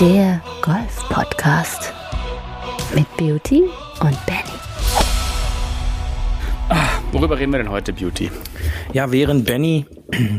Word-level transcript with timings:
Der 0.00 0.40
Golf-Podcast 0.62 1.92
mit 2.94 3.06
Beauty 3.16 3.64
und 4.00 4.26
Benny. 4.26 4.40
Worüber 7.12 7.38
reden 7.38 7.52
wir 7.52 7.58
denn 7.58 7.70
heute, 7.70 7.92
Beauty? 7.92 8.30
Ja, 8.92 9.10
während 9.10 9.44
Benny 9.44 9.86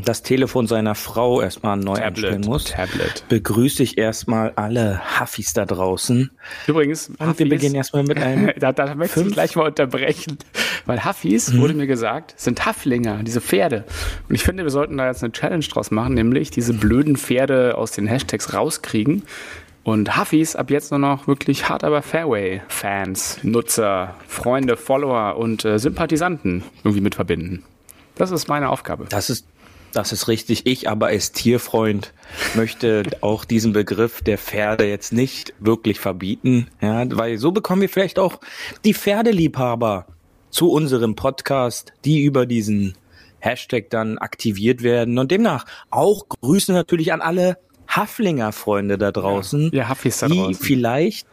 das 0.06 0.24
Telefon 0.24 0.68
seiner 0.68 0.96
Frau 0.96 1.42
erstmal 1.42 1.78
neu 1.78 1.94
Tablet, 1.96 2.06
einstellen 2.08 2.42
muss, 2.42 2.66
Tablet. 2.66 3.26
begrüße 3.30 3.84
ich 3.84 3.98
erstmal 3.98 4.52
alle 4.56 5.02
Huffis 5.20 5.54
da 5.54 5.66
draußen. 5.66 6.32
Übrigens, 6.68 7.12
Und 7.20 7.38
wir 7.38 7.50
beginnen 7.50 7.76
erstmal 7.76 8.04
mit 8.04 8.18
einem 8.18 8.52
da, 8.60 8.72
da 8.72 8.96
möchte 8.96 9.20
ich 9.20 9.24
Fünf- 9.26 9.34
gleich 9.34 9.56
mal 9.56 9.68
unterbrechen. 9.68 10.38
Weil 10.86 11.06
Huffis, 11.06 11.58
wurde 11.58 11.74
mir 11.74 11.88
gesagt, 11.88 12.34
sind 12.38 12.66
Haflinger, 12.66 13.24
diese 13.24 13.42
Pferde. 13.42 13.86
Und 14.28 14.36
ich 14.36 14.44
finde, 14.44 14.64
wir 14.64 14.72
sollten 14.72 14.98
da 14.98 15.08
jetzt 15.08 15.24
eine 15.24 15.32
Challenge 15.32 15.66
draus 15.66 15.92
machen, 15.92 16.14
nämlich 16.14 16.52
diese 16.52 16.74
blöden 16.74 17.18
Pferde 17.18 17.78
aus 17.78 17.92
den 17.92 18.08
Hashtags 18.08 18.54
rauskriegen. 18.54 19.24
Und 19.84 20.18
Huffis 20.18 20.56
ab 20.56 20.70
jetzt 20.70 20.92
nur 20.92 21.00
noch 21.00 21.28
wirklich 21.28 21.68
hart 21.68 21.84
aber 21.84 22.02
Fairway-Fans, 22.02 23.40
Nutzer, 23.44 24.16
Freunde, 24.28 24.78
Follower 24.78 25.38
und 25.38 25.66
äh, 25.66 25.80
Sympathisanten 25.80 26.64
irgendwie 26.84 27.02
mit 27.02 27.16
verbinden. 27.16 27.64
Das 28.16 28.30
ist 28.30 28.48
meine 28.48 28.70
Aufgabe. 28.70 29.06
Das 29.10 29.32
ist, 29.32 29.48
das 29.92 30.12
ist 30.12 30.28
richtig. 30.28 30.68
Ich 30.68 30.88
aber 30.88 31.08
als 31.08 31.32
Tierfreund 31.32 32.14
möchte 32.54 33.04
auch 33.22 33.44
diesen 33.44 33.74
Begriff 33.74 34.22
der 34.22 34.38
Pferde 34.38 34.88
jetzt 34.88 35.14
nicht 35.14 35.54
wirklich 35.60 36.00
verbieten, 36.00 36.68
ja, 36.80 37.04
weil 37.18 37.40
so 37.40 37.52
bekommen 37.52 37.82
wir 37.82 37.90
vielleicht 37.90 38.20
auch 38.20 38.40
die 38.86 38.94
Pferdeliebhaber 38.94 40.06
zu 40.52 40.70
unserem 40.70 41.16
Podcast, 41.16 41.94
die 42.06 42.24
über 42.24 42.46
diesen 42.46 42.94
Hashtag 43.40 43.90
dann 43.90 44.18
aktiviert 44.20 44.84
werden 44.84 45.18
und 45.18 45.32
demnach 45.32 45.66
auch 45.90 46.28
Grüße 46.30 46.72
natürlich 46.74 47.12
an 47.14 47.22
alle 47.22 47.58
Haflinger-Freunde 47.88 48.98
da 48.98 49.12
draußen, 49.12 49.72
Ja, 49.74 49.90
die 49.90 50.10
draußen. 50.10 50.54
vielleicht 50.56 51.28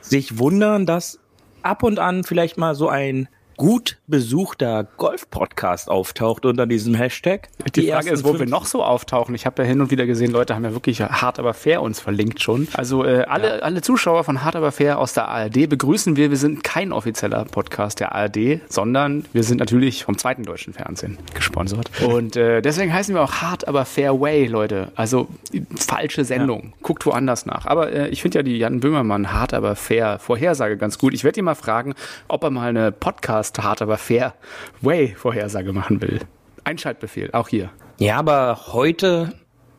sich 0.00 0.38
wundern, 0.38 0.86
dass 0.86 1.18
ab 1.62 1.82
und 1.82 1.98
an 1.98 2.24
vielleicht 2.24 2.58
mal 2.58 2.74
so 2.74 2.88
ein 2.88 3.28
gut 3.56 3.98
besuchter 4.06 4.84
Golf-Podcast 4.96 5.90
auftaucht 5.90 6.44
unter 6.44 6.66
diesem 6.66 6.94
Hashtag. 6.94 7.48
Die, 7.74 7.88
Frage 7.88 8.10
ersten 8.10 8.14
ist, 8.14 8.24
wo 8.24 8.38
wir 8.38 8.46
noch 8.46 8.66
so 8.66 8.84
auftauchen. 8.84 9.34
Ich 9.34 9.46
habe 9.46 9.62
ja 9.62 9.68
hin 9.68 9.80
und 9.80 9.90
wieder 9.90 10.06
gesehen, 10.06 10.30
Leute 10.30 10.54
haben 10.54 10.64
ja 10.64 10.72
wirklich 10.72 11.00
hart 11.00 11.38
aber 11.38 11.54
fair 11.54 11.82
uns 11.82 12.00
verlinkt 12.00 12.42
schon. 12.42 12.68
Also 12.74 13.04
äh, 13.04 13.24
alle, 13.28 13.62
alle 13.62 13.82
Zuschauer 13.82 14.24
von 14.24 14.44
hart 14.44 14.56
aber 14.56 14.72
fair 14.72 14.98
aus 14.98 15.14
der 15.14 15.28
ARD 15.28 15.68
begrüßen 15.68 16.16
wir. 16.16 16.30
Wir 16.30 16.36
sind 16.36 16.64
kein 16.64 16.92
offizieller 16.92 17.44
Podcast 17.44 18.00
der 18.00 18.14
ARD, 18.14 18.60
sondern 18.68 19.24
wir 19.32 19.42
sind 19.42 19.58
natürlich 19.58 20.04
vom 20.04 20.18
zweiten 20.18 20.44
deutschen 20.44 20.72
Fernsehen 20.72 21.18
gesponsert. 21.34 21.90
Und 22.06 22.36
äh, 22.36 22.60
deswegen 22.60 22.92
heißen 22.92 23.14
wir 23.14 23.22
auch 23.22 23.36
hart 23.36 23.66
aber 23.66 23.84
fair 23.84 24.20
way, 24.20 24.46
Leute. 24.46 24.92
Also 24.94 25.28
falsche 25.76 26.24
Sendung. 26.24 26.74
Guckt 26.82 27.06
woanders 27.06 27.46
nach. 27.46 27.66
Aber 27.66 27.92
äh, 27.92 28.08
ich 28.08 28.22
finde 28.22 28.38
ja 28.38 28.42
die 28.42 28.58
Jan 28.58 28.80
Böhmermann 28.80 29.32
hart 29.32 29.54
aber 29.54 29.76
fair 29.76 30.18
Vorhersage 30.18 30.76
ganz 30.76 30.98
gut. 30.98 31.14
Ich 31.14 31.24
werde 31.24 31.40
ihn 31.40 31.44
mal 31.44 31.54
fragen, 31.54 31.94
ob 32.28 32.44
er 32.44 32.50
mal 32.50 32.68
eine 32.68 32.92
Podcast 32.92 33.45
hart 33.58 33.82
aber 33.82 33.98
fair 33.98 34.34
way 34.80 35.14
Vorhersage 35.16 35.72
machen 35.72 36.00
will. 36.00 36.20
Einschaltbefehl, 36.64 37.30
auch 37.32 37.48
hier. 37.48 37.70
Ja, 37.98 38.16
aber 38.18 38.60
heute 38.72 39.32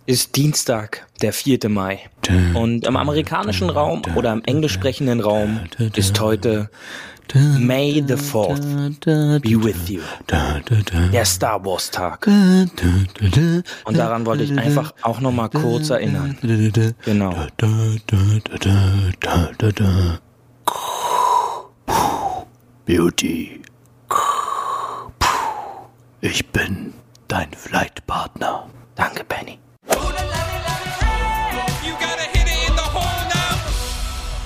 ist 0.06 0.36
Dienstag, 0.36 1.06
der 1.22 1.34
4. 1.34 1.70
Mai. 1.70 2.00
Und 2.54 2.88
im 2.88 2.96
amerikanischen 2.96 3.70
Raum 3.70 4.02
oder 4.16 4.34
im 4.34 4.42
englisch 4.46 4.74
sprechenden 4.74 5.20
Raum 5.20 5.62
ist 5.96 6.20
heute 6.20 6.70
May 7.34 8.02
the 8.08 8.14
4th 8.14 9.40
be 9.42 9.62
with 9.62 9.90
you. 9.90 10.02
Der 11.12 11.26
Star 11.26 11.64
Wars 11.66 11.92
Tag. 11.92 12.26
Und 12.26 13.98
daran 13.98 14.26
wollte 14.26 14.44
ich 14.44 14.58
einfach 14.58 14.94
auch 15.02 15.20
nochmal 15.20 15.50
kurz 15.50 15.90
erinnern. 15.90 16.38
Genau. 17.04 17.36
Beauty. 22.88 23.62
Ich 26.22 26.48
bin 26.52 26.94
dein 27.28 27.52
Flightpartner. 27.52 28.70
Danke, 28.96 29.26
Benny. 29.26 29.60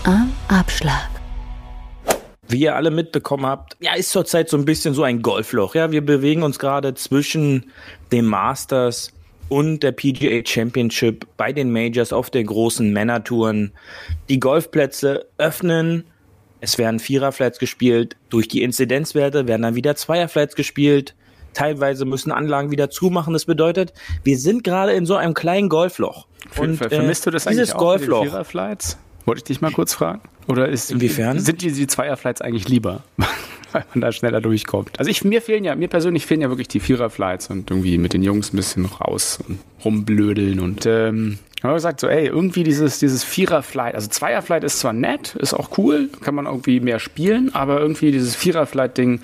Am 0.05 0.33
Abschlag. 0.47 1.11
Wie 2.47 2.61
ihr 2.61 2.75
alle 2.75 2.89
mitbekommen 2.89 3.45
habt, 3.45 3.77
ja, 3.79 3.93
ist 3.93 4.09
zurzeit 4.09 4.49
so 4.49 4.57
ein 4.57 4.65
bisschen 4.65 4.95
so 4.95 5.03
ein 5.03 5.21
Golfloch. 5.21 5.75
Ja, 5.75 5.91
wir 5.91 6.03
bewegen 6.03 6.41
uns 6.41 6.57
gerade 6.57 6.95
zwischen 6.95 7.69
dem 8.11 8.25
Masters 8.25 9.13
und 9.49 9.83
der 9.83 9.91
PGA 9.91 10.41
Championship 10.43 11.27
bei 11.37 11.53
den 11.53 11.71
Majors 11.71 12.11
auf 12.11 12.31
den 12.31 12.47
großen 12.47 12.91
Männertouren. 12.91 13.71
Die 14.29 14.39
Golfplätze 14.39 15.27
öffnen. 15.37 16.05
Es 16.61 16.77
werden 16.77 16.99
Viererflights 16.99 17.57
gespielt. 17.57 18.15
Durch 18.29 18.47
die 18.47 18.61
Inzidenzwerte 18.61 19.47
werden 19.47 19.63
dann 19.63 19.75
wieder 19.75 19.95
Zweierflights 19.95 20.55
gespielt. 20.55 21.15
Teilweise 21.53 22.05
müssen 22.05 22.31
Anlagen 22.31 22.69
wieder 22.69 22.89
zumachen. 22.91 23.33
Das 23.33 23.45
bedeutet, 23.45 23.93
wir 24.23 24.37
sind 24.37 24.63
gerade 24.63 24.93
in 24.93 25.07
so 25.07 25.15
einem 25.15 25.33
kleinen 25.33 25.69
Golfloch. 25.69 26.27
Und, 26.57 26.77
Ver 26.77 26.89
vermisst 26.89 27.25
du 27.25 27.31
das 27.31 27.47
eigentlich 27.47 27.61
dieses 27.61 27.75
auch 27.75 27.93
mit 27.93 28.01
den 28.03 28.09
Golfloch? 28.09 28.23
Viererflights? 28.23 28.97
Wollte 29.25 29.39
ich 29.39 29.43
dich 29.45 29.61
mal 29.61 29.71
kurz 29.71 29.93
fragen? 29.93 30.21
Oder 30.47 30.69
ist, 30.69 30.91
Inwiefern? 30.91 31.39
sind 31.39 31.61
die, 31.61 31.71
die 31.71 31.87
Zweierflights 31.87 32.41
eigentlich 32.41 32.69
lieber? 32.69 33.03
Weil 33.73 33.85
man 33.93 34.01
da 34.01 34.11
schneller 34.11 34.41
durchkommt. 34.41 34.99
Also 34.99 35.09
ich, 35.09 35.23
mir 35.23 35.41
fehlen 35.41 35.63
ja, 35.63 35.75
mir 35.75 35.87
persönlich 35.87 36.25
fehlen 36.25 36.41
ja 36.41 36.49
wirklich 36.49 36.67
die 36.67 36.79
Viererflights 36.79 37.49
und 37.49 37.69
irgendwie 37.69 37.97
mit 37.97 38.13
den 38.13 38.23
Jungs 38.23 38.53
ein 38.53 38.57
bisschen 38.57 38.85
raus 38.85 39.39
und 39.47 39.59
rumblödeln 39.83 40.59
und 40.59 40.85
ähm, 40.85 41.39
ich 41.61 41.63
habe 41.63 41.75
gesagt, 41.75 41.99
so, 41.99 42.07
ey, 42.07 42.25
irgendwie 42.25 42.63
dieses, 42.63 42.97
dieses 42.97 43.23
Viererflight, 43.23 43.93
also 43.93 44.07
Zweierflight 44.07 44.63
ist 44.63 44.79
zwar 44.79 44.93
nett, 44.93 45.35
ist 45.35 45.53
auch 45.53 45.77
cool, 45.77 46.09
kann 46.21 46.33
man 46.33 46.47
irgendwie 46.47 46.79
mehr 46.79 46.97
spielen, 46.97 47.53
aber 47.53 47.79
irgendwie 47.79 48.11
dieses 48.11 48.35
Viererflight-Ding 48.35 49.21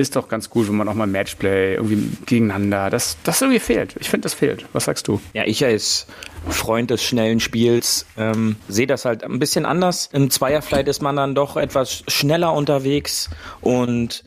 ist 0.00 0.16
doch 0.16 0.28
ganz 0.28 0.50
gut, 0.50 0.68
wenn 0.68 0.76
man 0.76 0.88
auch 0.88 0.94
mal 0.94 1.06
Matchplay 1.06 1.74
irgendwie 1.74 2.16
gegeneinander, 2.26 2.90
das, 2.90 3.16
das 3.24 3.40
irgendwie 3.40 3.60
fehlt. 3.60 3.94
Ich 4.00 4.10
finde, 4.10 4.24
das 4.24 4.34
fehlt. 4.34 4.66
Was 4.72 4.84
sagst 4.84 5.08
du? 5.08 5.20
Ja, 5.32 5.44
ich 5.46 5.64
als 5.64 6.06
Freund 6.48 6.90
des 6.90 7.02
schnellen 7.02 7.40
Spiels 7.40 8.06
ähm, 8.16 8.56
sehe 8.68 8.86
das 8.86 9.04
halt 9.04 9.24
ein 9.24 9.38
bisschen 9.38 9.66
anders. 9.66 10.08
Im 10.12 10.30
Zweierflight 10.30 10.88
ist 10.88 11.02
man 11.02 11.16
dann 11.16 11.34
doch 11.34 11.56
etwas 11.56 12.02
schneller 12.08 12.52
unterwegs 12.52 13.30
und 13.60 14.24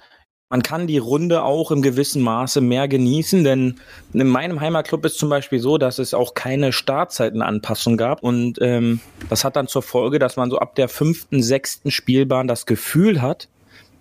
man 0.54 0.62
kann 0.62 0.86
die 0.86 1.00
Runde 1.00 1.42
auch 1.42 1.72
im 1.72 1.82
gewissen 1.82 2.22
Maße 2.22 2.62
mehr 2.62 2.88
genießen, 2.88 3.44
denn 3.44 3.80
in 4.14 4.28
meinem 4.28 4.62
Heimatclub 4.62 5.04
ist 5.04 5.18
zum 5.18 5.30
Beispiel 5.30 5.58
so, 5.58 5.80
dass 5.80 5.98
es 5.98 6.14
auch 6.14 6.36
keine 6.36 6.72
Startzeitenanpassung 6.72 7.98
gab 7.98 8.22
und 8.22 8.60
ähm, 8.62 9.00
das 9.32 9.44
hat 9.44 9.56
dann 9.56 9.68
zur 9.68 9.82
Folge, 9.82 10.20
dass 10.20 10.36
man 10.36 10.52
so 10.52 10.60
ab 10.60 10.76
der 10.76 10.90
fünften, 10.90 11.42
sechsten 11.42 11.90
Spielbahn 11.90 12.48
das 12.48 12.68
Gefühl 12.68 13.24
hat, 13.24 13.48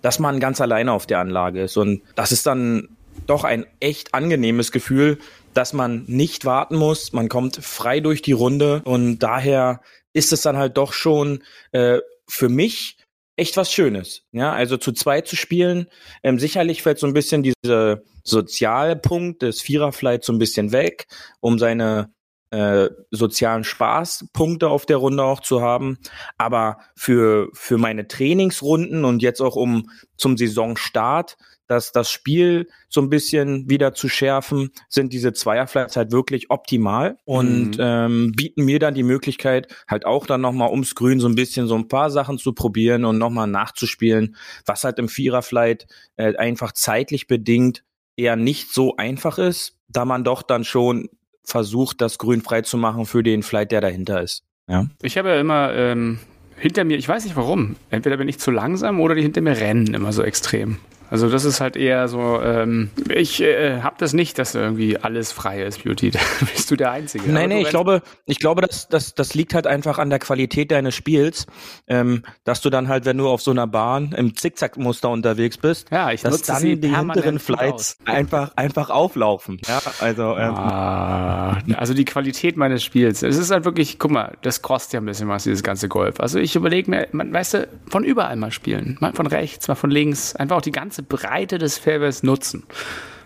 dass 0.03 0.19
man 0.19 0.41
ganz 0.41 0.61
alleine 0.61 0.93
auf 0.93 1.07
der 1.07 1.21
Anlage 1.21 1.63
ist 1.63 1.77
und 1.77 2.03
das 2.15 2.33
ist 2.33 2.47
dann 2.47 2.89
doch 3.27 3.45
ein 3.45 3.67
echt 3.81 4.15
angenehmes 4.15 4.73
Gefühl, 4.73 5.19
dass 5.55 5.73
man 5.73 6.05
nicht 6.07 6.45
warten 6.45 6.77
muss. 6.77 7.13
Man 7.13 7.29
kommt 7.29 7.57
frei 7.57 8.01
durch 8.01 8.23
die 8.23 8.33
Runde 8.33 8.83
und 8.85 9.19
daher 9.19 9.81
ist 10.13 10.33
es 10.33 10.43
dann 10.43 10.57
halt 10.57 10.77
doch 10.77 10.93
schon 10.93 11.43
äh, 11.73 11.99
für 12.29 12.49
mich 12.49 12.97
echt 13.37 13.57
was 13.57 13.73
Schönes. 13.73 14.23
Ja, 14.33 14.53
also 14.53 14.77
zu 14.77 14.93
zweit 14.93 15.27
zu 15.27 15.37
spielen. 15.37 15.87
Ähm, 16.23 16.39
sicherlich 16.39 16.83
fällt 16.83 16.99
so 16.99 17.07
ein 17.07 17.15
bisschen 17.15 17.43
dieser 17.43 18.01
Sozialpunkt 18.25 19.43
des 19.43 19.61
Viererflights 19.61 20.27
so 20.27 20.33
ein 20.33 20.39
bisschen 20.39 20.73
weg, 20.73 21.07
um 21.41 21.59
seine 21.59 22.13
äh, 22.53 22.91
sozialen 23.11 23.65
Spaßpunkte 23.65 24.69
auf 24.69 24.87
der 24.87 24.99
Runde 24.99 25.25
auch 25.25 25.41
zu 25.41 25.63
haben. 25.63 25.99
Aber 26.39 26.79
für, 26.95 27.49
für 27.53 27.79
meine 27.79 28.07
Trainingsrunden 28.07 29.05
und 29.05 29.23
jetzt 29.23 29.41
auch 29.41 29.57
um 29.57 29.91
zum 30.17 30.37
Saisonstart 30.37 31.37
dass 31.73 31.91
das 31.91 32.11
Spiel 32.11 32.69
so 32.91 33.01
ein 33.01 33.09
bisschen 33.09 33.71
wieder 33.71 33.95
zu 33.95 34.09
schärfen, 34.09 34.71
sind 34.91 35.15
diese 35.15 35.33
Zweierflights 35.33 35.97
halt 35.97 36.13
wirklich 36.13 36.51
optimal 36.51 37.17
und 37.25 37.79
Mhm. 37.79 37.83
ähm, 37.83 38.33
bieten 38.37 38.67
mir 38.67 38.79
dann 38.79 38.95
die 38.95 39.03
Möglichkeit, 39.03 39.75
halt 39.89 40.05
auch 40.05 40.27
dann 40.27 40.43
nochmal 40.43 40.71
ums 40.71 40.95
Grün 40.95 41.19
so 41.19 41.29
ein 41.29 41.35
bisschen 41.35 41.69
so 41.69 41.75
ein 41.75 41.89
paar 41.89 42.11
Sachen 42.11 42.37
zu 42.37 42.53
probieren 42.53 43.07
und 43.07 43.17
nochmal 43.17 43.47
nachzuspielen, 43.47 44.37
was 44.67 44.85
halt 44.85 44.99
im 44.99 45.09
Viererflight 45.09 45.87
äh, 46.17 46.37
einfach 46.37 46.73
zeitlich 46.73 47.27
bedingt 47.27 47.85
eher 48.17 48.37
nicht 48.37 48.75
so 48.75 48.97
einfach 48.97 49.39
ist, 49.39 49.79
da 49.89 50.05
man 50.05 50.25
doch 50.25 50.43
dann 50.43 50.65
schon 50.65 51.09
versucht, 51.45 52.01
das 52.01 52.19
Grün 52.19 52.43
frei 52.43 52.63
zu 52.63 52.77
machen 52.77 53.07
für 53.07 53.23
den 53.23 53.43
Flight, 53.43 53.73
der 53.73 53.81
dahinter 53.81 54.23
ist. 54.23 54.43
Ja. 54.69 54.87
Ich 55.03 55.19
habe 55.19 55.31
ja 55.31 55.41
immer 55.41 55.73
ähm, 55.75 56.19
hinter 56.57 56.85
mir, 56.85 56.97
ich 56.97 57.09
weiß 57.09 57.25
nicht 57.25 57.37
warum, 57.37 57.77
entweder 57.91 58.17
bin 58.17 58.29
ich 58.29 58.39
zu 58.39 58.51
langsam 58.51 59.01
oder 59.01 59.15
die 59.15 59.23
hinter 59.23 59.41
mir 59.41 59.57
rennen 59.57 59.95
immer 59.95 60.13
so 60.13 60.23
extrem. 60.23 60.79
Also 61.13 61.29
das 61.29 61.45
ist 61.45 61.61
halt 61.61 61.77
eher 61.77 62.09
so, 62.09 62.41
ähm, 62.41 62.89
ich 63.15 63.43
äh, 63.43 63.83
habe 63.83 63.97
das 63.99 64.15
nicht, 64.15 64.39
dass 64.39 64.55
irgendwie 64.55 64.97
alles 64.97 65.31
frei 65.31 65.63
ist, 65.63 65.85
Beauty. 65.85 66.11
Da 66.13 66.21
bist 66.47 66.71
du 66.71 66.77
der 66.77 66.91
Einzige. 66.91 67.31
Nee, 67.31 67.49
du 67.49 67.57
ich 67.61 67.69
glaube, 67.69 68.01
ich 68.25 68.39
glaube, 68.39 68.63
das, 68.63 68.89
das, 68.89 69.15
das 69.15 69.35
liegt 69.35 69.53
halt 69.53 69.67
einfach 69.67 69.99
an 69.99 70.09
der 70.09 70.19
Qualität 70.19 70.71
deines 70.71 70.95
Spiels, 70.95 71.47
ähm, 71.87 72.23
dass 72.45 72.63
du 72.63 72.71
dann 72.71 72.89
halt, 72.89 73.05
wenn 73.05 73.19
du 73.19 73.29
auf 73.29 73.43
so 73.43 73.51
einer 73.51 73.67
Bahn 73.67 74.13
im 74.13 74.35
Zickzackmuster 74.35 75.11
unterwegs 75.11 75.59
bist, 75.59 75.91
Ja, 75.91 76.11
ich 76.13 76.23
dass 76.23 76.41
dann 76.43 76.63
die 76.63 76.89
hinteren 76.89 77.39
Flights 77.39 77.99
einfach, 78.07 78.53
einfach 78.57 78.89
auflaufen. 78.89 79.61
Ja, 79.69 79.83
also, 80.01 80.35
ähm, 80.39 80.55
Ah, 80.55 81.59
also 81.77 81.93
die 81.93 82.07
Qualität 82.07 82.57
meines 82.57 82.83
Spiels. 82.83 83.23
Es 83.23 83.37
ist 83.37 83.51
halt 83.51 83.67
wirklich, 83.67 83.99
guck 83.99 84.13
mal, 84.13 84.39
das 84.41 84.63
kostet 84.63 84.95
ja 84.95 85.01
ein 85.01 85.07
bisschen 85.07 85.29
was, 85.29 85.43
dieses 85.43 85.63
ganze 85.63 85.89
Golf. 85.89 86.21
Also 86.21 86.39
ich 86.39 86.57
überlege 86.57 86.91
mir, 86.91 87.09
man, 87.13 87.31
weißt 87.31 87.55
du, 87.55 87.69
von 87.91 88.03
überall 88.03 88.37
mal 88.37 88.51
spielen. 88.51 88.97
Mal 89.01 89.13
von 89.13 89.27
rechts, 89.27 89.69
mal 89.69 89.75
von 89.75 89.91
links. 89.91 90.35
Einfach 90.37 90.57
auch 90.57 90.63
die 90.63 90.73
ganze 90.73 91.02
Breite 91.09 91.59
des 91.59 91.79
Fairways 91.79 92.23
nutzen. 92.23 92.65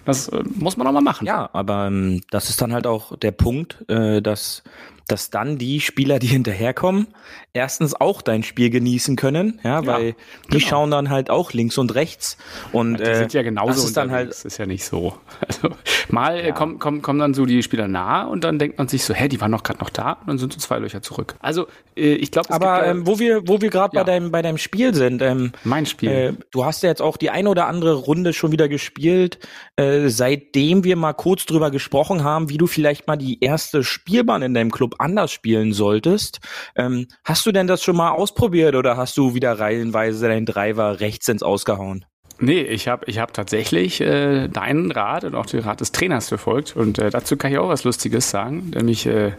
Das 0.04 0.28
äh, 0.28 0.42
muss 0.54 0.76
man 0.76 0.86
auch 0.86 0.92
mal 0.92 1.02
machen. 1.02 1.26
Ja, 1.26 1.50
aber 1.52 1.88
ähm, 1.88 2.22
das 2.30 2.48
ist 2.48 2.62
dann 2.62 2.72
halt 2.72 2.86
auch 2.86 3.16
der 3.16 3.32
Punkt, 3.32 3.84
äh, 3.88 4.22
dass, 4.22 4.62
dass 5.08 5.30
dann 5.30 5.58
die 5.58 5.80
Spieler, 5.80 6.18
die 6.18 6.26
hinterherkommen, 6.36 7.06
erstens 7.52 7.94
auch 7.94 8.22
dein 8.22 8.42
Spiel 8.42 8.70
genießen 8.70 9.16
können, 9.16 9.60
ja, 9.62 9.80
Ja, 9.80 9.86
weil 9.86 10.14
die 10.52 10.60
schauen 10.60 10.90
dann 10.90 11.10
halt 11.10 11.30
auch 11.30 11.52
links 11.52 11.78
und 11.78 11.94
rechts 11.94 12.36
und 12.72 12.98
Die 12.98 13.04
äh, 13.04 13.16
sind 13.18 13.32
ja 13.32 13.42
genauso 13.42 13.72
das 13.74 13.84
ist 13.84 13.96
dann 13.96 14.10
halt 14.10 14.30
ist 14.30 14.58
ja 14.58 14.66
nicht 14.66 14.84
so. 14.84 15.16
Also, 15.46 15.74
mal 16.08 16.38
äh, 16.38 16.52
kommen, 16.52 16.78
kommen, 16.78 17.02
kommen 17.02 17.18
dann 17.18 17.34
so 17.34 17.46
die 17.46 17.62
Spieler 17.62 17.88
nahe 17.88 18.28
und 18.28 18.42
dann 18.44 18.58
denkt 18.58 18.78
man 18.78 18.88
sich 18.88 19.04
so, 19.04 19.14
hä, 19.14 19.28
die 19.28 19.40
waren 19.40 19.52
doch 19.52 19.62
gerade 19.62 19.78
noch 19.80 19.90
da 19.90 20.12
und 20.12 20.26
dann 20.28 20.38
sind 20.38 20.52
so 20.52 20.58
zwei 20.58 20.78
Löcher 20.78 21.02
zurück. 21.02 21.36
Also 21.40 21.66
äh, 21.96 22.14
ich 22.14 22.30
glaube, 22.30 22.50
aber 22.52 22.86
ähm, 22.86 23.06
wo 23.06 23.18
wir 23.18 23.46
wo 23.48 23.60
wir 23.60 23.70
gerade 23.70 23.96
Ja. 23.96 24.02
bei 24.02 24.10
deinem 24.12 24.30
bei 24.30 24.42
deinem 24.42 24.58
Spiel 24.58 24.94
sind, 24.94 25.22
ähm, 25.22 25.52
mein 25.64 25.86
Spiel. 25.86 26.10
Äh, 26.10 26.32
du 26.50 26.64
hast 26.64 26.82
ja 26.82 26.88
jetzt 26.88 27.02
auch 27.02 27.16
die 27.16 27.30
eine 27.30 27.48
oder 27.48 27.66
andere 27.68 27.94
Runde 27.94 28.32
schon 28.32 28.50
wieder 28.52 28.68
gespielt, 28.68 29.38
äh, 29.76 30.08
seitdem 30.08 30.84
wir 30.84 30.96
mal 30.96 31.12
kurz 31.12 31.46
drüber 31.46 31.70
gesprochen 31.70 32.24
haben, 32.24 32.48
wie 32.48 32.58
du 32.58 32.66
vielleicht 32.66 33.06
mal 33.06 33.16
die 33.16 33.42
erste 33.42 33.84
Spielbahn 33.84 34.42
in 34.42 34.54
deinem 34.54 34.70
Club 34.70 34.95
anders 34.98 35.32
spielen 35.32 35.72
solltest. 35.72 36.40
Ähm, 36.76 37.06
hast 37.24 37.46
du 37.46 37.52
denn 37.52 37.66
das 37.66 37.82
schon 37.82 37.96
mal 37.96 38.10
ausprobiert 38.10 38.74
oder 38.74 38.96
hast 38.96 39.16
du 39.16 39.34
wieder 39.34 39.58
reihenweise 39.58 40.28
deinen 40.28 40.46
Driver 40.46 41.00
rechts 41.00 41.28
ins 41.28 41.42
Ausgehauen? 41.42 42.04
Nee, 42.38 42.60
ich 42.60 42.86
habe 42.86 43.06
ich 43.06 43.18
hab 43.18 43.32
tatsächlich 43.32 44.00
äh, 44.02 44.48
deinen 44.48 44.90
Rat 44.90 45.24
und 45.24 45.34
auch 45.34 45.46
den 45.46 45.60
Rat 45.60 45.80
des 45.80 45.92
Trainers 45.92 46.28
befolgt. 46.28 46.76
Und 46.76 46.98
äh, 46.98 47.10
dazu 47.10 47.36
kann 47.36 47.50
ich 47.50 47.58
auch 47.58 47.68
was 47.68 47.84
Lustiges 47.84 48.28
sagen. 48.28 48.72
Nämlich 48.74 49.06
äh, 49.06 49.32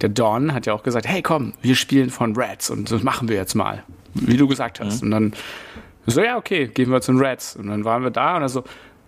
der 0.00 0.08
Don 0.08 0.54
hat 0.54 0.64
ja 0.64 0.72
auch 0.72 0.82
gesagt, 0.82 1.06
hey 1.06 1.20
komm, 1.20 1.52
wir 1.60 1.74
spielen 1.74 2.08
von 2.08 2.34
Reds 2.36 2.70
und 2.70 2.90
das 2.90 3.02
machen 3.02 3.28
wir 3.28 3.36
jetzt 3.36 3.54
mal. 3.54 3.84
Wie 4.14 4.38
du 4.38 4.48
gesagt 4.48 4.80
hast. 4.80 5.02
Und 5.02 5.10
dann 5.10 5.34
so, 6.06 6.22
ja, 6.22 6.38
okay, 6.38 6.68
gehen 6.68 6.90
wir 6.90 7.02
zu 7.02 7.12
den 7.12 7.20
Reds. 7.20 7.54
Und 7.56 7.66
dann 7.66 7.84
waren 7.84 8.02
wir 8.02 8.10
da 8.10 8.36
und 8.36 8.42
er 8.42 8.48
so, 8.48 8.64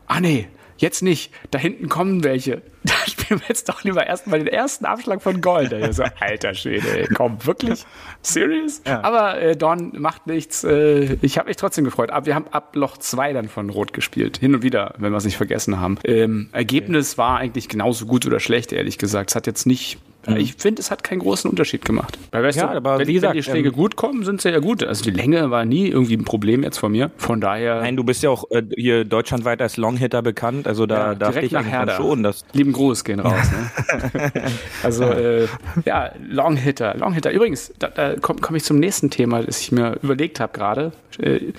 ah 0.06 0.20
nee, 0.20 0.48
jetzt 0.80 1.02
nicht. 1.02 1.32
Da 1.50 1.58
hinten 1.58 1.88
kommen 1.88 2.24
welche. 2.24 2.62
Da 2.82 2.94
spielen 3.06 3.40
wir 3.40 3.48
jetzt 3.48 3.68
doch 3.68 3.84
lieber 3.84 4.06
erstmal 4.06 4.38
den 4.38 4.48
ersten 4.48 4.86
Abschlag 4.86 5.20
von 5.20 5.42
Gold. 5.42 5.70
Ich 5.72 5.96
so, 5.96 6.02
alter 6.20 6.54
Schwede, 6.54 7.00
ey, 7.00 7.08
komm, 7.14 7.36
wirklich? 7.44 7.84
Serious? 8.22 8.80
Ja. 8.86 9.02
Aber 9.02 9.38
äh, 9.38 9.54
Don 9.54 9.92
macht 10.00 10.26
nichts. 10.26 10.64
Äh, 10.64 11.18
ich 11.20 11.36
habe 11.36 11.48
mich 11.48 11.58
trotzdem 11.58 11.84
gefreut. 11.84 12.10
Aber 12.10 12.24
wir 12.24 12.34
haben 12.34 12.48
ab 12.48 12.74
Loch 12.74 12.96
2 12.96 13.34
dann 13.34 13.48
von 13.50 13.68
Rot 13.68 13.92
gespielt. 13.92 14.38
Hin 14.38 14.54
und 14.54 14.62
wieder, 14.62 14.94
wenn 14.96 15.12
wir 15.12 15.18
es 15.18 15.26
nicht 15.26 15.36
vergessen 15.36 15.78
haben. 15.78 15.98
Ähm, 16.04 16.48
Ergebnis 16.52 17.18
war 17.18 17.36
eigentlich 17.36 17.68
genauso 17.68 18.06
gut 18.06 18.24
oder 18.24 18.40
schlecht, 18.40 18.72
ehrlich 18.72 18.96
gesagt. 18.96 19.30
Es 19.30 19.36
hat 19.36 19.46
jetzt 19.46 19.66
nicht. 19.66 19.98
Ich 20.36 20.54
finde, 20.56 20.80
es 20.82 20.90
hat 20.90 21.02
keinen 21.02 21.20
großen 21.20 21.50
Unterschied 21.50 21.84
gemacht. 21.84 22.18
Weil, 22.30 22.42
weißt 22.42 22.58
Mhm. 22.58 22.62
Ja, 22.62 22.70
du, 22.72 22.76
aber 22.76 22.98
wenn, 22.98 23.06
wie 23.08 23.14
gesagt, 23.14 23.32
wenn 23.32 23.38
die 23.38 23.42
Schläge 23.42 23.68
ähm, 23.70 23.74
gut 23.74 23.96
kommen, 23.96 24.22
sind 24.24 24.40
sie 24.42 24.50
ja 24.50 24.58
gut. 24.58 24.82
Also 24.84 25.02
die 25.04 25.10
Länge 25.12 25.50
war 25.50 25.64
nie 25.64 25.88
irgendwie 25.88 26.14
ein 26.16 26.24
Problem 26.24 26.62
jetzt 26.62 26.76
von 26.78 26.92
mir. 26.92 27.10
Von 27.16 27.40
daher. 27.40 27.80
Nein, 27.80 27.96
du 27.96 28.04
bist 28.04 28.22
ja 28.22 28.28
auch 28.30 28.44
äh, 28.50 28.62
hier 28.76 29.04
deutschlandweit 29.04 29.62
als 29.62 29.76
Longhitter 29.78 30.20
bekannt, 30.20 30.66
also 30.68 30.84
da 30.86 31.12
Ja, 31.12 31.14
darf 31.14 31.30
direkt 31.30 31.46
ich 31.46 31.52
nach 31.52 31.60
eigentlich 31.60 31.72
dann 31.72 31.88
Herder. 31.88 31.96
schon, 31.96 32.22
dass 32.22 32.44
Lieben 32.52 32.72
Gruß 32.72 33.04
gehen 33.04 33.20
raus. 33.20 33.46
Ne? 33.50 34.32
also 34.82 35.04
äh, 35.04 35.46
ja, 35.86 36.10
Longhitter, 36.28 36.94
Longhitter. 36.96 37.30
Übrigens, 37.32 37.72
da, 37.78 37.88
da 37.88 38.16
komme 38.16 38.40
komm 38.40 38.56
ich 38.56 38.64
zum 38.64 38.78
nächsten 38.78 39.10
Thema, 39.10 39.42
das 39.42 39.60
ich 39.60 39.72
mir 39.72 39.98
überlegt 40.02 40.38
habe 40.40 40.52
gerade. 40.52 40.92
Äh, 41.18 41.52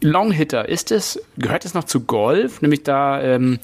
Longhitter, 0.00 0.68
ist 0.68 0.90
es, 0.92 1.18
gehört 1.38 1.64
es 1.64 1.72
noch 1.72 1.84
zu 1.84 2.00
Golf? 2.00 2.60
Nämlich 2.60 2.82
da, 2.82 3.22
ähm, 3.22 3.58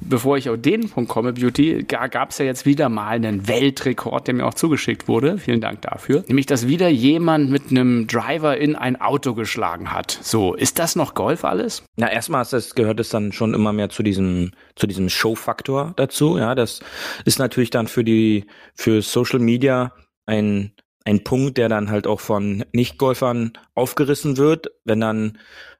bevor 0.00 0.36
ich 0.36 0.48
auf 0.48 0.60
den 0.60 0.88
Punkt 0.88 1.10
komme, 1.10 1.32
Beauty, 1.32 1.84
gab 1.84 2.30
es 2.30 2.38
ja 2.38 2.44
jetzt 2.44 2.66
wieder 2.66 2.88
mal 2.88 3.08
einen 3.08 3.48
Weltrekord, 3.48 4.26
der 4.26 4.34
mir 4.34 4.46
auch 4.46 4.54
zugeschickt 4.54 5.08
wurde. 5.08 5.38
Vielen 5.38 5.60
Dank 5.60 5.82
dafür. 5.82 6.24
Nämlich, 6.28 6.46
dass 6.46 6.66
wieder 6.66 6.88
jemand 6.88 7.50
mit 7.50 7.70
einem 7.70 8.06
Driver 8.06 8.56
in 8.56 8.76
ein 8.76 9.00
Auto 9.00 9.34
geschlagen 9.34 9.92
hat. 9.92 10.18
So, 10.22 10.54
ist 10.54 10.78
das 10.78 10.96
noch 10.96 11.14
Golf 11.14 11.44
alles? 11.44 11.82
Na, 11.96 12.10
erstmal 12.10 12.44
das, 12.50 12.74
gehört 12.74 13.00
es 13.00 13.10
dann 13.10 13.32
schon 13.32 13.54
immer 13.54 13.72
mehr 13.72 13.90
zu 13.90 14.02
diesem, 14.02 14.52
zu 14.76 14.86
diesem 14.86 15.08
Show-Faktor 15.08 15.92
dazu. 15.96 16.38
Ja, 16.38 16.54
das 16.54 16.80
ist 17.24 17.38
natürlich 17.38 17.70
dann 17.70 17.86
für 17.86 18.04
die, 18.04 18.46
für 18.74 19.02
Social 19.02 19.38
Media 19.38 19.92
ein, 20.26 20.72
ein 21.04 21.24
Punkt, 21.24 21.58
der 21.58 21.68
dann 21.68 21.90
halt 21.90 22.06
auch 22.06 22.20
von 22.20 22.64
Nicht-Golfern 22.72 23.52
aufgerissen 23.74 24.36
wird, 24.36 24.68
wenn 24.84 25.00
dann 25.00 25.38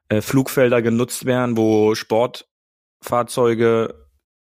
äh, 0.09 0.21
Flugfelder 0.21 0.83
genutzt 0.83 1.25
werden, 1.25 1.57
wo 1.57 1.95
Sportfahrzeuge 1.95 3.95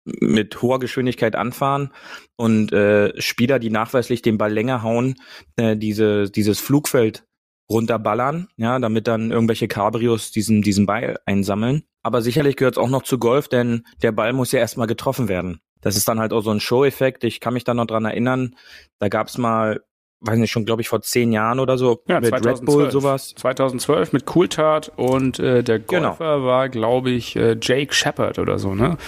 mit 0.04 0.60
hoher 0.62 0.78
Geschwindigkeit 0.80 1.36
anfahren 1.36 1.90
und 2.36 2.72
äh, 2.72 3.12
Spieler, 3.20 3.58
die 3.58 3.70
nachweislich 3.70 4.22
den 4.22 4.38
Ball 4.38 4.52
länger 4.52 4.82
hauen, 4.82 5.14
äh, 5.56 5.76
diese, 5.76 6.30
dieses 6.30 6.58
Flugfeld 6.60 7.24
runterballern, 7.70 8.48
ja, 8.56 8.78
damit 8.78 9.06
dann 9.06 9.30
irgendwelche 9.30 9.68
Cabrios 9.68 10.30
diesen, 10.30 10.62
diesen 10.62 10.86
Ball 10.86 11.18
einsammeln. 11.26 11.84
Aber 12.02 12.20
sicherlich 12.20 12.56
gehört 12.56 12.74
es 12.76 12.82
auch 12.82 12.88
noch 12.90 13.02
zu 13.04 13.18
Golf, 13.18 13.48
denn 13.48 13.84
der 14.02 14.12
Ball 14.12 14.32
muss 14.32 14.52
ja 14.52 14.58
erstmal 14.58 14.88
getroffen 14.88 15.28
werden. 15.28 15.60
Das 15.80 15.96
ist 15.96 16.08
dann 16.08 16.18
halt 16.20 16.32
auch 16.32 16.42
so 16.42 16.50
ein 16.50 16.60
Show-Effekt. 16.60 17.24
Ich 17.24 17.40
kann 17.40 17.54
mich 17.54 17.64
da 17.64 17.74
noch 17.74 17.86
dran 17.86 18.04
erinnern, 18.04 18.56
da 18.98 19.08
gab 19.08 19.28
es 19.28 19.38
mal, 19.38 19.80
weiß 20.20 20.38
nicht, 20.38 20.50
schon 20.50 20.64
glaube 20.64 20.82
ich 20.82 20.88
vor 20.88 21.00
zehn 21.02 21.32
Jahren 21.32 21.60
oder 21.60 21.78
so, 21.78 22.02
Ja, 22.08 22.20
mit 22.20 22.28
2012. 22.30 22.58
Red 22.58 22.66
Bull 22.66 22.90
sowas. 22.90 23.34
2012 23.36 24.12
mit 24.12 24.26
Cooltart 24.26 24.92
und 24.96 25.38
äh, 25.38 25.62
der 25.62 25.78
Genau. 25.78 26.08
Golfer 26.10 26.44
war, 26.44 26.68
glaube 26.68 27.10
ich, 27.10 27.36
äh, 27.36 27.56
Jake 27.60 27.94
Shepard 27.94 28.38
oder 28.38 28.58
so, 28.58 28.74
ne? 28.74 28.98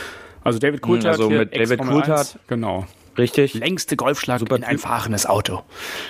Also 0.45 0.59
David 0.59 0.83
Coulthard. 0.83 1.13
also 1.15 1.29
hier, 1.29 1.41
mit 1.41 1.57
David 1.57 1.81
Coulthard. 1.81 2.19
1, 2.19 2.39
Genau. 2.47 2.87
Richtig. 3.19 3.55
Längste 3.55 3.97
Golfschlag 3.97 4.41
Super 4.41 4.57
in 4.57 4.65
ein 4.65 4.79
fahrendes 4.79 5.27
Auto. 5.27 5.63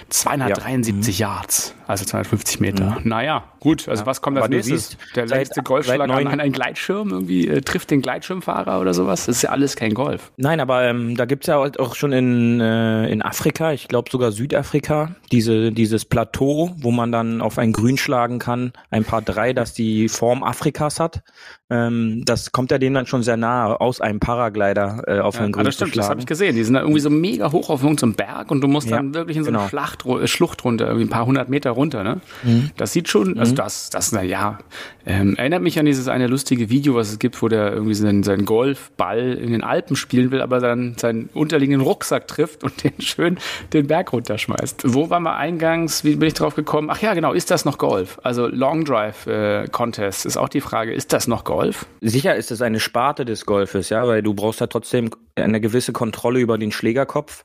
273 0.09 1.19
Yards, 1.19 1.75
also 1.87 2.05
250 2.05 2.61
Meter. 2.61 2.99
Naja, 3.05 3.45
gut, 3.61 3.89
also 3.89 4.07
was 4.07 4.23
kommt 4.23 4.39
als 4.39 4.49
nächstes? 4.49 4.91
siehst, 4.91 5.17
der 5.17 5.27
längste 5.27 5.63
Golfschlag 5.63 6.01
an, 6.01 6.27
einen 6.41 6.53
Gleitschirm 6.53 7.11
irgendwie 7.11 7.49
äh, 7.49 7.61
trifft 7.61 7.91
den 7.91 8.01
Gleitschirmfahrer 8.01 8.81
oder 8.81 8.95
sowas? 8.95 9.27
Das 9.27 9.37
ist 9.37 9.43
ja 9.43 9.51
alles 9.51 9.77
kein 9.77 9.95
Golf. 9.95 10.33
Nein, 10.37 10.61
aber 10.61 10.85
ähm, 10.85 11.17
da 11.17 11.25
gibt's 11.27 11.47
ja 11.47 11.59
auch 11.59 11.95
schon 11.95 12.13
in, 12.13 12.61
äh, 12.61 13.09
in 13.09 13.23
Afrika, 13.23 13.73
ich 13.73 13.89
glaube 13.89 14.11
sogar 14.11 14.33
Südafrika, 14.33 15.15
diese, 15.31 15.73
dieses 15.73 16.05
Plateau, 16.05 16.75
wo 16.77 16.91
man 16.91 17.13
dann 17.13 17.41
auf 17.41 17.59
ein 17.59 17.73
Grün 17.73 17.99
schlagen 17.99 18.39
kann, 18.39 18.73
ein 18.91 19.05
paar 19.05 19.23
drei, 19.23 19.53
das 19.53 19.75
die 19.75 20.09
Form 20.09 20.43
Afrikas 20.43 21.01
hat. 21.01 21.23
Ähm, 21.71 22.23
das 22.27 22.53
kommt 22.53 22.71
ja 22.71 22.77
denen 22.79 22.95
dann 22.95 23.07
schon 23.07 23.23
sehr 23.23 23.39
nahe, 23.39 23.81
aus 23.81 24.03
einem 24.03 24.21
Paraglider 24.21 25.03
äh, 25.07 25.21
auf 25.21 25.39
ein 25.39 25.47
Ja, 25.47 25.51
Grün 25.51 25.65
das 25.65 25.79
zu 25.79 25.87
stimmt, 25.87 25.97
das 25.97 26.11
habe 26.11 26.21
ich 26.21 26.27
gesehen. 26.27 26.57
Die 26.57 26.63
sind 26.63 26.75
da 26.75 26.81
irgendwie 26.81 27.01
so 27.01 27.09
mega 27.09 27.53
hoch 27.53 27.71
auf 27.71 27.83
irgendeinem 27.83 28.13
Berg 28.13 28.51
und 28.51 28.61
du 28.61 28.69
musst 28.69 28.91
dann 28.91 29.09
Ja, 29.09 29.15
wirklich 29.15 29.39
in 29.39 29.45
so 29.45 29.49
eine 29.49 29.59
genau. 29.59 29.69
Schlacht, 29.71 30.05
äh, 30.05 30.27
Schlucht 30.27 30.63
runter, 30.63 30.87
irgendwie 30.87 31.07
ein 31.07 31.11
paar 31.11 31.25
hundert 31.25 31.49
Meter 31.49 31.71
runter. 31.71 32.05
Ne? 32.05 32.21
Mhm. 32.43 32.71
Das 32.77 32.93
sieht 32.93 33.09
schon, 33.09 33.39
also 33.39 33.55
das, 33.55 33.89
das, 33.89 34.13
na 34.13 34.23
ja, 34.23 34.59
ähm, 35.07 35.37
erinnert 35.37 35.63
mich 35.63 35.79
an 35.79 35.87
dieses 35.87 36.07
eine 36.07 36.27
lustige 36.27 36.69
Video, 36.69 36.97
was 36.97 37.11
es 37.11 37.19
gibt, 37.19 37.41
wo 37.41 37.49
der 37.49 37.73
irgendwie 37.73 37.95
seinen, 37.95 38.25
seinen 38.25 38.45
Golfball 38.45 39.33
in 39.33 39.51
den 39.51 39.65
Alpen 39.65 39.97
spielen 39.97 40.33
will, 40.33 40.43
aber 40.43 40.61
dann 40.61 40.97
seinen 40.99 41.31
unterliegenden 41.33 41.81
Rucksack 41.81 42.29
trifft 42.29 42.63
und 42.63 42.85
den 42.85 43.01
schön 43.01 43.39
den 43.73 43.87
Berg 43.87 44.13
runterschmeißt. 44.13 44.83
Wo 44.93 45.09
war 45.09 45.19
mal 45.19 45.37
eingangs, 45.37 46.05
wie 46.05 46.17
bin 46.17 46.29
ich 46.29 46.35
drauf 46.35 46.57
gekommen? 46.57 46.91
Ach 46.91 47.01
ja, 47.01 47.15
genau, 47.15 47.33
ist 47.33 47.51
das 47.51 47.65
noch 47.65 47.79
Golf? 47.79 48.21
Also 48.23 48.49
Long 48.49 48.85
Drive 48.85 49.27
äh, 49.27 49.67
Contest 49.69 50.27
ist 50.27 50.37
auch 50.37 50.51
die 50.51 50.61
Frage, 50.61 50.93
ist 50.93 51.15
das 51.15 51.27
noch 51.27 51.45
Golf? 51.45 51.54
Sicher 52.01 52.37
ist 52.37 52.51
es 52.51 52.63
eine 52.63 52.81
Sparte 52.81 53.25
des 53.25 53.47
Golfes, 53.47 53.89
ja, 53.91 54.07
weil 54.07 54.23
du 54.23 54.35
brauchst 54.35 54.61
ja 54.61 54.67
trotzdem 54.67 55.11
eine 55.37 55.61
gewisse 55.61 55.93
Kontrolle 55.93 56.41
über 56.41 56.59
den 56.59 56.73
Schlägerkopf. 56.73 57.45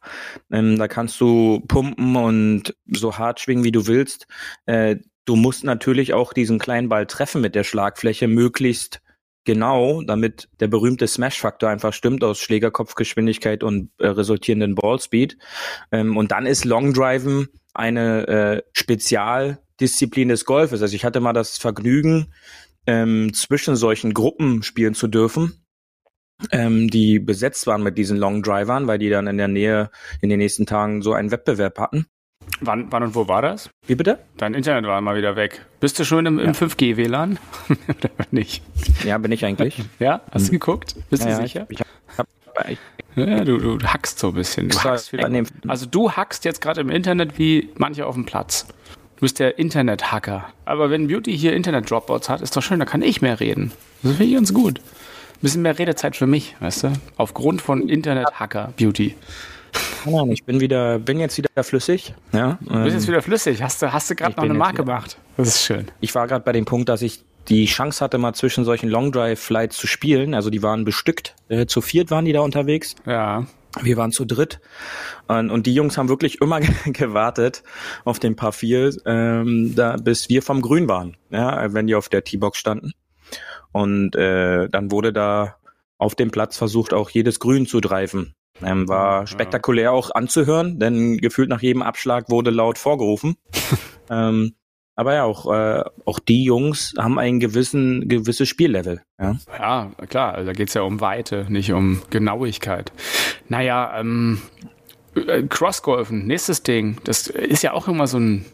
Ähm, 0.51 0.77
da 0.77 0.87
kannst 0.87 1.19
du 1.21 1.61
pumpen 1.67 2.15
und 2.15 2.75
so 2.87 3.17
hart 3.17 3.39
schwingen, 3.39 3.63
wie 3.63 3.71
du 3.71 3.87
willst. 3.87 4.27
Äh, 4.65 4.97
du 5.25 5.35
musst 5.35 5.63
natürlich 5.63 6.13
auch 6.13 6.33
diesen 6.33 6.59
kleinen 6.59 6.89
Ball 6.89 7.05
treffen 7.05 7.41
mit 7.41 7.55
der 7.55 7.63
Schlagfläche 7.63 8.27
möglichst 8.27 9.01
genau, 9.45 10.03
damit 10.03 10.47
der 10.59 10.67
berühmte 10.67 11.07
Smash-Faktor 11.07 11.69
einfach 11.69 11.93
stimmt 11.93 12.23
aus 12.23 12.39
Schlägerkopfgeschwindigkeit 12.39 13.63
und 13.63 13.89
äh, 13.97 14.07
resultierenden 14.07 14.75
Ballspeed. 14.75 15.37
Ähm, 15.91 16.17
und 16.17 16.31
dann 16.31 16.45
ist 16.45 16.65
Long 16.65 16.93
Driven 16.93 17.47
eine 17.73 18.27
äh, 18.27 18.61
Spezialdisziplin 18.73 20.29
des 20.29 20.45
Golfes. 20.45 20.81
Also 20.81 20.95
ich 20.95 21.05
hatte 21.05 21.19
mal 21.19 21.33
das 21.33 21.57
Vergnügen, 21.57 22.33
ähm, 22.89 23.34
zwischen 23.34 23.75
solchen 23.75 24.13
Gruppen 24.15 24.63
spielen 24.63 24.96
zu 24.96 25.08
dürfen, 25.08 25.63
ähm, 26.51 26.89
die 26.89 27.19
besetzt 27.19 27.67
waren 27.67 27.84
mit 27.84 27.98
diesen 27.98 28.17
Long 28.17 28.41
Drivern, 28.41 28.88
weil 28.88 28.98
die 28.98 29.10
dann 29.10 29.27
in 29.27 29.38
der 29.38 29.48
Nähe 29.48 29.91
in 30.22 30.29
den 30.29 30.39
nächsten 30.39 30.65
Tagen 30.65 31.03
so 31.03 31.13
einen 31.13 31.29
Wettbewerb 31.29 31.77
hatten. 31.77 32.08
Wann, 32.62 32.91
wann 32.91 33.03
und 33.03 33.13
wo 33.13 33.27
war 33.27 33.43
das? 33.43 33.69
Wie 33.86 33.93
bitte? 33.93 34.17
Dein 34.38 34.55
Internet 34.55 34.86
war 34.89 35.00
mal 35.01 35.15
wieder 35.15 35.36
weg. 35.36 35.65
Bist 35.79 36.00
du 36.00 36.03
schon 36.03 36.25
im, 36.25 36.39
im 36.39 36.53
5G-WLAN? 36.53 37.38
Oder 37.69 38.10
nicht? 38.31 38.63
Ja, 39.03 39.19
bin 39.19 39.31
ich 39.31 39.46
eigentlich. 39.46 39.84
Ja? 40.00 40.22
Hast 40.31 40.48
du 40.48 40.53
geguckt? 40.53 40.96
Bist 41.12 41.24
du 41.24 41.29
Ja, 41.29 41.36
sicher? 41.36 41.67
Ich, 41.69 41.81
ich 41.81 42.17
hab, 42.17 42.27
ich, 42.67 42.79
Ja, 43.15 43.43
du, 43.43 43.58
du 43.77 43.88
hackst 43.88 44.17
so 44.17 44.29
ein 44.29 44.34
bisschen. 44.34 44.69
Du 44.69 44.84
hackst 44.84 45.13
Also 45.67 45.86
du 45.86 46.12
hackst 46.12 46.43
jetzt 46.43 46.60
gerade 46.60 46.81
im 46.81 46.89
Internet 46.89 47.38
wie 47.38 47.69
manche 47.75 48.08
auf 48.08 48.15
dem 48.15 48.25
Platz. 48.25 48.65
Du 49.19 49.25
bist 49.25 49.39
der 49.39 49.59
Internet-Hacker. 49.59 50.45
Aber 50.63 50.89
wenn 50.89 51.07
Beauty 51.09 51.38
hier 51.38 51.53
Internet-Dropouts 51.53 52.29
hat, 52.29 52.39
ist 52.41 52.55
doch 52.55 52.63
schön, 52.63 52.79
da 52.79 52.85
kann 52.85 53.01
ich 53.01 53.21
mehr 53.21 53.39
reden. 53.41 53.73
Das 54.01 54.13
finde 54.13 54.23
ich 54.31 54.33
ganz 54.35 54.53
gut. 54.53 54.79
Ein 54.79 55.41
bisschen 55.41 55.61
mehr 55.61 55.77
Redezeit 55.77 56.15
für 56.15 56.25
mich, 56.25 56.55
weißt 56.61 56.83
du? 56.83 56.93
Aufgrund 57.17 57.61
von 57.61 57.89
Internet-Hacker 57.89 58.73
Beauty. 58.77 59.15
keine 60.05 60.15
Ahnung, 60.19 60.31
ich 60.31 60.45
bin 60.45 60.61
wieder, 60.61 60.99
bin 60.99 61.19
jetzt 61.19 61.38
wieder 61.38 61.49
flüssig. 61.63 62.13
Ja, 62.31 62.57
Du 62.61 62.65
bist 62.69 62.75
ähm, 62.75 62.85
jetzt 62.93 63.07
wieder 63.09 63.21
flüssig. 63.21 63.61
Hast 63.61 63.81
du, 63.81 63.91
hast 63.91 64.09
du 64.09 64.15
gerade 64.15 64.35
noch 64.38 64.43
eine 64.43 64.53
Marke 64.53 64.75
wieder- 64.75 64.85
gemacht? 64.85 65.17
Das 65.35 65.49
ist 65.49 65.63
schön. 65.65 65.88
ich 65.99 66.15
war 66.15 66.25
gerade 66.27 66.45
bei 66.45 66.53
dem 66.53 66.63
Punkt, 66.65 66.88
dass 66.88 67.01
ich 67.01 67.23
die 67.49 67.65
Chance 67.65 68.03
hatte, 68.03 68.17
mal 68.19 68.33
zwischen 68.33 68.63
solchen 68.63 68.89
Long 68.89 69.11
Drive 69.11 69.39
Flights 69.41 69.75
zu 69.77 69.88
spielen. 69.88 70.33
Also 70.33 70.49
die 70.49 70.63
waren 70.63 70.85
bestückt. 70.85 71.35
Äh, 71.49 71.65
zu 71.65 71.81
viert 71.81 72.09
waren 72.11 72.23
die 72.23 72.31
da 72.33 72.39
unterwegs. 72.41 72.95
Ja. 73.05 73.45
Wir 73.81 73.98
waren 73.98 74.12
zu 74.12 74.25
dritt 74.25 74.59
und, 75.27 75.65
die 75.65 75.74
Jungs 75.74 75.98
haben 75.98 76.09
wirklich 76.09 76.41
immer 76.41 76.59
gewartet 76.86 77.63
auf 78.03 78.19
den 78.19 78.36
Paar 78.36 78.51
4, 78.51 78.98
ähm, 79.05 79.74
da, 79.75 79.95
bis 79.98 80.29
wir 80.29 80.41
vom 80.41 80.62
Grün 80.62 80.88
waren, 80.88 81.17
ja, 81.29 81.74
wenn 81.74 81.88
die 81.88 81.95
auf 81.95 82.09
der 82.09 82.24
T-Box 82.24 82.57
standen. 82.57 82.93
Und 83.71 84.15
äh, 84.15 84.67
dann 84.69 84.91
wurde 84.91 85.13
da 85.13 85.55
auf 85.98 86.15
dem 86.15 86.31
Platz 86.31 86.57
versucht, 86.57 86.93
auch 86.93 87.09
jedes 87.09 87.39
Grün 87.39 87.67
zu 87.67 87.81
greifen. 87.81 88.33
Ähm, 88.62 88.89
war 88.89 89.27
spektakulär 89.27 89.93
auch 89.93 90.12
anzuhören, 90.12 90.79
denn 90.79 91.17
gefühlt 91.17 91.50
nach 91.50 91.62
jedem 91.62 91.81
Abschlag 91.81 92.29
wurde 92.29 92.50
laut 92.50 92.77
vorgerufen. 92.77 93.36
ähm, 94.09 94.55
aber 95.00 95.15
ja, 95.15 95.24
auch, 95.24 95.51
äh, 95.51 95.84
auch 96.06 96.20
die 96.20 96.44
Jungs 96.44 96.94
haben 96.98 97.18
einen 97.18 97.39
gewissen, 97.39 98.08
gewisses 98.10 98.50
Spiellevel. 98.50 99.01
Ja. 99.20 99.38
Ja, 99.58 99.91
klar, 100.08 100.36
also 100.36 100.48
da 100.48 100.53
geht's 100.53 100.74
ja 100.74 100.82
um 100.82 101.01
Weite, 101.01 101.46
nicht 101.50 101.72
um 101.72 102.01
Genauigkeit. 102.10 102.91
Naja, 103.48 103.98
ähm, 104.00 104.41
äh, 105.15 105.44
Crossgolfen, 105.44 106.27
nächstes 106.27 106.63
Ding, 106.63 106.98
das 107.06 107.27
ist 107.27 107.63
ja 107.63 107.74
auch 107.74 107.88
immer 107.88 108.08
so 108.08 108.20
ein. 108.20 108.46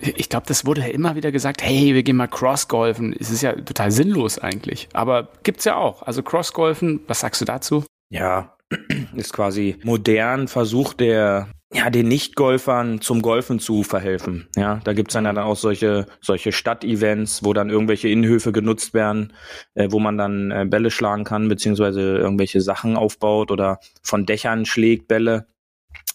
Ich 0.00 0.30
glaube, 0.30 0.46
das 0.46 0.64
wurde 0.64 0.80
ja 0.80 0.86
immer 0.86 1.14
wieder 1.14 1.30
gesagt, 1.30 1.62
hey, 1.62 1.94
wir 1.94 2.02
gehen 2.02 2.16
mal 2.16 2.26
Crossgolfen. 2.26 3.14
Es 3.20 3.30
ist 3.30 3.42
ja 3.42 3.52
total 3.52 3.90
sinnlos 3.90 4.38
eigentlich. 4.38 4.88
Aber 4.94 5.28
gibt's 5.42 5.66
ja 5.66 5.76
auch. 5.76 6.00
Also 6.00 6.22
Crossgolfen, 6.22 7.00
was 7.06 7.20
sagst 7.20 7.42
du 7.42 7.44
dazu? 7.44 7.84
ja, 8.10 8.56
ist 9.14 9.32
quasi 9.32 9.76
modern 9.82 10.48
versucht 10.48 11.00
der 11.00 11.48
ja 11.72 11.88
den 11.88 12.08
Nicht-Golfern 12.08 13.00
zum 13.00 13.22
Golfen 13.22 13.60
zu 13.60 13.82
verhelfen. 13.82 14.48
Ja, 14.56 14.80
da 14.84 14.92
gibt's 14.92 15.14
dann, 15.14 15.24
dann 15.24 15.38
auch 15.38 15.56
solche 15.56 16.06
solche 16.20 16.52
Stadtevents, 16.52 17.44
wo 17.44 17.52
dann 17.52 17.70
irgendwelche 17.70 18.08
Innenhöfe 18.08 18.52
genutzt 18.52 18.92
werden, 18.92 19.32
äh, 19.74 19.88
wo 19.90 20.00
man 20.00 20.18
dann 20.18 20.50
äh, 20.50 20.66
Bälle 20.68 20.90
schlagen 20.90 21.24
kann 21.24 21.48
beziehungsweise 21.48 22.18
irgendwelche 22.18 22.60
Sachen 22.60 22.96
aufbaut 22.96 23.50
oder 23.50 23.78
von 24.02 24.26
Dächern 24.26 24.66
schlägt 24.66 25.06
Bälle. 25.06 25.46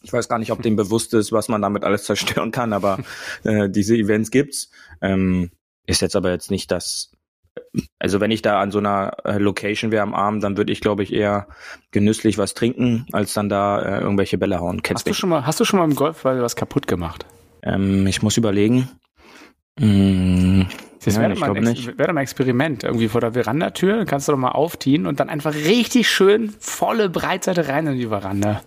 Ich 0.04 0.14
weiß 0.14 0.30
gar 0.30 0.40
nicht, 0.40 0.52
ob 0.52 0.62
dem 0.62 0.76
bewusst 0.76 1.14
ist, 1.14 1.32
was 1.32 1.48
man 1.48 1.62
damit 1.62 1.84
alles 1.84 2.04
zerstören 2.04 2.52
kann, 2.52 2.74
aber 2.74 3.00
äh, 3.44 3.70
diese 3.70 3.96
Events 3.96 4.32
gibt's. 4.32 4.70
Ähm, 5.02 5.52
ist 5.88 6.02
jetzt 6.02 6.16
aber 6.16 6.32
jetzt 6.32 6.52
nicht 6.52 6.72
das 6.72 7.12
also 8.00 8.20
wenn 8.20 8.32
ich 8.32 8.42
da 8.42 8.60
an 8.62 8.72
so 8.72 8.80
einer 8.80 9.14
äh, 9.24 9.38
Location 9.38 9.92
wäre 9.92 10.04
am 10.04 10.14
Abend, 10.14 10.44
dann 10.44 10.58
würde 10.58 10.72
ich, 10.72 10.82
glaube 10.82 11.04
ich, 11.04 11.14
eher 11.14 11.48
genüsslich 11.92 12.38
was 12.38 12.54
trinken, 12.54 13.06
als 13.12 13.34
dann 13.34 13.50
da 13.50 13.82
äh, 13.82 14.02
irgendwelche 14.02 14.38
Bälle 14.38 14.60
hauen. 14.60 14.82
Kennst 14.82 15.06
Hast 15.06 15.10
du 15.10 15.14
schon 15.14 15.30
mal, 15.30 15.46
hast 15.46 15.60
du 15.60 15.66
schon 15.66 15.80
mal 15.80 15.86
im 15.86 15.96
Golfball 15.96 16.42
was 16.42 16.56
kaputt 16.56 16.88
gemacht? 16.88 17.26
Ähm, 17.64 18.06
ich 18.08 18.22
muss 18.22 18.38
überlegen. 18.38 18.90
Mm, 19.80 20.64
Das 21.04 21.20
wäre 21.20 21.34
ich 21.34 21.40
mal, 21.40 21.56
ein 21.56 21.98
wäre 21.98 22.14
mal 22.14 22.22
Experiment. 22.22 22.84
Irgendwie 22.84 23.10
vor 23.10 23.22
der 23.22 23.34
Verandatür, 23.34 24.06
kannst 24.06 24.28
du 24.28 24.32
doch 24.32 24.40
mal 24.40 24.52
aufziehen 24.52 25.06
und 25.06 25.20
dann 25.20 25.30
einfach 25.30 25.54
richtig 25.54 26.10
schön 26.10 26.54
volle 26.60 27.10
Breitseite 27.10 27.68
rein 27.68 27.88
in 27.88 27.98
die 27.98 28.08
Veranda. 28.08 28.62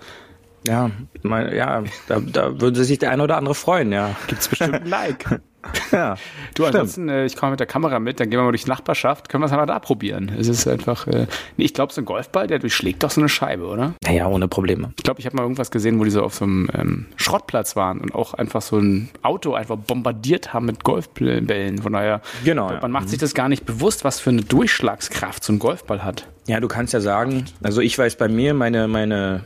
Ja, 0.66 0.90
mein, 1.22 1.54
ja, 1.54 1.84
da, 2.08 2.20
da 2.20 2.60
würde 2.60 2.84
sich 2.84 2.98
der 2.98 3.10
eine 3.10 3.22
oder 3.22 3.36
andere 3.36 3.54
freuen, 3.54 3.92
ja. 3.92 4.16
Gibt's 4.26 4.48
bestimmt 4.48 4.74
ein 4.74 4.86
Like. 4.86 5.40
ja. 5.92 6.16
Du, 6.54 6.64
ansonsten, 6.64 7.08
äh, 7.08 7.26
ich 7.26 7.36
komme 7.36 7.50
mit 7.52 7.60
der 7.60 7.66
Kamera 7.66 7.98
mit, 7.98 8.20
dann 8.20 8.30
gehen 8.30 8.38
wir 8.38 8.44
mal 8.44 8.52
durch 8.52 8.64
die 8.64 8.70
Nachbarschaft, 8.70 9.28
können 9.28 9.42
wir 9.42 9.46
es 9.46 9.52
einmal 9.52 9.66
da 9.66 9.78
probieren. 9.78 10.30
Es 10.38 10.48
ist 10.48 10.66
einfach, 10.68 11.06
äh, 11.06 11.26
nee, 11.56 11.64
ich 11.64 11.74
glaube, 11.74 11.92
so 11.92 12.00
ein 12.00 12.04
Golfball, 12.04 12.46
der 12.46 12.58
durchschlägt 12.58 13.02
doch 13.02 13.10
so 13.10 13.20
eine 13.20 13.28
Scheibe, 13.28 13.66
oder? 13.66 13.94
Naja, 14.04 14.26
ohne 14.28 14.48
Probleme. 14.48 14.92
Ich 14.96 15.02
glaube, 15.02 15.20
ich 15.20 15.26
habe 15.26 15.36
mal 15.36 15.42
irgendwas 15.42 15.70
gesehen, 15.70 15.98
wo 15.98 16.04
die 16.04 16.10
so 16.10 16.22
auf 16.22 16.34
so 16.34 16.44
einem 16.44 16.68
ähm, 16.74 17.06
Schrottplatz 17.16 17.76
waren 17.76 18.00
und 18.00 18.14
auch 18.14 18.34
einfach 18.34 18.62
so 18.62 18.78
ein 18.78 19.10
Auto 19.22 19.54
einfach 19.54 19.76
bombardiert 19.76 20.52
haben 20.54 20.66
mit 20.66 20.84
Golfbällen. 20.84 21.78
Von 21.78 21.92
daher, 21.92 22.20
Genau, 22.44 22.68
man 22.68 22.80
ja. 22.80 22.88
macht 22.88 23.08
sich 23.08 23.18
das 23.18 23.34
gar 23.34 23.48
nicht 23.48 23.66
bewusst, 23.66 24.04
was 24.04 24.20
für 24.20 24.30
eine 24.30 24.42
Durchschlagskraft 24.42 25.42
so 25.42 25.52
ein 25.52 25.58
Golfball 25.58 26.04
hat. 26.04 26.28
Ja, 26.46 26.60
du 26.60 26.68
kannst 26.68 26.92
ja 26.94 27.00
sagen, 27.00 27.44
also 27.62 27.80
ich 27.80 27.98
weiß 27.98 28.16
bei 28.16 28.28
mir, 28.28 28.54
meine, 28.54 28.88
meine 28.88 29.44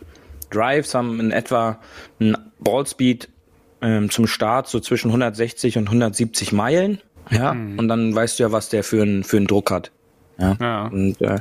Drives 0.50 0.94
haben 0.94 1.18
in 1.18 1.30
etwa 1.30 1.78
einen 2.20 2.36
Ballspeed 2.60 3.28
ähm, 3.82 4.10
zum 4.10 4.26
Start 4.26 4.68
so 4.68 4.80
zwischen 4.80 5.08
160 5.08 5.78
und 5.78 5.86
170 5.86 6.52
Meilen. 6.52 7.00
Ja, 7.30 7.52
und 7.52 7.88
dann 7.88 8.14
weißt 8.14 8.38
du 8.38 8.44
ja, 8.44 8.52
was 8.52 8.68
der 8.68 8.82
für 8.82 9.02
einen 9.02 9.22
für 9.24 9.36
einen 9.36 9.46
Druck 9.46 9.70
hat. 9.70 9.92
Ja. 10.38 10.56
Ja. 10.60 10.86
Und 10.86 11.20
äh, 11.20 11.38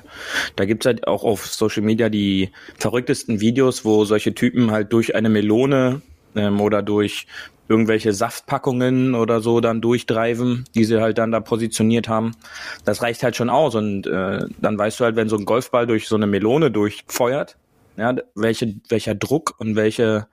da 0.55 0.65
gibt's 0.65 0.85
halt 0.85 1.07
auch 1.07 1.23
auf 1.23 1.47
Social 1.47 1.81
Media 1.81 2.09
die 2.09 2.51
verrücktesten 2.77 3.39
Videos, 3.39 3.83
wo 3.83 4.05
solche 4.05 4.33
Typen 4.35 4.71
halt 4.71 4.93
durch 4.93 5.15
eine 5.15 5.29
Melone 5.29 6.01
ähm, 6.35 6.61
oder 6.61 6.81
durch 6.81 7.25
irgendwelche 7.67 8.11
Saftpackungen 8.11 9.15
oder 9.15 9.39
so 9.39 9.61
dann 9.61 9.81
durchdreiven, 9.81 10.65
die 10.75 10.83
sie 10.83 10.99
halt 10.99 11.17
dann 11.17 11.31
da 11.31 11.39
positioniert 11.39 12.09
haben. 12.09 12.35
Das 12.83 13.01
reicht 13.01 13.23
halt 13.23 13.37
schon 13.37 13.49
aus 13.49 13.75
und 13.75 14.05
äh, 14.07 14.45
dann 14.59 14.77
weißt 14.77 14.99
du 14.99 15.05
halt, 15.05 15.15
wenn 15.15 15.29
so 15.29 15.37
ein 15.37 15.45
Golfball 15.45 15.87
durch 15.87 16.07
so 16.07 16.15
eine 16.15 16.27
Melone 16.27 16.69
durchfeuert, 16.69 17.57
ja, 17.95 18.13
welche, 18.35 18.75
welcher 18.89 19.15
Druck 19.15 19.55
und 19.57 19.75
welche 19.75 20.27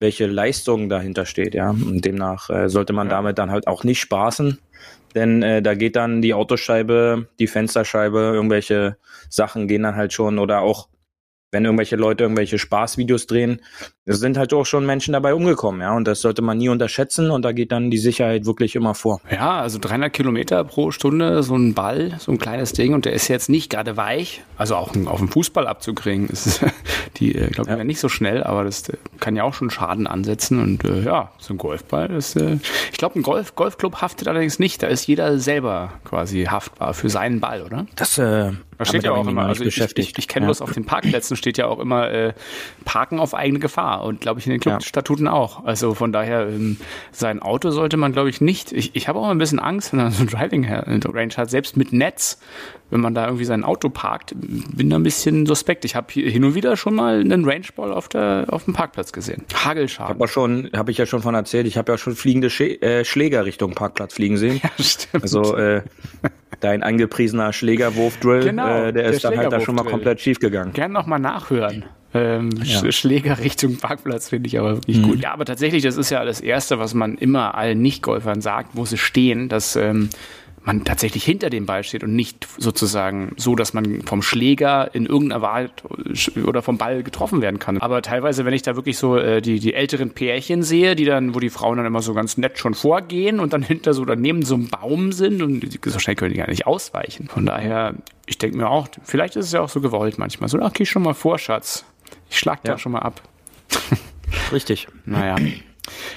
welche 0.00 0.26
Leistung 0.26 0.88
dahinter 0.88 1.26
steht, 1.26 1.54
ja. 1.54 1.70
Und 1.70 2.04
demnach 2.04 2.50
äh, 2.50 2.68
sollte 2.68 2.92
man 2.92 3.08
damit 3.08 3.38
dann 3.38 3.50
halt 3.50 3.66
auch 3.66 3.84
nicht 3.84 4.00
spaßen, 4.00 4.58
denn 5.14 5.42
äh, 5.42 5.62
da 5.62 5.74
geht 5.74 5.96
dann 5.96 6.22
die 6.22 6.34
Autoscheibe, 6.34 7.28
die 7.38 7.46
Fensterscheibe, 7.46 8.18
irgendwelche 8.34 8.96
Sachen 9.28 9.68
gehen 9.68 9.82
dann 9.82 9.96
halt 9.96 10.12
schon. 10.12 10.38
Oder 10.38 10.62
auch 10.62 10.88
wenn 11.52 11.64
irgendwelche 11.64 11.96
Leute 11.96 12.24
irgendwelche 12.24 12.58
Spaßvideos 12.58 13.26
drehen, 13.26 13.60
es 14.10 14.18
sind 14.18 14.36
halt 14.36 14.52
auch 14.52 14.66
schon 14.66 14.84
Menschen 14.84 15.12
dabei 15.12 15.34
umgekommen, 15.34 15.80
ja, 15.80 15.94
und 15.94 16.04
das 16.04 16.20
sollte 16.20 16.42
man 16.42 16.58
nie 16.58 16.68
unterschätzen 16.68 17.30
und 17.30 17.44
da 17.44 17.52
geht 17.52 17.70
dann 17.70 17.92
die 17.92 17.98
Sicherheit 17.98 18.44
wirklich 18.44 18.74
immer 18.74 18.94
vor. 18.94 19.20
Ja, 19.30 19.60
also 19.60 19.78
300 19.78 20.12
Kilometer 20.12 20.64
pro 20.64 20.90
Stunde, 20.90 21.44
so 21.44 21.54
ein 21.54 21.74
Ball, 21.74 22.14
so 22.18 22.32
ein 22.32 22.38
kleines 22.38 22.72
Ding 22.72 22.92
und 22.92 23.04
der 23.04 23.12
ist 23.12 23.28
jetzt 23.28 23.48
nicht 23.48 23.70
gerade 23.70 23.96
weich. 23.96 24.42
Also 24.56 24.74
auch 24.74 24.96
auf 25.06 25.18
dem 25.18 25.28
Fußball 25.28 25.68
abzukriegen, 25.68 26.28
ist 26.28 26.60
die, 27.18 27.36
äh, 27.36 27.50
glaube 27.50 27.70
ich, 27.70 27.78
ja. 27.78 27.84
nicht 27.84 28.00
so 28.00 28.08
schnell, 28.08 28.42
aber 28.42 28.64
das 28.64 28.88
äh, 28.88 28.96
kann 29.20 29.36
ja 29.36 29.44
auch 29.44 29.54
schon 29.54 29.70
Schaden 29.70 30.08
ansetzen 30.08 30.60
und 30.60 30.84
äh, 30.84 31.02
ja, 31.02 31.30
so 31.38 31.54
ein 31.54 31.58
Golfball 31.58 32.10
ist, 32.10 32.34
äh, 32.34 32.58
ich 32.90 32.98
glaube, 32.98 33.16
ein 33.16 33.22
Golf, 33.22 33.54
Golfclub 33.54 34.02
haftet 34.02 34.26
allerdings 34.26 34.58
nicht, 34.58 34.82
da 34.82 34.88
ist 34.88 35.06
jeder 35.06 35.38
selber 35.38 35.92
quasi 36.04 36.44
haftbar 36.50 36.94
für 36.94 37.08
seinen 37.08 37.38
Ball, 37.38 37.62
oder? 37.62 37.86
Das 37.94 38.18
äh, 38.18 38.50
Da 38.76 38.84
steht 38.84 39.04
ja 39.04 39.12
auch 39.12 39.28
immer, 39.28 39.46
also 39.46 39.62
ich, 39.62 39.80
ich, 39.80 40.18
ich, 40.18 40.26
kenne 40.26 40.44
ja. 40.44 40.48
bloß 40.48 40.62
auf 40.62 40.72
den 40.72 40.84
Parkplätzen 40.84 41.36
steht 41.36 41.58
ja 41.58 41.66
auch 41.66 41.78
immer 41.78 42.10
äh, 42.10 42.32
Parken 42.84 43.20
auf 43.20 43.34
eigene 43.34 43.60
Gefahr 43.60 43.99
und 44.04 44.20
glaube 44.20 44.40
ich 44.40 44.46
in 44.46 44.52
den 44.52 44.60
Clubstatuten 44.60 45.28
auch. 45.28 45.64
Also 45.64 45.94
von 45.94 46.12
daher 46.12 46.48
ähm, 46.48 46.76
sein 47.12 47.40
Auto 47.40 47.70
sollte 47.70 47.96
man 47.96 48.12
glaube 48.12 48.30
ich 48.30 48.40
nicht. 48.40 48.72
Ich, 48.72 48.94
ich 48.94 49.08
habe 49.08 49.18
auch 49.18 49.28
ein 49.28 49.38
bisschen 49.38 49.58
Angst, 49.58 49.92
wenn 49.92 50.00
man 50.00 50.12
so 50.12 50.22
ein 50.22 50.28
Driving 50.28 50.66
Range 51.14 51.34
hat, 51.36 51.50
selbst 51.50 51.76
mit 51.76 51.92
Netz, 51.92 52.40
wenn 52.90 53.00
man 53.00 53.14
da 53.14 53.26
irgendwie 53.26 53.44
sein 53.44 53.64
Auto 53.64 53.88
parkt, 53.88 54.34
bin 54.38 54.90
da 54.90 54.96
ein 54.96 55.02
bisschen 55.02 55.46
suspekt. 55.46 55.84
Ich 55.84 55.94
habe 55.96 56.12
hin 56.12 56.44
und 56.44 56.54
wieder 56.54 56.76
schon 56.76 56.94
mal 56.94 57.20
einen 57.20 57.44
Rangeball 57.44 57.92
auf 57.92 58.08
der 58.08 58.46
auf 58.48 58.64
dem 58.64 58.74
Parkplatz 58.74 59.12
gesehen. 59.12 59.44
Hagelschaden. 59.54 60.14
Aber 60.16 60.28
schon, 60.28 60.70
habe 60.76 60.90
ich 60.90 60.98
ja 60.98 61.06
schon 61.06 61.22
von 61.22 61.34
erzählt, 61.34 61.66
ich 61.66 61.76
habe 61.78 61.92
ja 61.92 61.98
schon 61.98 62.14
fliegende 62.16 62.50
Schä 62.50 62.74
äh, 62.80 63.04
Schläger 63.04 63.44
Richtung 63.44 63.74
Parkplatz 63.74 64.14
fliegen 64.14 64.36
sehen. 64.36 64.60
Ja, 64.62 64.70
stimmt. 64.84 65.22
Also 65.22 65.56
äh, 65.56 65.82
dein 66.60 66.82
angepriesener 66.82 67.52
Schlägerwurf-Drill, 67.52 68.44
Genau, 68.44 68.66
äh, 68.66 68.92
der, 68.92 68.92
der 68.92 69.04
ist 69.06 69.24
dann 69.24 69.36
halt 69.38 69.52
da 69.52 69.60
schon 69.60 69.74
mal 69.74 69.84
komplett 69.84 70.20
schief 70.20 70.38
gegangen. 70.40 70.72
Gern 70.72 70.92
nochmal 70.92 71.20
nachhören. 71.20 71.84
Ähm, 72.12 72.50
Ja. 72.64 72.80
Sch- 72.80 72.90
Schläger 72.92 73.38
Richtung 73.38 73.76
Parkplatz 73.76 74.30
finde 74.30 74.48
ich 74.48 74.58
aber 74.58 74.74
wirklich 74.76 75.00
gut. 75.00 75.20
Ja, 75.20 75.32
aber 75.32 75.44
tatsächlich, 75.44 75.84
das 75.84 75.96
ist 75.96 76.10
ja 76.10 76.24
das 76.24 76.40
Erste, 76.40 76.80
was 76.80 76.92
man 76.92 77.14
immer 77.16 77.54
allen 77.54 77.80
Nicht-Golfern 77.82 78.40
sagt, 78.40 78.70
wo 78.74 78.84
sie 78.84 78.98
stehen, 78.98 79.48
dass 79.48 79.76
ähm, 79.76 80.10
man 80.62 80.84
tatsächlich 80.84 81.24
hinter 81.24 81.48
dem 81.48 81.64
Ball 81.64 81.82
steht 81.84 82.04
und 82.04 82.14
nicht 82.14 82.46
sozusagen 82.58 83.32
so, 83.38 83.54
dass 83.56 83.72
man 83.72 84.02
vom 84.02 84.20
Schläger 84.20 84.94
in 84.94 85.06
irgendeiner 85.06 85.40
Wahl 85.40 85.70
oder 86.44 86.60
vom 86.60 86.76
Ball 86.76 87.02
getroffen 87.02 87.40
werden 87.40 87.58
kann. 87.58 87.78
Aber 87.78 88.02
teilweise, 88.02 88.44
wenn 88.44 88.52
ich 88.52 88.60
da 88.62 88.76
wirklich 88.76 88.98
so 88.98 89.16
äh, 89.16 89.40
die, 89.40 89.58
die 89.58 89.72
älteren 89.72 90.10
Pärchen 90.10 90.62
sehe, 90.62 90.94
die 90.96 91.06
dann, 91.06 91.34
wo 91.34 91.40
die 91.40 91.48
Frauen 91.48 91.78
dann 91.78 91.86
immer 91.86 92.02
so 92.02 92.12
ganz 92.12 92.36
nett 92.36 92.58
schon 92.58 92.74
vorgehen 92.74 93.40
und 93.40 93.52
dann 93.54 93.62
hinter 93.62 93.94
so 93.94 94.04
daneben 94.04 94.42
so 94.44 94.54
einem 94.54 94.68
Baum 94.68 95.12
sind 95.12 95.40
und 95.40 95.60
die- 95.60 95.80
so 95.90 95.98
schnell 95.98 96.14
können 96.16 96.32
die 96.34 96.38
gar 96.38 96.48
nicht 96.50 96.66
ausweichen. 96.66 97.28
Von 97.28 97.46
daher, 97.46 97.94
ich 98.26 98.36
denke 98.36 98.58
mir 98.58 98.68
auch, 98.68 98.88
vielleicht 99.02 99.36
ist 99.36 99.46
es 99.46 99.52
ja 99.52 99.62
auch 99.62 99.70
so 99.70 99.80
gewollt 99.80 100.18
manchmal. 100.18 100.48
So, 100.50 100.58
ach, 100.60 100.72
geh 100.74 100.84
schon 100.84 101.02
mal 101.02 101.14
vor, 101.14 101.38
Schatz. 101.38 101.86
Ich 102.28 102.38
schlag 102.38 102.62
da 102.64 102.72
Ja. 102.72 102.78
schon 102.78 102.92
mal 102.92 103.00
ab. 103.00 103.22
Richtig. 104.52 104.88
Naja. 105.06 105.36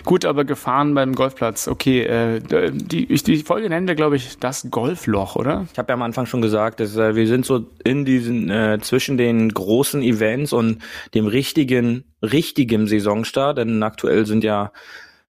Gut, 0.03 0.25
aber 0.25 0.45
Gefahren 0.45 0.93
beim 0.93 1.13
Golfplatz. 1.13 1.67
Okay, 1.67 2.01
äh, 2.03 2.39
die, 2.71 3.07
die 3.07 3.37
Folge 3.37 3.69
nennen 3.69 3.87
wir, 3.87 3.95
glaube 3.95 4.15
ich, 4.15 4.37
das 4.37 4.67
Golfloch, 4.69 5.35
oder? 5.35 5.65
Ich 5.71 5.77
habe 5.77 5.89
ja 5.89 5.93
am 5.95 6.01
Anfang 6.01 6.25
schon 6.25 6.41
gesagt, 6.41 6.79
dass, 6.79 6.95
äh, 6.95 7.15
wir 7.15 7.27
sind 7.27 7.45
so 7.45 7.65
in 7.83 8.05
diesen 8.05 8.49
äh, 8.49 8.79
zwischen 8.81 9.17
den 9.17 9.49
großen 9.49 10.01
Events 10.01 10.53
und 10.53 10.79
dem 11.13 11.27
richtigen 11.27 12.05
richtigen 12.21 12.87
Saisonstart, 12.87 13.57
denn 13.57 13.83
aktuell 13.83 14.25
sind 14.25 14.43
ja 14.43 14.71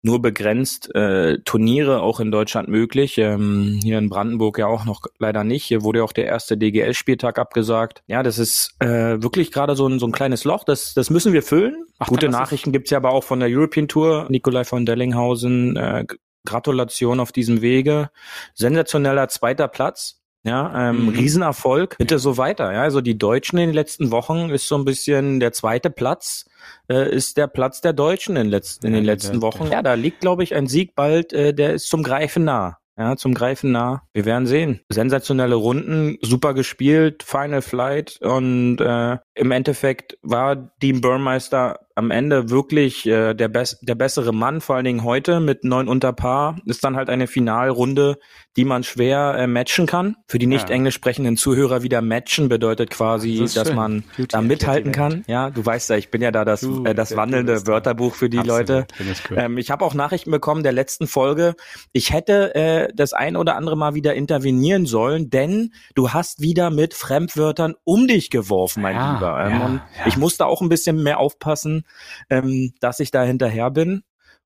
nur 0.01 0.21
begrenzt 0.21 0.93
äh, 0.95 1.39
Turniere 1.39 2.01
auch 2.01 2.19
in 2.19 2.31
Deutschland 2.31 2.69
möglich. 2.69 3.17
Ähm, 3.17 3.79
hier 3.81 3.97
in 3.97 4.09
Brandenburg 4.09 4.59
ja 4.59 4.67
auch 4.67 4.85
noch 4.85 5.01
leider 5.19 5.43
nicht. 5.43 5.65
Hier 5.65 5.83
wurde 5.83 5.99
ja 5.99 6.05
auch 6.05 6.13
der 6.13 6.25
erste 6.25 6.57
DGL-Spieltag 6.57 7.39
abgesagt. 7.39 8.03
Ja, 8.07 8.23
das 8.23 8.39
ist 8.39 8.75
äh, 8.79 9.21
wirklich 9.21 9.51
gerade 9.51 9.75
so 9.75 9.87
ein, 9.87 9.99
so 9.99 10.07
ein 10.07 10.11
kleines 10.11 10.43
Loch. 10.43 10.63
Das, 10.63 10.93
das 10.93 11.09
müssen 11.09 11.33
wir 11.33 11.43
füllen. 11.43 11.85
Ach, 11.99 12.07
Gute 12.07 12.29
Nachrichten 12.29 12.71
gibt's 12.71 12.91
ja 12.91 12.97
aber 12.97 13.11
auch 13.11 13.23
von 13.23 13.39
der 13.39 13.49
European 13.49 13.87
Tour. 13.87 14.27
Nikolai 14.29 14.63
von 14.63 14.85
Dellinghausen, 14.85 15.75
äh, 15.75 16.05
Gratulation 16.45 17.19
auf 17.19 17.31
diesem 17.31 17.61
Wege. 17.61 18.09
Sensationeller 18.53 19.27
zweiter 19.29 19.67
Platz. 19.67 20.21
Ja, 20.43 20.89
ähm, 20.89 21.07
mhm. 21.07 21.09
Riesenerfolg. 21.09 21.97
Bitte 21.97 22.19
so 22.19 22.37
weiter. 22.37 22.71
Ja, 22.71 22.83
also 22.83 23.01
die 23.01 23.17
Deutschen 23.17 23.57
in 23.57 23.69
den 23.69 23.75
letzten 23.75 24.11
Wochen 24.11 24.49
ist 24.49 24.67
so 24.67 24.77
ein 24.77 24.85
bisschen 24.85 25.41
der 25.41 25.51
zweite 25.51 25.89
Platz 25.89 26.45
äh, 26.89 27.09
ist 27.09 27.37
der 27.37 27.47
Platz 27.47 27.81
der 27.81 27.93
Deutschen 27.93 28.35
in, 28.35 28.47
letz 28.47 28.79
in 28.83 28.93
den 28.93 29.03
letzten 29.03 29.41
Wochen. 29.41 29.67
Ja, 29.71 29.81
da 29.81 29.93
liegt, 29.93 30.21
glaube 30.21 30.43
ich, 30.43 30.55
ein 30.55 30.67
Sieg 30.67 30.95
bald, 30.95 31.33
äh, 31.33 31.53
der 31.53 31.73
ist 31.73 31.89
zum 31.89 32.03
Greifen 32.03 32.43
nah. 32.43 32.77
Ja, 32.97 33.15
zum 33.15 33.35
Greifen 33.35 33.71
nah. 33.71 34.01
Wir 34.13 34.25
werden 34.25 34.47
sehen. 34.47 34.81
Sensationelle 34.89 35.55
Runden, 35.55 36.17
super 36.21 36.55
gespielt, 36.55 37.21
Final 37.21 37.61
Flight 37.61 38.17
und 38.21 38.79
äh, 38.79 39.17
im 39.35 39.51
Endeffekt 39.51 40.17
war 40.23 40.55
Dean 40.81 41.01
Burmeister 41.01 41.86
am 41.97 42.11
Ende 42.11 42.51
wirklich 42.51 43.07
äh, 43.07 43.33
der, 43.33 43.47
bess 43.47 43.79
der 43.81 43.95
bessere 43.95 44.31
Mann, 44.31 44.61
vor 44.61 44.75
allen 44.75 44.85
Dingen 44.85 45.03
heute 45.03 45.39
mit 45.39 45.63
neun 45.63 45.87
unter 45.87 46.13
Paar. 46.13 46.57
Ist 46.65 46.83
dann 46.83 46.95
halt 46.95 47.09
eine 47.09 47.25
Finalrunde, 47.25 48.19
die 48.55 48.65
man 48.65 48.83
schwer 48.83 49.35
äh, 49.35 49.47
matchen 49.47 49.87
kann. 49.87 50.15
Für 50.27 50.37
die 50.37 50.45
nicht 50.45 50.69
ja. 50.69 50.75
englisch 50.75 50.93
sprechenden 50.93 51.37
Zuhörer 51.37 51.81
wieder 51.81 52.03
matchen 52.03 52.49
bedeutet 52.49 52.91
quasi, 52.91 53.39
das 53.39 53.55
dass 53.55 53.73
man 53.73 54.03
Beauty 54.15 54.27
da 54.27 54.41
mithalten 54.41 54.91
kann. 54.91 55.23
Ja, 55.27 55.49
du 55.49 55.65
weißt 55.65 55.89
ja, 55.89 55.95
ich 55.95 56.11
bin 56.11 56.21
ja 56.21 56.31
da 56.31 56.45
das, 56.45 56.61
äh, 56.61 56.93
das 56.93 57.15
wandelnde 57.15 57.65
Wörterbuch 57.65 58.13
für 58.13 58.29
die 58.29 58.37
Absolut. 58.37 58.59
Leute. 58.59 58.87
Cool. 59.31 59.37
Ähm, 59.39 59.57
ich 59.57 59.71
habe 59.71 59.83
auch 59.83 59.95
Nachrichten 59.95 60.29
bekommen 60.29 60.61
der 60.61 60.73
letzten 60.73 61.07
Folge. 61.07 61.55
Ich 61.93 62.13
hätte 62.13 62.53
äh, 62.53 62.89
das 62.93 63.13
ein 63.13 63.35
oder 63.35 63.55
andere 63.55 63.75
Mal 63.75 63.95
wieder 63.95 64.13
intervenieren 64.13 64.85
sollen, 64.85 65.31
denn 65.31 65.71
du 65.95 66.11
hast 66.11 66.41
wieder 66.41 66.69
mit 66.69 66.93
Fremdwörtern 66.93 67.73
um 67.85 68.07
dich 68.07 68.29
geworfen, 68.29 68.83
mein 68.83 68.95
ja, 68.95 69.13
Lieber. 69.15 69.45
Ähm, 69.45 69.81
ja, 69.97 70.05
ich 70.05 70.17
musste 70.17 70.45
auch 70.45 70.61
ein 70.61 70.69
bisschen 70.69 71.01
mehr 71.01 71.19
aufpassen 71.19 71.85
ähm, 72.29 72.73
dass 72.79 72.99
ich 72.99 73.11
da 73.11 73.23
hinterher 73.23 73.71
bin 73.71 74.03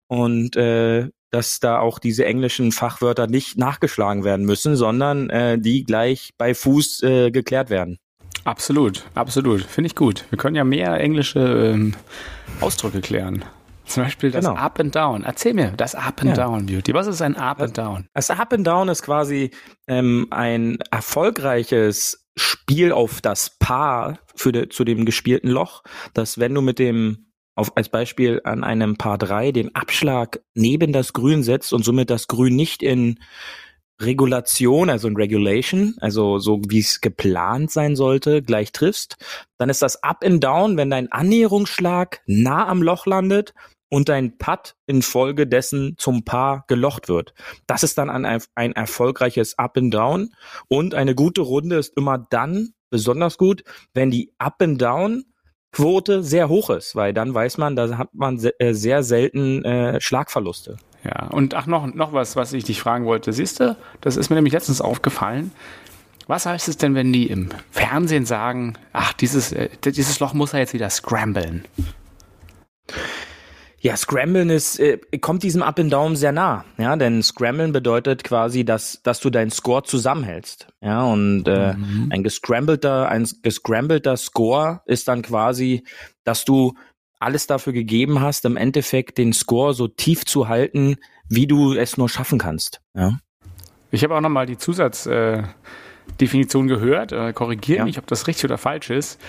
und 0.07 0.55
äh, 0.55 1.09
dass 1.31 1.59
da 1.59 1.79
auch 1.79 1.97
diese 1.97 2.25
englischen 2.25 2.71
Fachwörter 2.71 3.27
nicht 3.27 3.57
nachgeschlagen 3.57 4.23
werden 4.23 4.45
müssen, 4.45 4.75
sondern 4.75 5.29
äh, 5.29 5.57
die 5.57 5.83
gleich 5.83 6.31
bei 6.37 6.53
Fuß 6.53 7.03
äh, 7.03 7.31
geklärt 7.31 7.69
werden. 7.69 7.97
Absolut, 8.43 9.05
absolut. 9.15 9.61
Finde 9.61 9.87
ich 9.87 9.95
gut. 9.95 10.25
Wir 10.29 10.37
können 10.37 10.55
ja 10.55 10.63
mehr 10.63 10.99
englische 10.99 11.39
ähm, 11.39 11.93
Ausdrücke 12.59 13.01
klären. 13.01 13.45
Zum 13.85 14.03
Beispiel 14.03 14.31
das 14.31 14.45
genau. 14.45 14.57
Up 14.57 14.79
and 14.79 14.95
Down. 14.95 15.23
Erzähl 15.23 15.53
mir, 15.53 15.71
das 15.71 15.95
Up 15.95 16.21
and 16.21 16.37
ja. 16.37 16.45
Down 16.45 16.65
Beauty. 16.65 16.93
Was 16.93 17.07
ist 17.07 17.21
ein 17.21 17.35
Up 17.35 17.61
and 17.61 17.77
Down? 17.77 18.07
Das 18.13 18.29
Up 18.29 18.53
and 18.53 18.65
Down 18.65 18.89
ist 18.89 19.03
quasi 19.03 19.51
ähm, 19.87 20.27
ein 20.31 20.79
erfolgreiches 20.91 22.25
Spiel 22.37 22.93
auf 22.93 23.21
das 23.21 23.57
Paar 23.59 24.19
für 24.33 24.51
de, 24.51 24.69
zu 24.69 24.85
dem 24.85 25.05
gespielten 25.05 25.49
Loch, 25.49 25.83
dass 26.13 26.39
wenn 26.39 26.53
du 26.53 26.61
mit 26.61 26.79
dem 26.79 27.30
auf, 27.61 27.77
als 27.77 27.89
Beispiel 27.89 28.41
an 28.43 28.63
einem 28.63 28.97
Paar 28.97 29.17
3 29.17 29.51
den 29.51 29.75
Abschlag 29.75 30.41
neben 30.55 30.91
das 30.91 31.13
Grün 31.13 31.43
setzt 31.43 31.71
und 31.73 31.85
somit 31.85 32.09
das 32.09 32.27
Grün 32.27 32.55
nicht 32.55 32.83
in 32.83 33.19
Regulation, 34.01 34.89
also 34.89 35.07
in 35.07 35.15
Regulation, 35.15 35.95
also 36.01 36.39
so 36.39 36.59
wie 36.67 36.79
es 36.79 37.01
geplant 37.01 37.69
sein 37.69 37.95
sollte, 37.95 38.41
gleich 38.41 38.71
triffst, 38.71 39.17
dann 39.59 39.69
ist 39.69 39.83
das 39.83 40.01
Up 40.03 40.25
and 40.25 40.43
Down, 40.43 40.75
wenn 40.75 40.89
dein 40.89 41.11
Annäherungsschlag 41.11 42.21
nah 42.25 42.67
am 42.67 42.81
Loch 42.81 43.05
landet 43.05 43.53
und 43.89 44.09
dein 44.09 44.39
Putt 44.39 44.75
infolgedessen 44.87 45.95
zum 45.97 46.25
Paar 46.25 46.65
gelocht 46.67 47.09
wird. 47.09 47.35
Das 47.67 47.83
ist 47.83 47.97
dann 47.99 48.09
ein, 48.09 48.41
ein 48.55 48.71
erfolgreiches 48.71 49.59
Up 49.59 49.77
and 49.77 49.93
Down 49.93 50.33
und 50.67 50.95
eine 50.95 51.13
gute 51.13 51.41
Runde 51.41 51.75
ist 51.75 51.95
immer 51.95 52.17
dann 52.17 52.73
besonders 52.89 53.37
gut, 53.37 53.63
wenn 53.93 54.09
die 54.09 54.33
Up 54.39 54.61
and 54.61 54.81
Down 54.81 55.25
Quote 55.71 56.21
sehr 56.23 56.49
hoch 56.49 56.69
ist, 56.69 56.95
weil 56.95 57.13
dann 57.13 57.33
weiß 57.33 57.57
man, 57.57 57.75
da 57.75 57.97
hat 57.97 58.09
man 58.13 58.37
äh, 58.59 58.73
sehr 58.73 59.03
selten 59.03 59.63
äh, 59.63 60.01
Schlagverluste. 60.01 60.77
Ja, 61.03 61.27
und 61.27 61.55
ach, 61.55 61.65
noch, 61.65 61.91
noch 61.93 62.13
was, 62.13 62.35
was 62.35 62.53
ich 62.53 62.63
dich 62.63 62.79
fragen 62.79 63.05
wollte. 63.05 63.33
Siehst 63.33 63.59
du, 63.59 63.75
das 64.01 64.17
ist 64.17 64.29
mir 64.29 64.35
nämlich 64.35 64.53
letztens 64.53 64.81
aufgefallen. 64.81 65.51
Was 66.27 66.45
heißt 66.45 66.67
es 66.67 66.77
denn, 66.77 66.93
wenn 66.93 67.11
die 67.11 67.27
im 67.27 67.49
Fernsehen 67.71 68.25
sagen, 68.25 68.75
ach, 68.93 69.13
dieses, 69.13 69.51
äh, 69.51 69.69
dieses 69.83 70.19
Loch 70.19 70.33
muss 70.33 70.53
er 70.53 70.59
jetzt 70.59 70.73
wieder 70.73 70.89
scramblen? 70.89 71.65
Ja, 73.83 73.97
Scramblen 73.97 74.51
ist, 74.51 74.79
äh, 74.79 74.99
kommt 75.21 75.41
diesem 75.41 75.63
Up 75.63 75.79
and 75.79 75.91
Down 75.91 76.15
sehr 76.15 76.31
nah. 76.31 76.65
Ja, 76.77 76.95
denn 76.95 77.23
Scramblen 77.23 77.71
bedeutet 77.71 78.23
quasi, 78.23 78.63
dass, 78.63 79.01
dass 79.01 79.19
du 79.19 79.31
deinen 79.31 79.49
Score 79.49 79.81
zusammenhältst. 79.81 80.67
Ja, 80.81 81.03
und 81.03 81.47
äh, 81.47 81.73
mhm. 81.73 82.09
ein 82.11 82.23
gescrambelter, 82.23 83.09
ein 83.09 83.27
gescrambelter 83.41 84.17
Score 84.17 84.81
ist 84.85 85.07
dann 85.07 85.23
quasi, 85.23 85.83
dass 86.23 86.45
du 86.45 86.75
alles 87.19 87.47
dafür 87.47 87.73
gegeben 87.73 88.21
hast, 88.21 88.45
im 88.45 88.55
Endeffekt 88.55 89.17
den 89.17 89.33
Score 89.33 89.73
so 89.73 89.87
tief 89.87 90.25
zu 90.25 90.47
halten, 90.47 90.97
wie 91.27 91.47
du 91.47 91.73
es 91.73 91.97
nur 91.97 92.07
schaffen 92.07 92.37
kannst. 92.37 92.81
Ja. 92.93 93.17
Ich 93.89 94.03
habe 94.03 94.15
auch 94.15 94.21
nochmal 94.21 94.45
die 94.45 94.59
Zusatzdefinition 94.59 96.65
äh, 96.65 96.69
gehört. 96.69 97.13
Äh, 97.13 97.33
Korrigiert 97.33 97.79
ja. 97.79 97.85
mich, 97.85 97.97
ob 97.97 98.05
das 98.05 98.27
richtig 98.27 98.45
oder 98.45 98.59
falsch 98.59 98.91
ist. 98.91 99.19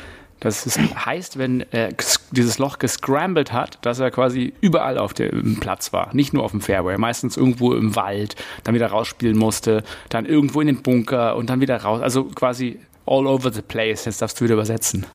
Das 0.43 0.67
ist, 0.67 0.77
heißt, 0.79 1.39
wenn 1.39 1.65
er 1.71 1.91
dieses 2.33 2.59
Loch 2.59 2.81
gescrambled 2.81 3.53
hat, 3.53 3.79
dass 3.83 4.01
er 4.01 4.11
quasi 4.11 4.53
überall 4.61 4.99
auf 4.99 5.15
dem 5.15 5.61
Platz 5.61 5.93
war, 5.93 6.13
nicht 6.15 6.33
nur 6.33 6.43
auf 6.43 6.51
dem 6.51 6.61
Fairway, 6.61 6.99
meistens 6.99 7.37
irgendwo 7.37 7.75
im 7.75 7.95
Wald, 7.95 8.35
dann 8.65 8.75
wieder 8.75 8.89
rausspielen 8.89 9.39
musste, 9.39 9.85
dann 10.09 10.27
irgendwo 10.27 10.61
in 10.61 10.67
den 10.67 10.83
Bunker 10.83 11.37
und 11.37 11.49
dann 11.49 11.61
wieder 11.61 11.77
raus. 11.77 12.03
Also 12.03 12.25
quasi 12.25 12.81
all 13.07 13.29
over 13.29 13.53
the 13.53 13.63
place. 13.63 14.05
Jetzt 14.05 14.21
darfst 14.21 14.41
du 14.41 14.45
wieder 14.45 14.55
übersetzen. 14.55 15.07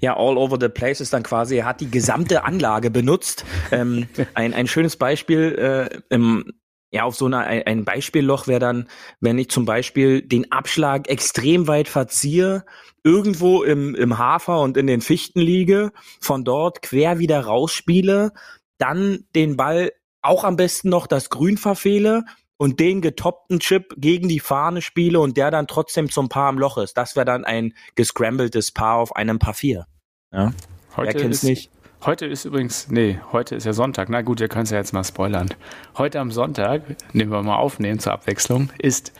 Ja, 0.00 0.16
all 0.16 0.38
over 0.38 0.56
the 0.58 0.70
place 0.70 1.02
ist 1.02 1.12
dann 1.12 1.24
quasi, 1.24 1.56
er 1.56 1.66
hat 1.66 1.82
die 1.82 1.90
gesamte 1.90 2.44
Anlage 2.44 2.90
benutzt. 2.90 3.44
Ähm, 3.70 4.08
ein, 4.32 4.54
ein 4.54 4.66
schönes 4.66 4.96
Beispiel 4.96 5.90
äh, 5.90 5.98
im, 6.08 6.46
ja, 6.90 7.04
auf 7.04 7.16
so 7.16 7.26
einer, 7.26 7.40
ein 7.40 7.84
Beispielloch 7.84 8.46
wäre 8.46 8.60
dann, 8.60 8.88
wenn 9.20 9.38
ich 9.38 9.50
zum 9.50 9.64
Beispiel 9.64 10.22
den 10.22 10.50
Abschlag 10.52 11.08
extrem 11.08 11.68
weit 11.68 11.88
verziehe, 11.88 12.64
irgendwo 13.04 13.62
im, 13.62 13.94
im 13.94 14.18
Hafer 14.18 14.60
und 14.60 14.76
in 14.76 14.86
den 14.86 15.00
Fichten 15.00 15.40
liege, 15.40 15.92
von 16.20 16.44
dort 16.44 16.82
quer 16.82 17.18
wieder 17.18 17.40
rausspiele, 17.40 18.32
dann 18.78 19.24
den 19.34 19.56
Ball 19.56 19.92
auch 20.22 20.44
am 20.44 20.56
besten 20.56 20.88
noch 20.88 21.06
das 21.06 21.30
Grün 21.30 21.58
verfehle 21.58 22.24
und 22.56 22.80
den 22.80 23.00
getoppten 23.02 23.60
Chip 23.60 23.94
gegen 23.96 24.28
die 24.28 24.40
Fahne 24.40 24.82
spiele 24.82 25.20
und 25.20 25.36
der 25.36 25.50
dann 25.50 25.66
trotzdem 25.66 26.10
zum 26.10 26.28
Paar 26.28 26.48
am 26.48 26.58
Loch 26.58 26.78
ist. 26.78 26.94
Das 26.94 27.16
wäre 27.16 27.26
dann 27.26 27.44
ein 27.44 27.74
gescrambeltes 27.94 28.72
Paar 28.72 28.96
auf 28.96 29.14
einem 29.14 29.38
Paar 29.38 29.54
4. 29.54 29.86
Ja? 30.32 30.52
Heute 30.96 31.14
Wer 31.14 31.20
kennt's 31.20 31.42
nicht? 31.42 31.70
Heute 32.04 32.26
ist 32.26 32.44
übrigens, 32.44 32.88
nee, 32.90 33.18
heute 33.32 33.56
ist 33.56 33.64
ja 33.64 33.72
Sonntag. 33.72 34.08
Na 34.08 34.22
gut, 34.22 34.40
ihr 34.40 34.48
könnt 34.48 34.66
es 34.66 34.70
ja 34.70 34.78
jetzt 34.78 34.92
mal 34.92 35.02
spoilern. 35.02 35.48
Heute 35.96 36.20
am 36.20 36.30
Sonntag, 36.30 36.82
nehmen 37.12 37.32
wir 37.32 37.42
mal 37.42 37.56
aufnehmen 37.56 37.98
zur 37.98 38.12
Abwechslung, 38.12 38.70
ist 38.78 39.12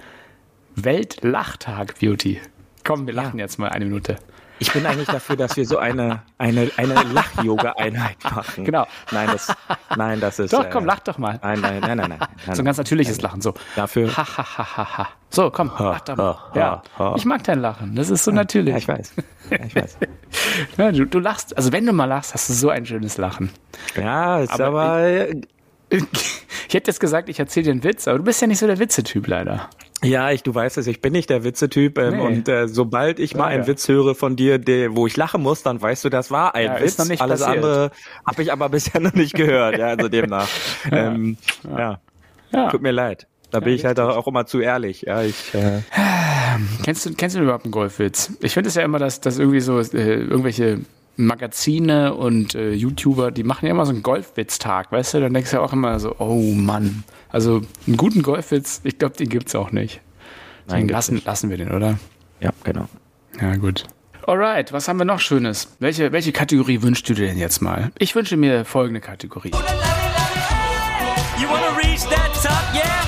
Weltlachtag 0.76 1.98
Beauty. 1.98 2.40
Komm, 2.84 3.08
wir 3.08 3.14
lachen 3.14 3.38
ja. 3.40 3.46
jetzt 3.46 3.58
mal 3.58 3.70
eine 3.70 3.84
Minute. 3.84 4.16
Ich 4.58 4.72
bin 4.72 4.86
eigentlich 4.86 5.08
dafür, 5.08 5.36
dass 5.36 5.56
wir 5.56 5.66
so 5.66 5.78
eine, 5.78 6.22
eine, 6.38 6.70
eine 6.76 6.94
Lach-Yoga-Einheit 6.94 8.16
machen. 8.24 8.64
Genau. 8.64 8.86
Nein, 9.12 9.28
das, 9.32 9.54
nein, 9.96 10.20
das 10.20 10.38
ist. 10.38 10.52
Doch, 10.52 10.68
komm, 10.70 10.84
äh, 10.84 10.88
lach 10.88 11.00
doch 11.00 11.18
mal. 11.18 11.38
Nein, 11.42 11.60
nein, 11.60 11.80
nein, 11.80 11.96
nein, 11.98 12.08
nein. 12.10 12.18
nein 12.18 12.28
so 12.56 12.62
ein 12.62 12.64
ganz 12.64 12.78
natürliches 12.78 13.20
Lachen, 13.20 13.40
so. 13.40 13.54
Dafür. 13.76 14.16
Ha, 14.16 14.26
ha, 14.36 14.58
ha, 14.58 14.76
ha, 14.76 14.98
ha. 14.98 15.08
So, 15.30 15.50
komm, 15.50 15.70
lach 15.78 16.00
doch 16.00 16.16
mal. 16.16 16.36
Ja. 16.54 16.82
Ich 17.16 17.24
mag 17.24 17.44
dein 17.44 17.60
Lachen. 17.60 17.94
Das 17.94 18.10
ist 18.10 18.24
so 18.24 18.30
natürlich. 18.30 18.72
Ja, 18.72 18.78
ich 18.78 18.88
weiß. 18.88 19.12
Ja, 19.50 19.58
ich 19.64 19.76
weiß. 19.76 19.98
ja, 20.76 20.92
du, 20.92 21.04
du 21.04 21.18
lachst, 21.18 21.56
also 21.56 21.72
wenn 21.72 21.86
du 21.86 21.92
mal 21.92 22.06
lachst, 22.06 22.34
hast 22.34 22.48
du 22.48 22.54
so 22.54 22.70
ein 22.70 22.86
schönes 22.86 23.18
Lachen. 23.18 23.50
Ja, 23.96 24.40
ist 24.40 24.52
aber. 24.52 24.82
aber 24.82 25.28
ich, 25.28 25.36
ich 25.90 26.74
hätte 26.74 26.90
jetzt 26.90 27.00
gesagt, 27.00 27.28
ich 27.28 27.38
erzähle 27.38 27.64
dir 27.64 27.70
einen 27.72 27.84
Witz, 27.84 28.08
aber 28.08 28.18
du 28.18 28.24
bist 28.24 28.40
ja 28.40 28.46
nicht 28.46 28.58
so 28.58 28.66
der 28.66 28.78
Witzetyp 28.78 29.26
leider. 29.26 29.70
Ja, 30.02 30.30
ich, 30.30 30.42
du 30.42 30.54
weißt 30.54 30.78
es, 30.78 30.86
ich 30.86 31.00
bin 31.00 31.12
nicht 31.12 31.28
der 31.28 31.42
Witzetyp 31.42 31.98
ähm, 31.98 32.16
nee. 32.16 32.22
und 32.22 32.48
äh, 32.48 32.68
sobald 32.68 33.18
ich 33.18 33.34
mal 33.34 33.44
ja, 33.44 33.56
einen 33.56 33.62
ja. 33.62 33.68
Witz 33.68 33.88
höre 33.88 34.14
von 34.14 34.36
dir, 34.36 34.58
der, 34.58 34.94
wo 34.94 35.06
ich 35.06 35.16
lachen 35.16 35.42
muss, 35.42 35.62
dann 35.62 35.82
weißt 35.82 36.04
du, 36.04 36.08
das 36.08 36.30
war 36.30 36.54
ein 36.54 36.66
ja, 36.66 36.80
Witz. 36.80 37.00
Alles 37.00 37.18
passiert. 37.18 37.48
andere 37.48 37.90
habe 38.24 38.42
ich 38.42 38.52
aber 38.52 38.68
bisher 38.68 39.00
noch 39.00 39.14
nicht 39.14 39.34
gehört. 39.34 39.76
ja, 39.78 39.86
also 39.88 40.08
demnach. 40.08 40.48
ähm, 40.92 41.36
ja. 41.76 42.00
tut 42.70 42.82
mir 42.82 42.92
leid. 42.92 43.26
Da 43.50 43.60
bin 43.60 43.72
ich 43.72 43.84
halt 43.84 43.98
auch 43.98 44.26
immer 44.26 44.46
zu 44.46 44.60
ehrlich. 44.60 45.02
Ja, 45.02 45.22
ich. 45.22 45.54
Äh 45.54 45.80
kennst 46.82 47.06
du 47.06 47.14
kennst 47.14 47.34
du 47.34 47.40
überhaupt 47.40 47.64
einen 47.64 47.72
Golfwitz? 47.72 48.32
Ich 48.40 48.52
finde 48.52 48.68
es 48.68 48.74
ja 48.74 48.82
immer, 48.82 48.98
dass 48.98 49.20
dass 49.20 49.38
irgendwie 49.38 49.60
so 49.60 49.80
äh, 49.80 49.84
irgendwelche 49.94 50.80
Magazine 51.18 52.14
und 52.14 52.54
äh, 52.54 52.72
YouTuber, 52.72 53.30
die 53.30 53.42
machen 53.42 53.66
ja 53.66 53.72
immer 53.72 53.84
so 53.84 53.92
einen 53.92 54.02
Golfwitztag, 54.02 54.92
weißt 54.92 55.14
du? 55.14 55.20
Dann 55.20 55.34
denkst 55.34 55.50
du 55.50 55.56
ja 55.56 55.62
auch 55.62 55.72
immer 55.72 55.98
so, 55.98 56.14
oh 56.18 56.54
Mann. 56.54 57.04
Also 57.28 57.62
einen 57.86 57.96
guten 57.96 58.22
Golfwitz, 58.22 58.80
ich 58.84 58.98
glaube, 58.98 59.16
den 59.16 59.28
gibt's 59.28 59.54
auch 59.54 59.72
nicht. 59.72 60.00
Nein, 60.68 60.82
gibt's 60.82 60.92
lassen, 60.92 61.14
nicht. 61.16 61.26
lassen 61.26 61.50
wir 61.50 61.56
den, 61.56 61.72
oder? 61.72 61.98
Ja, 62.40 62.50
genau. 62.62 62.88
Ja, 63.40 63.56
gut. 63.56 63.84
Alright, 64.26 64.72
was 64.72 64.88
haben 64.88 64.98
wir 64.98 65.04
noch 65.04 65.20
Schönes? 65.20 65.76
Welche, 65.80 66.12
welche 66.12 66.32
Kategorie 66.32 66.82
wünschst 66.82 67.08
du 67.08 67.14
dir 67.14 67.26
denn 67.26 67.38
jetzt 67.38 67.60
mal? 67.62 67.90
Ich 67.98 68.14
wünsche 68.14 68.36
mir 68.36 68.64
folgende 68.64 69.00
Kategorie. 69.00 69.50
Top, 72.42 72.52
yeah? 72.72 73.04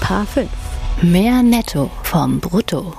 Paar 0.00 0.26
5. 0.26 0.48
Mehr 1.02 1.42
Netto 1.42 1.90
vom 2.02 2.40
Brutto. 2.40 2.94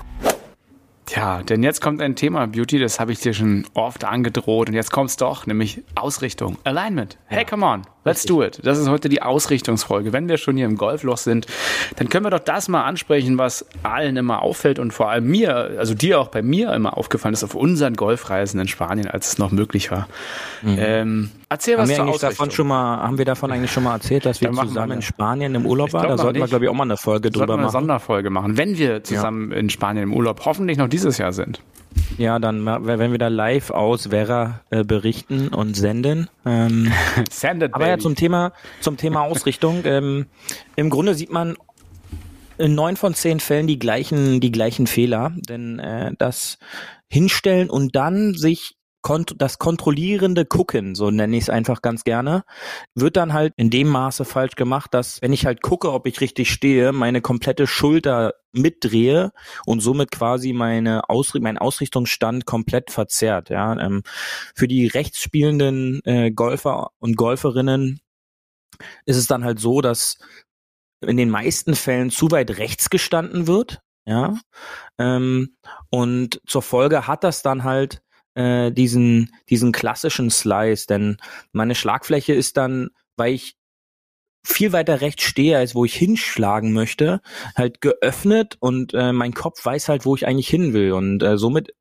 Tja, 1.16 1.44
denn 1.44 1.64
jetzt 1.64 1.80
kommt 1.80 2.02
ein 2.02 2.18
Thema, 2.18 2.46
Beauty, 2.46 2.78
das 2.78 3.00
habe 3.00 3.14
ich 3.14 3.22
dir 3.22 3.34
schon 3.34 3.66
oft 3.74 4.04
angedroht. 4.04 4.68
Und 4.68 4.76
jetzt 4.76 4.92
kommt's 4.92 5.16
doch, 5.16 5.48
nämlich 5.48 5.82
Ausrichtung, 5.96 6.58
Alignment. 6.66 7.18
Hey, 7.28 7.46
come 7.46 7.66
on, 7.66 7.84
let's 8.06 8.24
do 8.26 8.42
it. 8.44 8.60
Das 8.64 8.78
ist 8.78 8.88
heute 8.88 9.10
die 9.10 9.22
Ausrichtungsfolge. 9.22 10.14
Wenn 10.14 10.30
wir 10.30 10.38
schon 10.38 10.56
hier 10.56 10.66
im 10.66 10.78
Golfloch 10.78 11.18
sind, 11.18 11.48
dann 11.98 12.08
können 12.08 12.26
wir 12.26 12.30
doch 12.30 12.40
das 12.40 12.68
mal 12.70 12.84
ansprechen, 12.84 13.38
was 13.38 13.66
allen 13.84 14.16
immer 14.16 14.42
auffällt 14.42 14.80
und 14.80 14.94
vor 14.94 15.10
allem 15.10 15.26
mir, 15.28 15.72
also 15.78 15.94
dir 15.94 16.20
auch 16.20 16.30
bei 16.30 16.42
mir 16.42 16.72
immer 16.74 16.98
aufgefallen 16.98 17.34
ist 17.34 17.44
auf 17.44 17.56
unseren 17.56 17.96
Golfreisen 17.96 18.60
in 18.60 18.68
Spanien, 18.68 19.08
als 19.08 19.28
es 19.28 19.38
noch 19.38 19.52
möglich 19.52 19.92
war. 19.92 20.08
Ähm, 20.66 21.32
erzähl 21.50 21.76
Mhm. 21.76 21.80
Haben 21.80 21.84
was 21.84 21.90
wir, 21.90 21.96
zur 21.96 22.04
eigentlich 22.06 22.16
Ausrichtung. 22.16 22.30
davon 22.30 22.52
schon 22.52 22.68
mal, 22.68 22.98
haben 23.02 23.18
wir 23.18 23.26
davon 23.26 23.52
eigentlich 23.52 23.72
schon 23.72 23.84
mal 23.84 23.94
erzählt, 23.96 24.26
dass 24.26 24.40
wir 24.40 24.50
Ja, 24.52 24.62
zusammen 24.66 24.90
wir. 24.90 24.96
in 24.96 25.02
Spanien 25.02 25.56
im 25.56 25.66
Urlaub 25.66 25.92
waren? 25.94 26.08
Da 26.08 26.18
sollten 26.18 26.36
wir, 26.36 26.42
nicht. 26.44 26.50
glaube 26.52 26.66
ich, 26.66 26.70
auch 26.70 26.76
mal 26.76 26.84
eine 26.84 26.98
Folge 26.98 27.28
Sollten 27.30 27.36
wir 27.36 27.42
drüber 27.42 27.54
eine 27.56 27.64
machen. 27.64 27.72
Sonderfolge 27.72 28.30
machen, 28.30 28.58
wenn 28.58 28.78
wir 28.78 29.04
zusammen 29.04 29.52
in 29.52 29.70
Spanien 29.70 30.04
im 30.04 30.14
Urlaub 30.14 30.46
hoffentlich 30.46 30.78
noch 30.78 30.88
dieses 30.88 31.18
Jahr 31.18 31.34
sind. 31.34 31.60
Ja, 32.18 32.40
dann 32.40 32.66
wenn 32.66 33.12
wir 33.12 33.18
da 33.18 33.28
live 33.28 33.72
aus 33.72 34.08
Vera 34.08 34.62
äh, 34.70 34.84
berichten 34.84 35.50
und 35.50 35.76
senden. 35.76 36.30
Ähm, 36.46 36.92
Send 37.30 37.64
aber 37.74 37.88
ja, 37.88 37.98
zum 37.98 38.16
Thema, 38.16 38.54
zum 38.82 38.98
Thema 38.98 39.22
Ausrichtung. 39.22 39.84
Ähm, 39.96 40.26
Im 40.76 40.90
Grunde 40.90 41.14
sieht 41.14 41.32
man 41.32 41.58
in 42.58 42.76
neun 42.76 42.98
von 42.98 43.14
zehn 43.14 43.40
Fällen 43.40 43.68
die 43.68 43.78
gleichen, 43.78 44.40
die 44.42 44.52
gleichen 44.52 44.88
Fehler. 44.88 45.34
Denn 45.36 45.80
äh, 45.80 46.14
das 46.18 46.58
Hinstellen 47.08 47.70
und 47.70 47.96
dann 47.96 48.34
sich 48.34 48.76
kont 49.06 49.36
das 49.38 49.60
kontrollierende 49.60 50.46
Gucken, 50.46 50.96
so 50.96 51.12
nenne 51.12 51.38
ich 51.38 51.44
es 51.44 51.50
einfach 51.52 51.84
ganz 51.84 52.04
gerne, 52.04 52.44
wird 52.96 53.18
dann 53.18 53.34
halt 53.34 53.54
in 53.56 53.70
dem 53.70 53.88
Maße 53.88 54.26
falsch 54.26 54.56
gemacht, 54.56 54.96
dass 54.96 55.22
wenn 55.22 55.32
ich 55.32 55.46
halt 55.46 55.62
gucke, 55.62 55.94
ob 55.94 56.08
ich 56.08 56.22
richtig 56.22 56.52
stehe, 56.52 56.92
meine 56.92 57.22
komplette 57.22 57.68
Schulter 57.68 58.34
mitdrehe 58.52 59.32
und 59.68 59.82
somit 59.82 60.10
quasi 60.10 60.54
meine 60.54 61.08
Ausri 61.08 61.40
mein 61.40 61.60
Ausrichtungsstand 61.60 62.48
komplett 62.48 62.90
verzerrt. 62.90 63.52
Ja, 63.52 63.80
ähm, 63.80 64.02
für 64.56 64.68
die 64.68 64.88
rechts 64.88 65.20
spielenden 65.20 66.02
äh, 66.06 66.32
Golfer 66.32 66.90
und 66.98 67.16
Golferinnen 67.16 68.00
ist 69.06 69.18
es 69.18 69.28
dann 69.28 69.44
halt 69.44 69.60
so, 69.60 69.82
dass 69.82 70.18
in 71.02 71.18
den 71.18 71.30
meisten 71.30 71.76
Fällen 71.76 72.10
zu 72.10 72.32
weit 72.32 72.58
rechts 72.58 72.90
gestanden 72.90 73.46
wird, 73.46 73.82
ja, 74.08 74.36
ähm, 74.98 75.58
und 75.92 76.42
zur 76.48 76.64
Folge 76.64 77.06
hat 77.06 77.24
das 77.24 77.44
dann 77.44 77.64
halt 77.64 78.02
äh, 78.36 78.72
diesen 78.72 79.34
diesen 79.50 79.72
klassischen 79.72 80.30
Slice, 80.30 80.88
denn 80.88 81.18
meine 81.52 81.76
Schlagfläche 81.76 82.34
ist 82.34 82.58
dann, 82.58 82.90
weil 83.18 83.34
ich 83.34 83.56
viel 84.44 84.72
weiter 84.74 85.02
rechts 85.02 85.24
stehe, 85.24 85.58
als 85.58 85.74
wo 85.74 85.86
ich 85.86 85.96
hinschlagen 85.96 86.72
möchte, 86.72 87.22
halt 87.56 87.82
geöffnet 87.82 88.58
und 88.60 88.94
äh, 88.94 89.12
mein 89.12 89.34
Kopf 89.34 89.66
weiß 89.66 89.90
halt, 89.90 90.06
wo 90.06 90.16
ich 90.16 90.28
eigentlich 90.28 90.48
hin 90.50 90.74
will 90.74 90.92
und 90.92 91.24
äh, 91.24 91.38
somit 91.38 91.74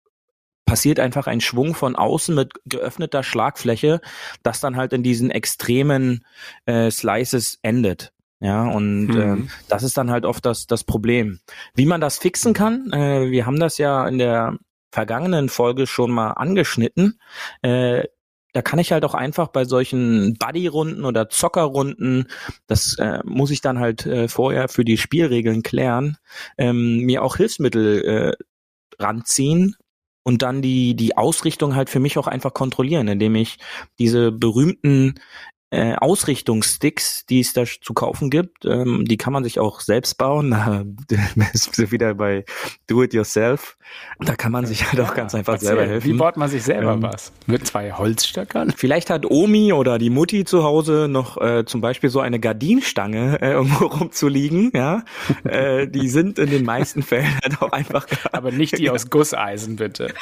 passiert 0.64 0.98
einfach 0.98 1.26
ein 1.26 1.42
Schwung 1.42 1.74
von 1.74 1.94
außen 1.94 2.34
mit 2.34 2.52
geöffneter 2.64 3.22
Schlagfläche, 3.22 4.00
das 4.42 4.60
dann 4.60 4.76
halt 4.76 4.94
in 4.94 5.02
diesen 5.02 5.30
extremen 5.30 6.24
äh, 6.64 6.90
Slices 6.90 7.58
endet. 7.62 8.12
Ja, 8.40 8.66
und 8.66 9.08
Mhm. 9.08 9.46
äh, 9.46 9.50
das 9.68 9.82
ist 9.82 9.96
dann 9.98 10.10
halt 10.10 10.24
oft 10.24 10.44
das, 10.46 10.66
das 10.66 10.84
Problem. 10.84 11.40
Wie 11.74 11.86
man 11.86 12.00
das 12.00 12.18
fixen 12.18 12.54
kann, 12.54 12.90
äh, 12.92 13.30
wir 13.30 13.44
haben 13.44 13.60
das 13.60 13.76
ja 13.78 14.08
in 14.08 14.16
der 14.18 14.56
vergangenen 14.94 15.48
Folge 15.48 15.88
schon 15.88 16.12
mal 16.12 16.30
angeschnitten. 16.30 17.18
Äh, 17.62 18.04
da 18.52 18.62
kann 18.62 18.78
ich 18.78 18.92
halt 18.92 19.04
auch 19.04 19.14
einfach 19.14 19.48
bei 19.48 19.64
solchen 19.64 20.38
Buddy-Runden 20.38 21.04
oder 21.04 21.28
Zockerrunden, 21.28 22.28
das 22.68 22.96
äh, 23.00 23.18
muss 23.24 23.50
ich 23.50 23.60
dann 23.60 23.80
halt 23.80 24.06
äh, 24.06 24.28
vorher 24.28 24.68
für 24.68 24.84
die 24.84 24.96
Spielregeln 24.96 25.64
klären, 25.64 26.16
ähm, 26.56 26.98
mir 26.98 27.24
auch 27.24 27.36
Hilfsmittel 27.36 28.04
äh, 28.04 29.02
ranziehen 29.02 29.74
und 30.22 30.42
dann 30.42 30.62
die, 30.62 30.94
die 30.94 31.16
Ausrichtung 31.16 31.74
halt 31.74 31.90
für 31.90 31.98
mich 31.98 32.16
auch 32.16 32.28
einfach 32.28 32.54
kontrollieren, 32.54 33.08
indem 33.08 33.34
ich 33.34 33.58
diese 33.98 34.30
berühmten 34.30 35.16
äh, 35.74 35.96
Ausrichtungssticks, 35.96 37.26
die 37.26 37.40
es 37.40 37.52
da 37.52 37.64
zu 37.64 37.94
kaufen 37.94 38.30
gibt, 38.30 38.64
ähm, 38.64 39.04
die 39.06 39.16
kann 39.16 39.32
man 39.32 39.42
sich 39.42 39.58
auch 39.58 39.80
selbst 39.80 40.16
bauen. 40.18 40.54
Da 41.08 41.46
ist 41.52 41.74
so 41.74 41.90
wieder 41.90 42.14
bei 42.14 42.44
Do 42.86 43.02
It 43.02 43.12
Yourself. 43.12 43.76
Da 44.20 44.34
kann 44.36 44.52
man 44.52 44.66
sich 44.66 44.90
halt 44.90 45.00
auch 45.00 45.14
ganz 45.14 45.34
einfach 45.34 45.54
Erzähl, 45.54 45.68
selber 45.68 45.86
helfen. 45.86 46.06
Wie 46.06 46.12
baut 46.14 46.36
man 46.36 46.48
sich 46.48 46.62
selber 46.62 46.92
Ähm, 46.92 47.02
was? 47.02 47.32
Mit 47.46 47.66
zwei 47.66 47.92
Holzstöckern? 47.92 48.72
Vielleicht 48.76 49.10
hat 49.10 49.26
Omi 49.28 49.72
oder 49.72 49.98
die 49.98 50.10
Mutti 50.10 50.44
zu 50.44 50.62
Hause 50.62 51.06
noch 51.08 51.40
äh, 51.40 51.64
zum 51.64 51.80
Beispiel 51.80 52.10
so 52.10 52.20
eine 52.20 52.40
Gardinenstange 52.40 53.40
äh, 53.42 53.52
irgendwo 53.52 53.86
rumzuliegen, 53.98 54.70
ja. 54.74 55.04
äh, 55.44 55.88
die 55.88 56.08
sind 56.08 56.38
in 56.38 56.50
den 56.50 56.64
meisten 56.64 57.02
Fällen 57.02 57.38
halt 57.42 57.60
auch 57.60 57.72
einfach. 57.72 58.06
Aber 58.32 58.52
nicht 58.52 58.78
die 58.78 58.90
aus 58.90 59.10
Gusseisen, 59.10 59.76
bitte. 59.76 60.14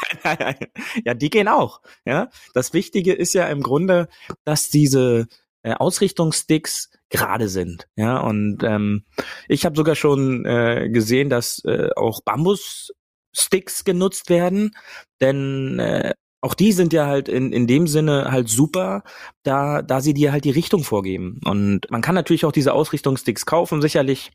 ja, 1.05 1.15
die 1.15 1.31
gehen 1.31 1.49
auch. 1.49 1.81
Ja, 2.05 2.29
das 2.55 2.73
Wichtige 2.73 3.13
ist 3.13 3.35
ja 3.35 3.47
im 3.47 3.63
Grunde, 3.63 4.09
dass 4.45 4.71
diese 4.71 5.29
äh, 5.63 5.75
Ausrichtungssticks 5.75 6.91
gerade 7.11 7.49
sind. 7.49 7.89
Ja, 7.97 8.19
und 8.19 8.63
ähm, 8.63 9.05
ich 9.49 9.65
habe 9.65 9.77
sogar 9.77 9.95
schon 9.95 10.45
äh, 10.45 10.89
gesehen, 10.91 11.29
dass 11.29 11.65
äh, 11.65 11.91
auch 11.97 12.21
Bambussticks 12.23 13.85
genutzt 13.85 14.31
werden, 14.31 14.75
denn 15.21 15.79
äh, 15.79 16.15
auch 16.41 16.55
die 16.55 16.73
sind 16.73 16.93
ja 16.93 17.07
halt 17.07 17.29
in, 17.29 17.53
in 17.53 17.69
dem 17.69 17.87
Sinne 17.87 18.33
halt 18.33 18.49
super, 18.49 19.05
da, 19.45 19.81
da 19.81 20.01
sie 20.01 20.13
dir 20.13 20.33
halt 20.33 20.45
die 20.45 20.51
Richtung 20.51 20.83
vorgeben. 20.83 21.41
Und 21.45 21.89
man 21.91 22.03
kann 22.03 22.17
natürlich 22.17 22.45
auch 22.45 22.53
diese 22.53 22.73
Ausrichtungssticks 22.73 23.47
kaufen, 23.47 23.81
sicherlich. 23.81 24.33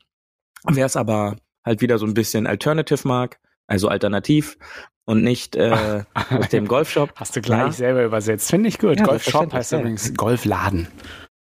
Wer 0.64 0.86
es 0.86 0.96
aber 0.96 1.36
halt 1.66 1.82
wieder 1.82 1.98
so 1.98 2.06
ein 2.06 2.14
bisschen 2.14 2.48
alternative 2.48 3.08
mag, 3.08 3.40
also 3.68 3.90
alternativ 3.90 4.58
und 5.08 5.24
nicht 5.24 5.56
äh, 5.56 6.04
aus 6.30 6.50
dem 6.50 6.68
Golfshop. 6.68 7.14
Hast 7.16 7.36
du 7.36 7.42
gleich 7.42 7.60
Ja. 7.60 7.72
selber 7.72 8.04
übersetzt. 8.04 8.50
Finde 8.50 8.70
ich 8.70 8.78
gut. 8.78 9.00
Ja, 9.00 9.06
Golfshop 9.06 9.52
heißt 9.52 9.72
ja. 9.72 9.80
übrigens 9.80 10.14
Golfladen. 10.14 10.88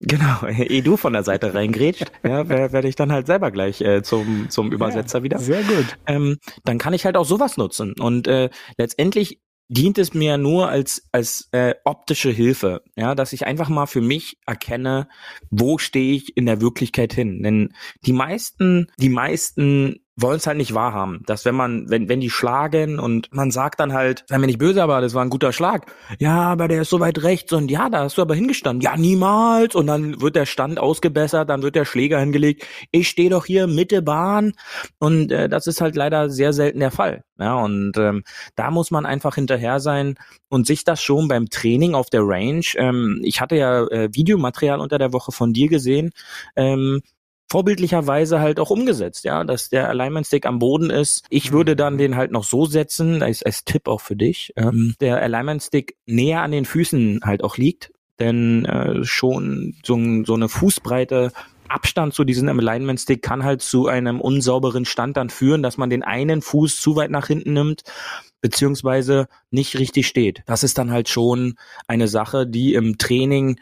Genau, 0.05 0.45
eh 0.45 0.81
du 0.81 0.97
von 0.97 1.13
der 1.13 1.23
Seite 1.23 1.53
reingrätscht, 1.53 2.11
ja, 2.23 2.49
werde 2.49 2.73
werd 2.73 2.85
ich 2.85 2.97
dann 2.97 3.13
halt 3.13 3.25
selber 3.25 3.51
gleich 3.51 3.79
äh, 3.79 4.03
zum, 4.03 4.49
zum 4.49 4.73
Übersetzer 4.73 5.23
wieder. 5.23 5.39
Sehr 5.39 5.63
gut. 5.63 5.97
Ähm, 6.07 6.37
dann 6.65 6.77
kann 6.77 6.93
ich 6.93 7.05
halt 7.05 7.15
auch 7.15 7.25
sowas 7.25 7.55
nutzen. 7.55 7.93
Und 7.97 8.27
äh, 8.27 8.49
letztendlich 8.77 9.39
dient 9.69 9.97
es 9.97 10.13
mir 10.13 10.37
nur 10.37 10.67
als 10.67 11.07
als 11.13 11.47
äh, 11.53 11.75
optische 11.85 12.31
Hilfe, 12.31 12.81
ja, 12.97 13.15
dass 13.15 13.31
ich 13.31 13.47
einfach 13.47 13.69
mal 13.69 13.85
für 13.85 14.01
mich 14.01 14.37
erkenne, 14.45 15.07
wo 15.49 15.77
stehe 15.77 16.15
ich 16.15 16.35
in 16.35 16.45
der 16.45 16.59
Wirklichkeit 16.59 17.13
hin. 17.13 17.41
Denn 17.41 17.73
die 18.05 18.13
meisten, 18.13 18.91
die 18.97 19.09
meisten 19.09 20.02
wollen 20.15 20.37
es 20.37 20.45
halt 20.45 20.57
nicht 20.57 20.75
wahrhaben, 20.75 21.23
dass 21.25 21.43
wenn 21.43 21.55
man, 21.55 21.89
wenn, 21.89 22.07
wenn 22.07 22.19
die 22.19 22.29
schlagen 22.29 22.99
und 22.99 23.33
man 23.33 23.49
sagt 23.49 23.79
dann 23.79 23.93
halt, 23.93 24.23
sei 24.27 24.37
mir 24.37 24.45
nicht 24.45 24.59
böse, 24.59 24.83
aber 24.83 25.01
das 25.01 25.13
war 25.13 25.23
ein 25.25 25.31
guter 25.31 25.51
Schlag. 25.51 25.91
Ja, 26.19 26.41
aber 26.41 26.67
der 26.67 26.83
ist 26.83 26.89
so 26.89 26.99
weit 26.99 27.23
rechts 27.23 27.51
und 27.51 27.71
ja, 27.71 27.89
da 27.89 28.03
hast 28.03 28.17
du 28.17 28.21
aber 28.21 28.35
hingestanden. 28.35 28.81
Ja, 28.81 28.95
niemals. 28.95 29.75
Und 29.75 29.87
dann 29.87 30.21
wird 30.21 30.35
der 30.35 30.45
Stand 30.45 30.79
ausgebessert, 30.79 31.49
dann 31.49 31.63
wird 31.63 31.75
der 31.75 31.85
Schläger 31.85 32.19
hingelegt. 32.19 32.67
Ich 32.91 33.09
stehe 33.09 33.31
doch 33.31 33.45
hier 33.45 33.65
Mitte 33.65 34.01
Bahn. 34.03 34.53
Und 34.99 35.31
äh, 35.31 35.49
das 35.49 35.65
ist 35.65 35.81
halt 35.81 35.95
leider 35.95 36.29
sehr 36.29 36.53
selten 36.53 36.79
der 36.79 36.91
Fall. 36.91 37.23
Ja, 37.39 37.55
und 37.55 37.97
ähm, 37.97 38.23
da 38.55 38.69
muss 38.69 38.91
man 38.91 39.07
einfach 39.07 39.35
hinterher 39.35 39.79
sein 39.79 40.15
und 40.49 40.67
sich 40.67 40.83
das 40.83 41.01
schon 41.01 41.27
beim 41.27 41.49
Training 41.49 41.95
auf 41.95 42.11
der 42.11 42.21
Range. 42.23 42.65
Ähm, 42.75 43.19
ich 43.23 43.41
hatte 43.41 43.55
ja 43.55 43.87
äh, 43.87 44.09
Videomaterial 44.13 44.79
unter 44.79 44.99
der 44.99 45.11
Woche 45.13 45.31
von 45.31 45.51
dir 45.51 45.67
gesehen. 45.67 46.11
Ähm, 46.55 47.01
vorbildlicherweise 47.49 48.39
halt 48.39 48.59
auch 48.59 48.69
umgesetzt, 48.69 49.25
ja, 49.25 49.43
dass 49.43 49.69
der 49.69 49.89
Alignment 49.89 50.25
Stick 50.25 50.45
am 50.45 50.59
Boden 50.59 50.89
ist. 50.89 51.25
Ich 51.29 51.51
würde 51.51 51.75
dann 51.75 51.97
den 51.97 52.15
halt 52.15 52.31
noch 52.31 52.43
so 52.43 52.65
setzen, 52.65 53.21
als, 53.21 53.43
als 53.43 53.63
Tipp 53.63 53.87
auch 53.87 54.01
für 54.01 54.15
dich, 54.15 54.53
ähm, 54.55 54.95
der 54.99 55.21
Alignment 55.21 55.61
Stick 55.61 55.95
näher 56.05 56.41
an 56.41 56.51
den 56.51 56.65
Füßen 56.65 57.21
halt 57.23 57.43
auch 57.43 57.57
liegt, 57.57 57.91
denn 58.19 58.65
äh, 58.65 59.03
schon 59.03 59.75
so, 59.83 59.97
so 60.25 60.33
eine 60.33 60.49
Fußbreite 60.49 61.31
Abstand 61.67 62.13
zu 62.13 62.23
diesem 62.23 62.47
Alignment 62.59 62.99
Stick 62.99 63.21
kann 63.21 63.43
halt 63.43 63.61
zu 63.61 63.87
einem 63.87 64.21
unsauberen 64.21 64.85
Stand 64.85 65.17
dann 65.17 65.29
führen, 65.29 65.63
dass 65.63 65.77
man 65.77 65.89
den 65.89 66.03
einen 66.03 66.41
Fuß 66.41 66.79
zu 66.79 66.95
weit 66.95 67.09
nach 67.09 67.27
hinten 67.27 67.53
nimmt, 67.53 67.83
beziehungsweise 68.41 69.27
nicht 69.49 69.79
richtig 69.79 70.07
steht. 70.07 70.43
Das 70.45 70.63
ist 70.63 70.77
dann 70.77 70.91
halt 70.91 71.09
schon 71.09 71.55
eine 71.87 72.07
Sache, 72.07 72.45
die 72.45 72.75
im 72.75 72.97
Training 72.97 73.59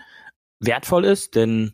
wertvoll 0.59 1.05
ist, 1.05 1.35
denn 1.35 1.73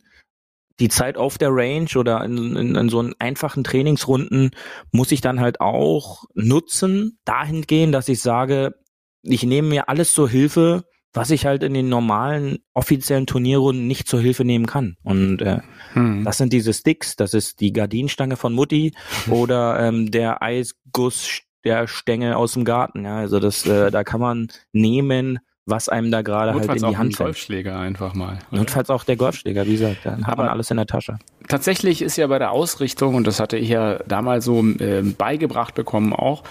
die 0.80 0.90
Zeit 0.90 1.18
auf 1.18 1.38
der 1.38 1.50
Range 1.52 1.90
oder 1.96 2.24
in, 2.24 2.56
in, 2.56 2.76
in 2.76 2.90
so 2.90 3.00
einen 3.00 3.14
einfachen 3.20 3.64
Trainingsrunden 3.64 4.52
muss 4.92 5.12
ich 5.12 5.22
dann 5.22 5.40
halt 5.40 5.60
auch 5.60 6.26
nutzen, 6.36 7.20
dahingehend, 7.26 7.94
dass 7.94 8.10
ich 8.10 8.22
sage, 8.22 8.76
ich 9.24 9.44
nehme 9.44 9.68
mir 9.70 9.90
alles 9.90 10.14
zur 10.14 10.30
Hilfe, 10.30 10.84
was 11.14 11.32
ich 11.32 11.46
halt 11.46 11.64
in 11.64 11.74
den 11.74 11.90
normalen 11.90 12.60
offiziellen 12.74 13.26
Turnierrunden 13.26 13.88
nicht 13.88 14.08
zur 14.08 14.22
Hilfe 14.22 14.46
nehmen 14.46 14.68
kann. 14.68 14.98
Und 15.04 15.42
äh, 15.42 15.62
Hm. 15.94 16.24
das 16.24 16.38
sind 16.38 16.54
diese 16.54 16.74
Sticks, 16.74 17.16
das 17.16 17.34
ist 17.34 17.60
die 17.60 17.74
Gardinenstange 17.74 18.36
von 18.36 18.54
Mutti 18.54 18.94
oder 19.30 19.80
ähm, 19.80 20.12
der 20.12 20.44
Eisguss 20.44 21.42
der 21.64 21.88
Stängel 21.88 22.34
aus 22.34 22.54
dem 22.54 22.66
Garten. 22.66 23.04
Ja, 23.04 23.18
also 23.18 23.40
das, 23.40 23.66
äh, 23.66 23.90
da 23.90 24.04
kann 24.04 24.20
man 24.20 24.48
nehmen, 24.74 25.40
was 25.68 25.90
einem 25.90 26.10
da 26.12 26.22
gerade 26.24 26.54
halt 26.54 26.66
in 26.82 26.90
die 26.90 26.98
Hand 26.98 27.16
fällt. 27.16 27.28
Golfschläger 27.28 27.78
einfach 27.78 28.14
mal. 28.16 28.40
oder? 28.52 28.60
Notfalls 28.62 28.90
auch 28.90 29.04
der 29.04 29.18
Golfschläger, 29.18 29.66
wie 29.68 29.74
gesagt, 29.74 29.98
dann 30.06 30.26
hat 30.26 30.34
Aber- 30.34 30.44
man 30.44 30.52
alles 30.54 30.72
in 30.72 30.78
der 30.78 30.88
Tasche. 30.88 31.20
Tatsächlich 31.48 32.02
ist 32.02 32.18
ja 32.18 32.26
bei 32.28 32.40
der 32.40 32.52
Ausrichtung, 32.52 33.16
und 33.16 33.28
das 33.28 33.40
hatte 33.40 33.58
ich 33.58 33.70
ja 33.70 34.00
damals 34.08 34.46
so 34.46 34.60
ähm, 34.60 35.16
beigebracht 35.18 35.76
bekommen 35.76 36.14
auch, 36.14 36.44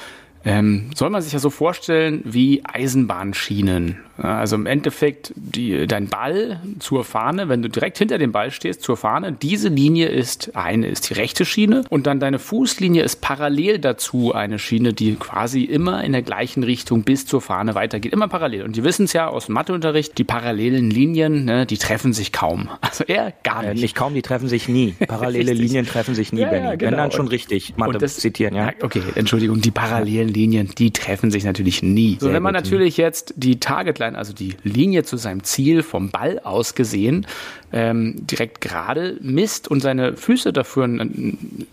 ähm, 0.46 0.90
soll 0.94 1.10
man 1.10 1.20
sich 1.20 1.32
ja 1.34 1.38
so 1.38 1.50
vorstellen 1.50 2.22
wie 2.24 2.62
Eisenbahnschienen. 2.64 3.96
Also 4.18 4.56
im 4.56 4.64
Endeffekt 4.64 5.32
die, 5.36 5.86
dein 5.86 6.08
Ball 6.08 6.60
zur 6.78 7.04
Fahne, 7.04 7.50
wenn 7.50 7.60
du 7.60 7.68
direkt 7.68 7.98
hinter 7.98 8.16
dem 8.16 8.32
Ball 8.32 8.50
stehst, 8.50 8.80
zur 8.82 8.96
Fahne, 8.96 9.32
diese 9.32 9.68
Linie 9.68 10.08
ist 10.08 10.56
eine, 10.56 10.86
ist 10.88 11.10
die 11.10 11.14
rechte 11.14 11.44
Schiene 11.44 11.84
und 11.90 12.06
dann 12.06 12.18
deine 12.18 12.38
Fußlinie 12.38 13.02
ist 13.02 13.20
parallel 13.20 13.78
dazu 13.78 14.32
eine 14.34 14.58
Schiene, 14.58 14.94
die 14.94 15.16
quasi 15.16 15.64
immer 15.64 16.02
in 16.02 16.12
der 16.12 16.22
gleichen 16.22 16.62
Richtung 16.62 17.02
bis 17.02 17.26
zur 17.26 17.42
Fahne 17.42 17.74
weitergeht. 17.74 18.14
Immer 18.14 18.28
parallel. 18.28 18.62
Und 18.62 18.76
die 18.76 18.84
wissen 18.84 19.04
es 19.04 19.12
ja 19.12 19.28
aus 19.28 19.46
dem 19.46 19.54
Matheunterricht, 19.54 20.16
die 20.16 20.24
parallelen 20.24 20.90
Linien, 20.90 21.44
ne, 21.44 21.66
die 21.66 21.76
treffen 21.76 22.12
sich 22.14 22.32
kaum. 22.32 22.70
Also 22.80 23.04
eher 23.04 23.34
gar 23.42 23.64
Äh, 23.64 23.72
nicht. 23.74 23.82
nicht 23.82 23.94
kaum, 23.96 24.14
die 24.14 24.22
treffen 24.22 24.48
sich 24.48 24.66
nie. 24.68 24.92
Parallele. 25.08 25.52
Linien 25.52 25.84
treffen 25.86 26.14
sich 26.14 26.32
nie, 26.32 26.40
Ja, 26.42 26.48
Benny. 26.48 26.64
ja, 26.64 26.70
Wenn 26.70 26.78
genau. 26.78 26.96
dann 26.96 27.10
schon 27.12 27.26
Und- 27.26 27.32
richtig 27.32 27.76
Mathe 27.76 27.98
das- 27.98 28.16
zitieren, 28.16 28.54
ja. 28.54 28.70
Okay, 28.80 29.02
Entschuldigung, 29.16 29.60
die 29.60 29.70
parallelen 29.72 30.28
Linien, 30.36 30.70
die 30.76 30.90
treffen 30.90 31.30
sich 31.30 31.44
natürlich 31.44 31.82
nie. 31.82 32.18
So, 32.20 32.32
wenn 32.32 32.42
man 32.42 32.52
natürlich 32.52 32.96
jetzt 32.96 33.34
die 33.36 33.58
Targetline, 33.58 34.16
also 34.16 34.32
die 34.32 34.54
Linie 34.62 35.04
zu 35.04 35.16
seinem 35.16 35.42
Ziel 35.44 35.82
vom 35.82 36.10
Ball 36.10 36.38
aus 36.40 36.74
gesehen, 36.74 37.26
ähm, 37.72 38.14
direkt 38.26 38.60
gerade 38.60 39.16
misst 39.20 39.68
und 39.68 39.80
seine 39.80 40.16
Füße 40.16 40.52
dafür 40.52 40.88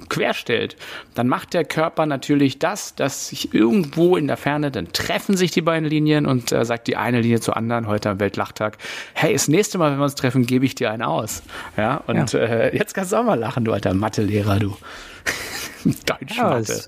querstellt, 0.10 0.76
dann 1.15 1.28
macht 1.28 1.54
der 1.54 1.65
Körper 1.65 2.06
natürlich 2.06 2.60
das, 2.60 2.95
dass 2.95 3.30
sich 3.30 3.54
irgendwo 3.54 4.17
in 4.17 4.28
der 4.28 4.38
Ferne, 4.38 4.71
dann 4.71 4.91
treffen 4.93 5.38
sich 5.38 5.52
die 5.52 5.62
beiden 5.62 5.88
Linien 5.88 6.26
und 6.26 6.52
äh, 6.52 6.65
sagt 6.65 6.88
die 6.88 6.95
eine 6.95 7.21
Linie 7.21 7.39
zur 7.39 7.58
anderen, 7.58 7.88
heute 7.88 8.10
am 8.10 8.19
Weltlachtag, 8.19 8.78
hey, 9.13 9.34
das 9.34 9.47
nächste 9.47 9.78
Mal, 9.78 9.91
wenn 9.91 9.99
wir 9.99 10.06
uns 10.06 10.15
treffen, 10.15 10.45
gebe 10.45 10.65
ich 10.65 10.76
dir 10.76 10.91
einen 10.91 11.04
aus. 11.04 11.43
Ja, 11.78 11.97
und 12.08 12.34
Äh, 12.34 12.76
jetzt 12.76 12.93
kannst 12.93 13.12
du 13.12 13.17
auch 13.17 13.23
mal 13.23 13.39
lachen, 13.39 13.65
du 13.65 13.73
alter 13.73 13.93
Mathelehrer, 13.93 14.60
du. 14.60 14.76
Deutsch 15.84 16.38
Ja, 16.38 16.49
Mathe. 16.49 16.84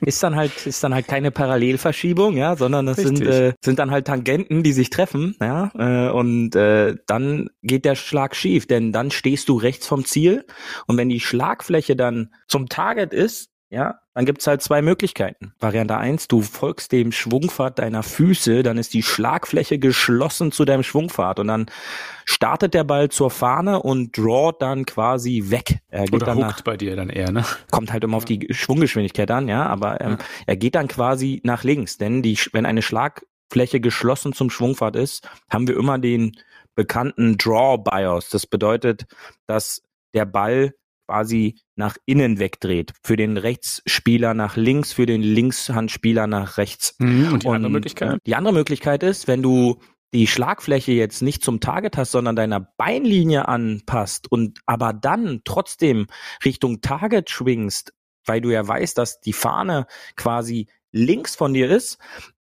Ist 0.00 0.22
dann 0.22 0.36
halt 0.36 0.66
ist 0.66 0.82
dann 0.82 0.94
halt 0.94 1.08
keine 1.08 1.30
Parallelverschiebung, 1.30 2.36
ja, 2.36 2.56
sondern 2.56 2.86
das 2.86 2.98
sind 2.98 3.20
Richtig. 3.20 3.28
äh, 3.28 3.52
sind 3.62 3.78
dann 3.78 3.90
halt 3.90 4.06
Tangenten, 4.06 4.62
die 4.62 4.72
sich 4.72 4.90
treffen, 4.90 5.36
ja, 5.40 5.70
äh, 5.76 6.10
und 6.10 6.54
äh, 6.56 6.96
dann 7.06 7.50
geht 7.62 7.84
der 7.84 7.94
Schlag 7.94 8.36
schief, 8.36 8.66
denn 8.66 8.92
dann 8.92 9.10
stehst 9.10 9.48
du 9.48 9.56
rechts 9.56 9.86
vom 9.86 10.04
Ziel 10.04 10.44
und 10.86 10.96
wenn 10.96 11.08
die 11.08 11.20
Schlagfläche 11.20 11.96
dann 11.96 12.32
zum 12.46 12.68
Target 12.68 13.12
ist, 13.12 13.50
ja, 13.70 14.00
dann 14.14 14.24
gibt's 14.24 14.46
halt 14.46 14.62
zwei 14.62 14.80
Möglichkeiten. 14.80 15.52
Variante 15.58 15.96
eins: 15.96 16.26
du 16.26 16.40
folgst 16.40 16.92
dem 16.92 17.12
Schwungpfad 17.12 17.78
deiner 17.78 18.02
Füße, 18.02 18.62
dann 18.62 18.78
ist 18.78 18.94
die 18.94 19.02
Schlagfläche 19.02 19.78
geschlossen 19.78 20.52
zu 20.52 20.64
deinem 20.64 20.82
Schwungpfad 20.82 21.38
und 21.38 21.48
dann 21.48 21.66
startet 22.24 22.72
der 22.72 22.84
Ball 22.84 23.10
zur 23.10 23.30
Fahne 23.30 23.82
und 23.82 24.16
drawt 24.16 24.62
dann 24.62 24.86
quasi 24.86 25.44
weg. 25.46 25.80
Er 25.88 26.04
geht 26.04 26.14
Oder 26.14 26.34
dann 26.34 26.54
bei 26.64 26.76
dir 26.76 26.96
dann 26.96 27.10
eher, 27.10 27.30
ne? 27.30 27.44
kommt 27.70 27.92
halt 27.92 28.04
immer 28.04 28.16
auf 28.16 28.24
die 28.24 28.48
Schwunggeschwindigkeit 28.50 29.30
an, 29.30 29.48
ja, 29.48 29.66
aber 29.66 30.00
ähm, 30.00 30.16
er 30.46 30.56
geht 30.56 30.74
dann 30.74 30.88
quasi 30.88 31.40
nach 31.44 31.62
links, 31.62 31.98
denn 31.98 32.22
die, 32.22 32.38
wenn 32.52 32.64
eine 32.64 32.82
Schlagfläche 32.82 33.80
geschlossen 33.80 34.32
zum 34.32 34.48
Schwungpfad 34.48 34.96
ist, 34.96 35.28
haben 35.50 35.68
wir 35.68 35.76
immer 35.76 35.98
den 35.98 36.32
bekannten 36.74 37.36
Draw 37.36 37.76
Bias. 37.76 38.30
Das 38.30 38.46
bedeutet, 38.46 39.06
dass 39.46 39.82
der 40.14 40.24
Ball 40.24 40.74
quasi 41.08 41.56
nach 41.74 41.96
innen 42.04 42.38
wegdreht. 42.38 42.92
Für 43.02 43.16
den 43.16 43.36
Rechtsspieler 43.38 44.34
nach 44.34 44.56
links, 44.56 44.92
für 44.92 45.06
den 45.06 45.22
Linkshandspieler 45.22 46.26
nach 46.26 46.58
rechts. 46.58 46.94
Und 47.00 47.42
die 47.44 47.48
andere 47.48 47.66
Und, 47.66 47.72
Möglichkeit? 47.72 48.14
äh, 48.16 48.18
Die 48.26 48.34
andere 48.34 48.52
Möglichkeit 48.54 49.02
ist, 49.02 49.26
wenn 49.26 49.42
du 49.42 49.80
die 50.12 50.26
Schlagfläche 50.26 50.92
jetzt 50.92 51.22
nicht 51.22 51.42
zum 51.42 51.60
Target 51.60 51.96
hast, 51.96 52.12
sondern 52.12 52.36
deiner 52.36 52.60
Beinlinie 52.60 53.48
anpasst 53.48 54.30
und 54.30 54.60
aber 54.66 54.92
dann 54.92 55.40
trotzdem 55.44 56.06
Richtung 56.44 56.80
Target 56.82 57.30
schwingst, 57.30 57.92
weil 58.26 58.40
du 58.40 58.50
ja 58.50 58.66
weißt, 58.66 58.96
dass 58.98 59.20
die 59.20 59.32
Fahne 59.34 59.86
quasi 60.16 60.66
links 60.92 61.36
von 61.36 61.52
dir 61.54 61.70
ist, 61.70 61.98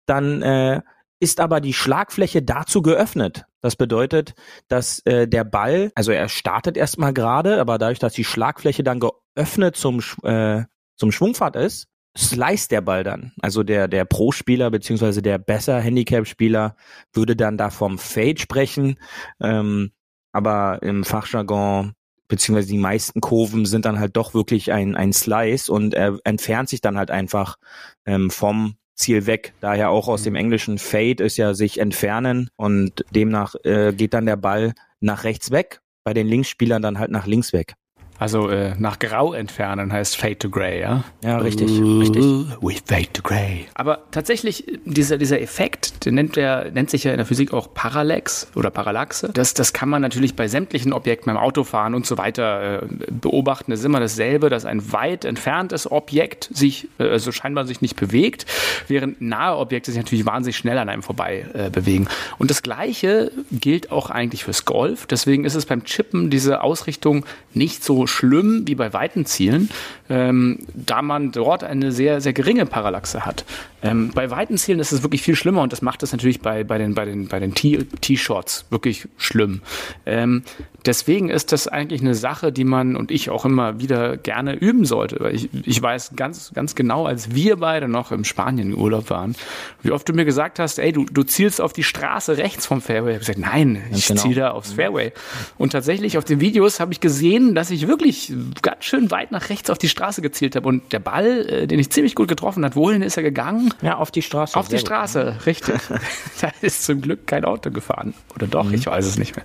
dann 0.07 0.43
äh, 0.43 0.81
ist 1.21 1.41
aber 1.41 1.61
die 1.61 1.73
Schlagfläche 1.73 2.43
dazu 2.43 2.83
geöffnet. 2.83 3.45
Das 3.61 3.77
bedeutet, 3.77 4.35
dass 4.69 5.01
äh, 5.07 5.27
der 5.27 5.45
Ball, 5.45 5.91
also 5.95 6.13
er 6.13 6.29
startet 6.29 6.77
erstmal 6.77 7.13
gerade, 7.13 7.61
aber 7.61 7.79
dadurch, 7.79 7.99
dass 7.99 8.13
die 8.13 8.25
Schlagfläche 8.25 8.85
dann 8.85 9.01
geöffnet 9.01 9.77
zum, 9.77 10.01
äh, 10.23 10.65
zum 10.97 11.13
Schwungpfad 11.13 11.57
ist, 11.57 11.89
slice 12.17 12.69
der 12.69 12.81
Ball 12.81 13.05
dann. 13.05 13.33
Also 13.41 13.63
der, 13.63 13.89
der 13.89 14.05
Pro-Spieler 14.05 14.71
beziehungsweise 14.71 15.23
der 15.23 15.39
besser 15.39 15.81
Handicap-Spieler 15.81 16.77
würde 17.13 17.37
dann 17.37 17.59
da 17.59 17.71
vom 17.71 17.99
Fade 17.99 18.39
sprechen. 18.39 18.99
Ähm, 19.41 19.93
aber 20.33 20.83
im 20.83 21.05
Fachjargon 21.05 21.95
beziehungsweise 22.29 22.69
die 22.69 22.79
meisten 22.79 23.21
Kurven 23.21 23.67
sind 23.67 23.85
dann 23.85 23.99
halt 23.99 24.17
doch 24.17 24.35
wirklich 24.35 24.73
ein, 24.73 24.97
ein 24.97 25.13
Slice 25.13 25.71
und 25.71 25.95
er 25.95 26.19
entfernt 26.25 26.69
sich 26.69 26.81
dann 26.81 26.99
halt 26.99 27.11
einfach 27.11 27.57
ähm, 28.05 28.31
vom 28.31 28.77
Ziel 28.97 29.27
weg. 29.27 29.53
Daher 29.61 29.91
auch 29.91 30.09
aus 30.09 30.23
dem 30.23 30.35
englischen 30.35 30.79
Fade 30.79 31.23
ist 31.23 31.37
ja 31.37 31.55
sich 31.55 31.79
entfernen 31.79 32.51
und 32.57 33.05
demnach 33.11 33.55
äh, 33.65 33.93
geht 33.93 34.15
dann 34.15 34.27
der 34.27 34.37
Ball 34.37 34.75
nach 35.01 35.25
rechts 35.25 35.51
weg, 35.51 35.81
bei 36.05 36.15
den 36.15 36.27
Linksspielern 36.27 36.83
dann 36.83 36.99
halt 36.99 37.11
nach 37.11 37.27
links 37.27 37.53
weg. 37.53 37.75
Also 38.19 38.49
äh, 38.49 38.75
nach 38.79 38.99
Grau 38.99 39.33
entfernen 39.33 39.93
heißt 39.93 40.17
Fade 40.17 40.39
to 40.39 40.51
Grey, 40.51 40.81
ja? 40.81 41.05
Ja, 41.23 41.39
richtig, 41.39 41.71
richtig. 41.71 42.25
We 42.61 42.75
fade 42.85 43.13
to 43.13 43.23
grey. 43.23 43.67
Aber 43.75 44.05
tatsächlich, 44.11 44.65
dieser, 44.85 45.19
dieser 45.19 45.41
Effekt, 45.41 46.05
der 46.05 46.13
nennt, 46.13 46.37
der 46.37 46.71
nennt 46.71 46.91
sich 46.91 47.05
ja 47.05 47.11
in 47.11 47.19
der 47.19 47.27
Physik 47.27 47.53
auch 47.53 47.75
Parallax 47.75 48.49
oder 48.55 48.71
Parallaxe. 48.71 49.31
Das, 49.33 49.55
das 49.55 49.73
kann 49.73 49.89
man 49.89 50.03
natürlich 50.03 50.35
bei 50.35 50.49
sämtlichen 50.49 50.93
Objekten, 50.93 51.33
beim 51.33 51.43
Autofahren 51.43 51.95
und 51.95 52.07
so 52.07 52.17
weiter 52.17 52.83
äh, 52.83 52.87
beobachten. 53.11 53.71
Das 53.71 53.81
ist 53.81 53.87
immer 53.87 54.01
dasselbe, 54.01 54.49
dass 54.51 54.65
ein 54.65 54.93
weit 54.93 55.25
entferntes 55.25 55.91
Objekt 55.91 56.49
sich, 56.53 56.89
äh, 56.99 57.05
also 57.05 57.33
scheinbar 57.33 57.67
sich 57.67 57.81
nicht 57.83 57.97
bewegt, 57.97 58.47
während 58.89 59.21
nahe 59.21 59.57
Objekte 59.57 59.91
sich 59.91 60.03
natürlich 60.03 60.27
wahnsinnig 60.27 60.57
schnell 60.57 60.79
an 60.79 60.89
einem 60.89 61.03
vorbei 61.03 61.47
äh, 61.53 61.71
bewegen. 61.71 62.09
Und 62.39 62.51
das 62.51 62.63
Gleiche 62.63 63.31
gilt 63.53 63.91
auch 63.91 64.11
eigentlich 64.11 64.45
fürs 64.45 64.65
Golf. 64.65 65.07
Deswegen 65.07 65.45
ist 65.45 65.55
es 65.55 65.67
beim 65.67 65.85
Chippen 65.85 66.31
diese 66.31 66.63
Ausrichtung 66.63 67.27
nicht 67.53 67.85
so 67.85 68.06
schlimm 68.07 68.63
wie 68.67 68.75
bei 68.75 68.93
weiten 68.93 69.27
Zielen, 69.27 69.71
ähm, 70.09 70.59
da 70.75 71.03
man 71.03 71.33
dort 71.33 71.65
eine 71.65 71.93
sehr, 71.93 72.21
sehr 72.21 72.33
geringe 72.33 72.67
Parallaxe 72.67 73.25
hat. 73.25 73.45
Ähm, 73.87 74.11
bei 74.15 74.31
weiten 74.31 74.59
Zielen 74.59 74.79
ist 74.81 74.93
es 74.93 75.03
wirklich 75.03 75.23
viel 75.23 75.37
schlimmer 75.37 75.63
und 75.63 75.73
das 75.73 75.83
macht 75.83 76.03
es 76.03 76.13
natürlich 76.13 76.41
bei, 76.41 76.65
bei 76.65 76.79
den, 76.79 76.95
bei 76.95 77.05
den, 77.05 77.29
bei 77.29 77.41
den 77.41 77.55
Tee-Shots 77.55 78.67
wirklich 78.71 79.09
schlimm. 79.17 79.63
Ähm, 80.05 80.43
deswegen 80.85 81.29
ist 81.29 81.53
das 81.53 81.69
eigentlich 81.69 82.01
eine 82.01 82.15
Sache, 82.15 82.53
die 82.53 82.65
man 82.65 82.97
und 82.97 83.11
ich 83.11 83.31
auch 83.31 83.45
immer 83.45 83.81
wieder 83.81 84.17
gerne 84.17 84.55
üben 84.55 84.85
sollte. 84.85 85.19
Weil 85.21 85.35
ich, 85.35 85.49
ich 85.65 85.81
weiß 85.81 86.13
ganz, 86.17 86.53
ganz 86.55 86.75
genau, 86.75 87.07
als 87.07 87.35
wir 87.35 87.57
beide 87.57 87.89
noch 87.89 88.13
im 88.13 88.25
Spanien 88.25 88.73
im 88.73 88.79
Urlaub 88.79 89.11
waren, 89.11 89.35
wie 89.83 89.91
oft 89.91 90.09
du 90.09 90.13
mir 90.13 90.25
gesagt 90.25 90.59
hast, 90.59 90.79
ey, 90.79 90.93
du, 90.93 91.05
du 91.05 91.23
zielst 91.23 91.61
auf 91.61 91.73
die 91.73 91.83
Straße 91.83 92.39
rechts 92.39 92.67
vom 92.67 92.81
Fairway. 92.81 93.11
Ich 93.11 93.15
habe 93.17 93.21
gesagt, 93.21 93.39
nein, 93.39 93.83
ich 93.93 94.07
genau. 94.07 94.23
ziele 94.23 94.35
da 94.37 94.51
aufs 94.53 94.73
Fairway. 94.73 95.13
Und 95.59 95.71
tatsächlich 95.73 96.19
auf 96.19 96.25
den 96.25 96.41
Videos 96.41 96.81
habe 96.81 96.93
ich 96.93 97.01
gesehen, 97.01 97.55
dass 97.55 97.71
ich 97.71 97.89
wirklich 97.89 98.33
ganz 98.63 98.85
schön 98.85 99.11
weit 99.11 99.33
nach 99.33 99.49
rechts 99.51 99.71
auf 99.71 99.79
die 99.79 99.89
Straße 99.89 100.23
gezielt 100.23 100.57
habe. 100.57 100.69
Und 100.69 100.93
der 100.93 101.01
Ball, 101.01 101.47
äh, 101.49 101.67
den 101.67 101.79
ich 101.79 101.91
ziemlich 101.91 102.15
gut 102.15 102.29
getroffen 102.29 102.65
hat, 102.65 102.77
wohin 102.77 103.03
ist 103.03 103.17
er 103.17 103.23
gegangen? 103.23 103.73
Ja, 103.83 103.97
auf 103.97 104.11
die 104.11 104.23
Straße. 104.23 104.59
Auf 104.59 104.67
die 104.67 104.73
Sehr 104.73 104.81
gut. 104.81 104.89
Straße, 104.89 105.37
richtig. 105.47 105.81
da 106.41 106.51
ist 106.61 106.85
zum 106.85 107.01
Glück 107.01 107.27
kein 107.27 107.45
Auto 107.45 107.71
gefahren. 107.71 108.15
Oder 108.35 108.47
doch, 108.47 108.71
ich 108.71 108.87
weiß 108.87 109.07
es 109.07 109.19
nicht 109.19 109.37
mehr. 109.37 109.45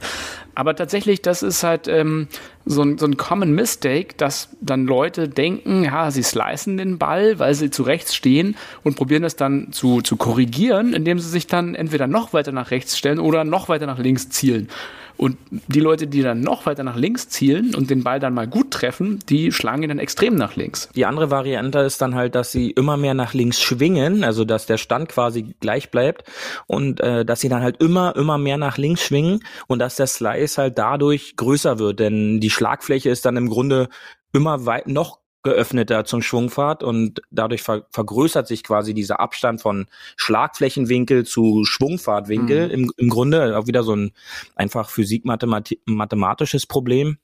Aber 0.55 0.75
tatsächlich, 0.75 1.21
das 1.21 1.43
ist 1.43 1.63
halt 1.63 1.87
ähm, 1.87 2.27
so, 2.65 2.81
ein, 2.83 2.97
so 2.97 3.05
ein 3.05 3.17
Common 3.17 3.53
Mistake, 3.53 4.15
dass 4.17 4.49
dann 4.61 4.85
Leute 4.85 5.29
denken, 5.29 5.83
ja, 5.83 6.11
sie 6.11 6.23
slicen 6.23 6.77
den 6.77 6.97
Ball, 6.97 7.39
weil 7.39 7.53
sie 7.53 7.69
zu 7.69 7.83
rechts 7.83 8.15
stehen 8.15 8.55
und 8.83 8.95
probieren 8.95 9.23
das 9.23 9.35
dann 9.35 9.71
zu, 9.71 10.01
zu 10.01 10.17
korrigieren, 10.17 10.93
indem 10.93 11.19
sie 11.19 11.29
sich 11.29 11.47
dann 11.47 11.75
entweder 11.75 12.07
noch 12.07 12.33
weiter 12.33 12.51
nach 12.51 12.71
rechts 12.71 12.97
stellen 12.97 13.19
oder 13.19 13.43
noch 13.43 13.69
weiter 13.69 13.85
nach 13.85 13.99
links 13.99 14.29
zielen. 14.29 14.69
Und 15.17 15.37
die 15.49 15.79
Leute, 15.79 16.07
die 16.07 16.21
dann 16.21 16.41
noch 16.41 16.65
weiter 16.65 16.83
nach 16.83 16.95
links 16.95 17.29
zielen 17.29 17.75
und 17.75 17.89
den 17.89 18.03
Ball 18.03 18.19
dann 18.19 18.33
mal 18.33 18.47
gut 18.47 18.71
treffen, 18.71 19.19
die 19.29 19.51
schlagen 19.51 19.83
ihn 19.83 19.89
dann 19.89 19.99
extrem 19.99 20.35
nach 20.35 20.55
links. 20.55 20.89
Die 20.95 21.05
andere 21.05 21.31
Variante 21.31 21.79
ist 21.79 22.01
dann 22.01 22.15
halt, 22.15 22.35
dass 22.35 22.51
sie 22.51 22.71
immer 22.71 22.97
mehr 22.97 23.13
nach 23.13 23.33
links 23.33 23.61
schwingen, 23.61 24.23
also 24.23 24.45
dass 24.45 24.65
der 24.65 24.77
Stand 24.77 25.09
quasi 25.09 25.55
gleich 25.59 25.91
bleibt 25.91 26.23
und 26.67 26.99
äh, 27.01 27.25
dass 27.25 27.39
sie 27.39 27.49
dann 27.49 27.61
halt 27.61 27.77
immer, 27.81 28.15
immer 28.15 28.37
mehr 28.37 28.57
nach 28.57 28.77
links 28.77 29.03
schwingen 29.03 29.43
und 29.67 29.79
dass 29.79 29.95
der 29.95 30.07
Slice 30.07 30.57
halt 30.57 30.77
dadurch 30.77 31.35
größer 31.35 31.79
wird, 31.79 31.99
denn 31.99 32.39
die 32.39 32.49
Schlagfläche 32.49 33.09
ist 33.09 33.25
dann 33.25 33.37
im 33.37 33.49
Grunde 33.49 33.89
immer 34.33 34.65
weit 34.65 34.87
noch 34.87 35.20
geöffneter 35.43 36.05
zum 36.05 36.21
Schwungfahrt 36.21 36.83
und 36.83 37.21
dadurch 37.31 37.63
ver 37.63 37.85
vergrößert 37.91 38.47
sich 38.47 38.63
quasi 38.63 38.93
dieser 38.93 39.19
Abstand 39.19 39.61
von 39.61 39.87
Schlagflächenwinkel 40.15 41.25
zu 41.25 41.63
Schwungfahrtwinkel 41.65 42.67
Mhm. 42.67 42.73
im, 42.73 42.91
im 42.97 43.09
Grunde 43.09 43.57
auch 43.57 43.67
wieder 43.67 43.83
so 43.83 43.95
ein 43.95 44.11
einfach 44.55 44.89
physik-mathematisches 44.89 46.65
Problem, 46.67 47.17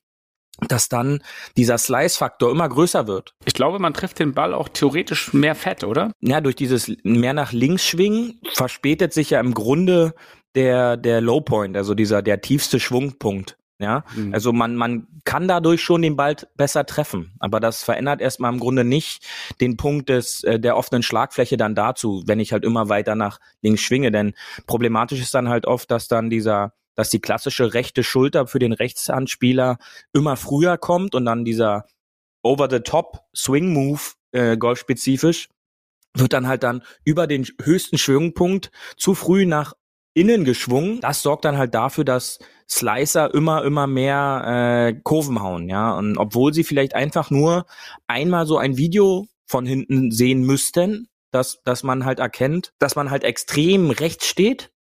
dass 0.67 0.89
dann 0.89 1.21
dieser 1.55 1.77
Slice-Faktor 1.77 2.49
immer 2.51 2.67
größer 2.67 3.05
wird. 3.07 3.35
Ich 3.45 3.53
glaube, 3.53 3.77
man 3.79 3.93
trifft 3.93 4.19
den 4.19 4.33
Ball 4.33 4.53
auch 4.53 4.69
theoretisch 4.69 5.33
mehr 5.33 5.53
fett, 5.55 5.83
oder? 5.83 6.11
Ja, 6.19 6.41
durch 6.41 6.55
dieses 6.55 6.91
mehr 7.03 7.33
nach 7.33 7.51
links 7.51 7.85
schwingen 7.85 8.41
verspätet 8.53 9.13
sich 9.13 9.29
ja 9.29 9.39
im 9.39 9.53
Grunde 9.53 10.15
der, 10.55 10.97
der 10.97 11.21
Low 11.21 11.41
Point, 11.41 11.77
also 11.77 11.93
dieser, 11.93 12.23
der 12.23 12.41
tiefste 12.41 12.79
Schwungpunkt. 12.79 13.57
Ja, 13.79 14.03
Mhm. 14.15 14.33
also 14.33 14.53
man, 14.53 14.75
man 14.75 15.07
kann 15.23 15.47
dadurch 15.47 15.81
schon 15.83 16.01
den 16.01 16.15
Ball 16.15 16.35
besser 16.55 16.85
treffen, 16.87 17.33
aber 17.39 17.59
das 17.59 17.83
verändert 17.83 18.21
erstmal 18.21 18.51
im 18.51 18.59
Grunde 18.59 18.83
nicht 18.83 19.23
den 19.61 19.77
Punkt 19.77 20.09
des, 20.09 20.43
äh, 20.43 20.59
der 20.59 20.77
offenen 20.77 21.03
Schlagfläche 21.03 21.57
dann 21.57 21.75
dazu, 21.75 22.23
wenn 22.25 22.39
ich 22.39 22.53
halt 22.53 22.65
immer 22.65 22.89
weiter 22.89 23.13
nach 23.13 23.39
links 23.61 23.81
schwinge, 23.81 24.11
denn 24.11 24.33
problematisch 24.65 25.21
ist 25.21 25.35
dann 25.35 25.47
halt 25.47 25.67
oft, 25.67 25.91
dass 25.91 26.07
dann 26.07 26.31
dieser, 26.31 26.73
dass 26.95 27.09
die 27.11 27.19
klassische 27.21 27.75
rechte 27.75 28.03
Schulter 28.03 28.47
für 28.47 28.57
den 28.57 28.73
Rechtshandspieler 28.73 29.77
immer 30.11 30.37
früher 30.37 30.79
kommt 30.79 31.13
und 31.13 31.25
dann 31.25 31.45
dieser 31.45 31.85
Over-the-Top-Swing-Move, 32.41 33.99
äh, 34.31 34.57
golfspezifisch, 34.57 35.49
wird 36.15 36.33
dann 36.33 36.47
halt 36.47 36.63
dann 36.63 36.81
über 37.03 37.27
den 37.27 37.45
höchsten 37.61 37.97
Schwungpunkt 37.97 38.71
zu 38.95 39.13
früh 39.13 39.45
nach 39.45 39.73
innen 40.17 40.45
geschwungen. 40.45 40.99
Das 40.99 41.21
sorgt 41.21 41.45
dann 41.45 41.57
halt 41.57 41.73
dafür, 41.75 42.03
dass 42.03 42.39
Slicer 42.69 43.33
immer, 43.33 43.63
immer 43.63 43.87
mehr 43.87 44.89
äh, 44.93 44.99
Kurven 45.03 45.41
hauen, 45.41 45.69
ja. 45.69 45.93
Und 45.95 46.17
obwohl 46.17 46.53
sie 46.53 46.63
vielleicht 46.63 46.95
einfach 46.95 47.29
nur 47.29 47.65
einmal 48.07 48.45
so 48.45 48.57
ein 48.57 48.77
Video 48.77 49.27
von 49.45 49.65
hinten 49.65 50.11
sehen 50.11 50.41
müssten, 50.41 51.07
dass, 51.31 51.61
dass 51.63 51.83
man 51.83 52.03
halt 52.03 52.19
erkennt, 52.19 52.73
dass 52.79 52.95
man 52.95 53.11
halt 53.11 53.23
extrem 53.23 53.91
rechts 53.91 54.27
steht 54.27 54.71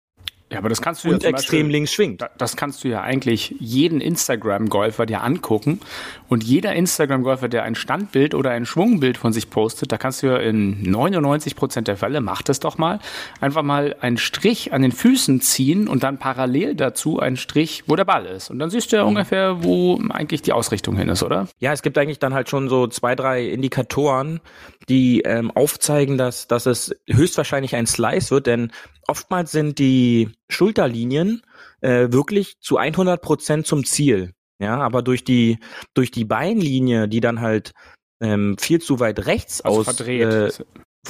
Ja, 0.49 0.59
aber 0.59 0.69
das 0.69 0.81
kannst 0.81 1.03
du 1.03 1.09
und 1.09 1.23
ja 1.23 1.29
extrem 1.29 1.59
Beispiel, 1.63 1.71
links 1.73 1.91
schwingt. 1.91 2.21
Da- 2.21 2.29
Das 2.37 2.55
kannst 2.55 2.83
du 2.83 2.87
ja 2.87 3.01
eigentlich 3.01 3.53
jeden 3.59 3.99
Instagram-Golfer 3.99 5.05
dir 5.05 5.21
angucken. 5.21 5.81
Und 6.29 6.43
jeder 6.43 6.73
Instagram-Golfer, 6.73 7.49
der 7.49 7.63
ein 7.63 7.75
Standbild 7.75 8.33
oder 8.33 8.51
ein 8.51 8.65
Schwungbild 8.65 9.17
von 9.17 9.33
sich 9.33 9.49
postet, 9.49 9.91
da 9.91 9.97
kannst 9.97 10.23
du 10.23 10.27
ja 10.27 10.37
in 10.37 10.81
99 10.89 11.55
Prozent 11.57 11.89
der 11.89 11.97
Fälle, 11.97 12.21
mach 12.21 12.41
das 12.43 12.61
doch 12.61 12.77
mal, 12.77 12.99
einfach 13.41 13.61
mal 13.63 13.95
einen 13.99 14.17
Strich 14.17 14.71
an 14.71 14.81
den 14.83 14.93
Füßen 14.93 15.41
ziehen 15.41 15.87
und 15.89 16.03
dann 16.03 16.17
parallel 16.17 16.75
dazu 16.75 17.19
einen 17.19 17.35
Strich, 17.35 17.83
wo 17.87 17.97
der 17.97 18.05
Ball 18.05 18.25
ist. 18.25 18.49
Und 18.49 18.59
dann 18.59 18.69
siehst 18.69 18.93
du 18.93 18.95
ja 18.95 19.03
ungefähr, 19.03 19.63
wo 19.65 19.99
eigentlich 20.11 20.43
die 20.43 20.53
Ausrichtung 20.53 20.95
hin 20.95 21.09
ist, 21.09 21.23
oder? 21.23 21.49
Ja, 21.59 21.73
es 21.73 21.81
gibt 21.81 21.97
eigentlich 21.97 22.19
dann 22.19 22.33
halt 22.33 22.49
schon 22.49 22.69
so 22.69 22.87
zwei, 22.87 23.15
drei 23.15 23.45
Indikatoren, 23.47 24.39
die 24.87 25.21
ähm, 25.21 25.51
aufzeigen, 25.51 26.17
dass, 26.17 26.47
dass 26.47 26.65
es 26.67 26.95
höchstwahrscheinlich 27.09 27.75
ein 27.75 27.85
Slice 27.85 28.31
wird, 28.31 28.47
denn 28.47 28.71
oftmals 29.09 29.51
sind 29.51 29.79
die 29.79 30.29
Schulterlinien 30.49 31.41
äh, 31.81 32.07
wirklich 32.11 32.59
zu 32.59 32.77
100 32.77 33.21
Prozent 33.21 33.67
zum 33.67 33.85
Ziel. 33.85 34.33
Ja, 34.59 34.79
aber 34.79 35.03
durch 35.03 35.23
die, 35.23 35.59
durch 35.93 36.09
die 36.09 36.25
Beinlinie, 36.25 37.07
die 37.07 37.19
dann 37.19 37.41
halt 37.41 37.73
ähm, 38.19 38.57
viel 38.57 38.81
zu 38.81 38.99
weit 38.99 39.25
rechts 39.25 39.61
Also 39.61 39.79
aus, 39.79 39.85
verdreht. 39.85 40.21
Äh, 40.21 40.63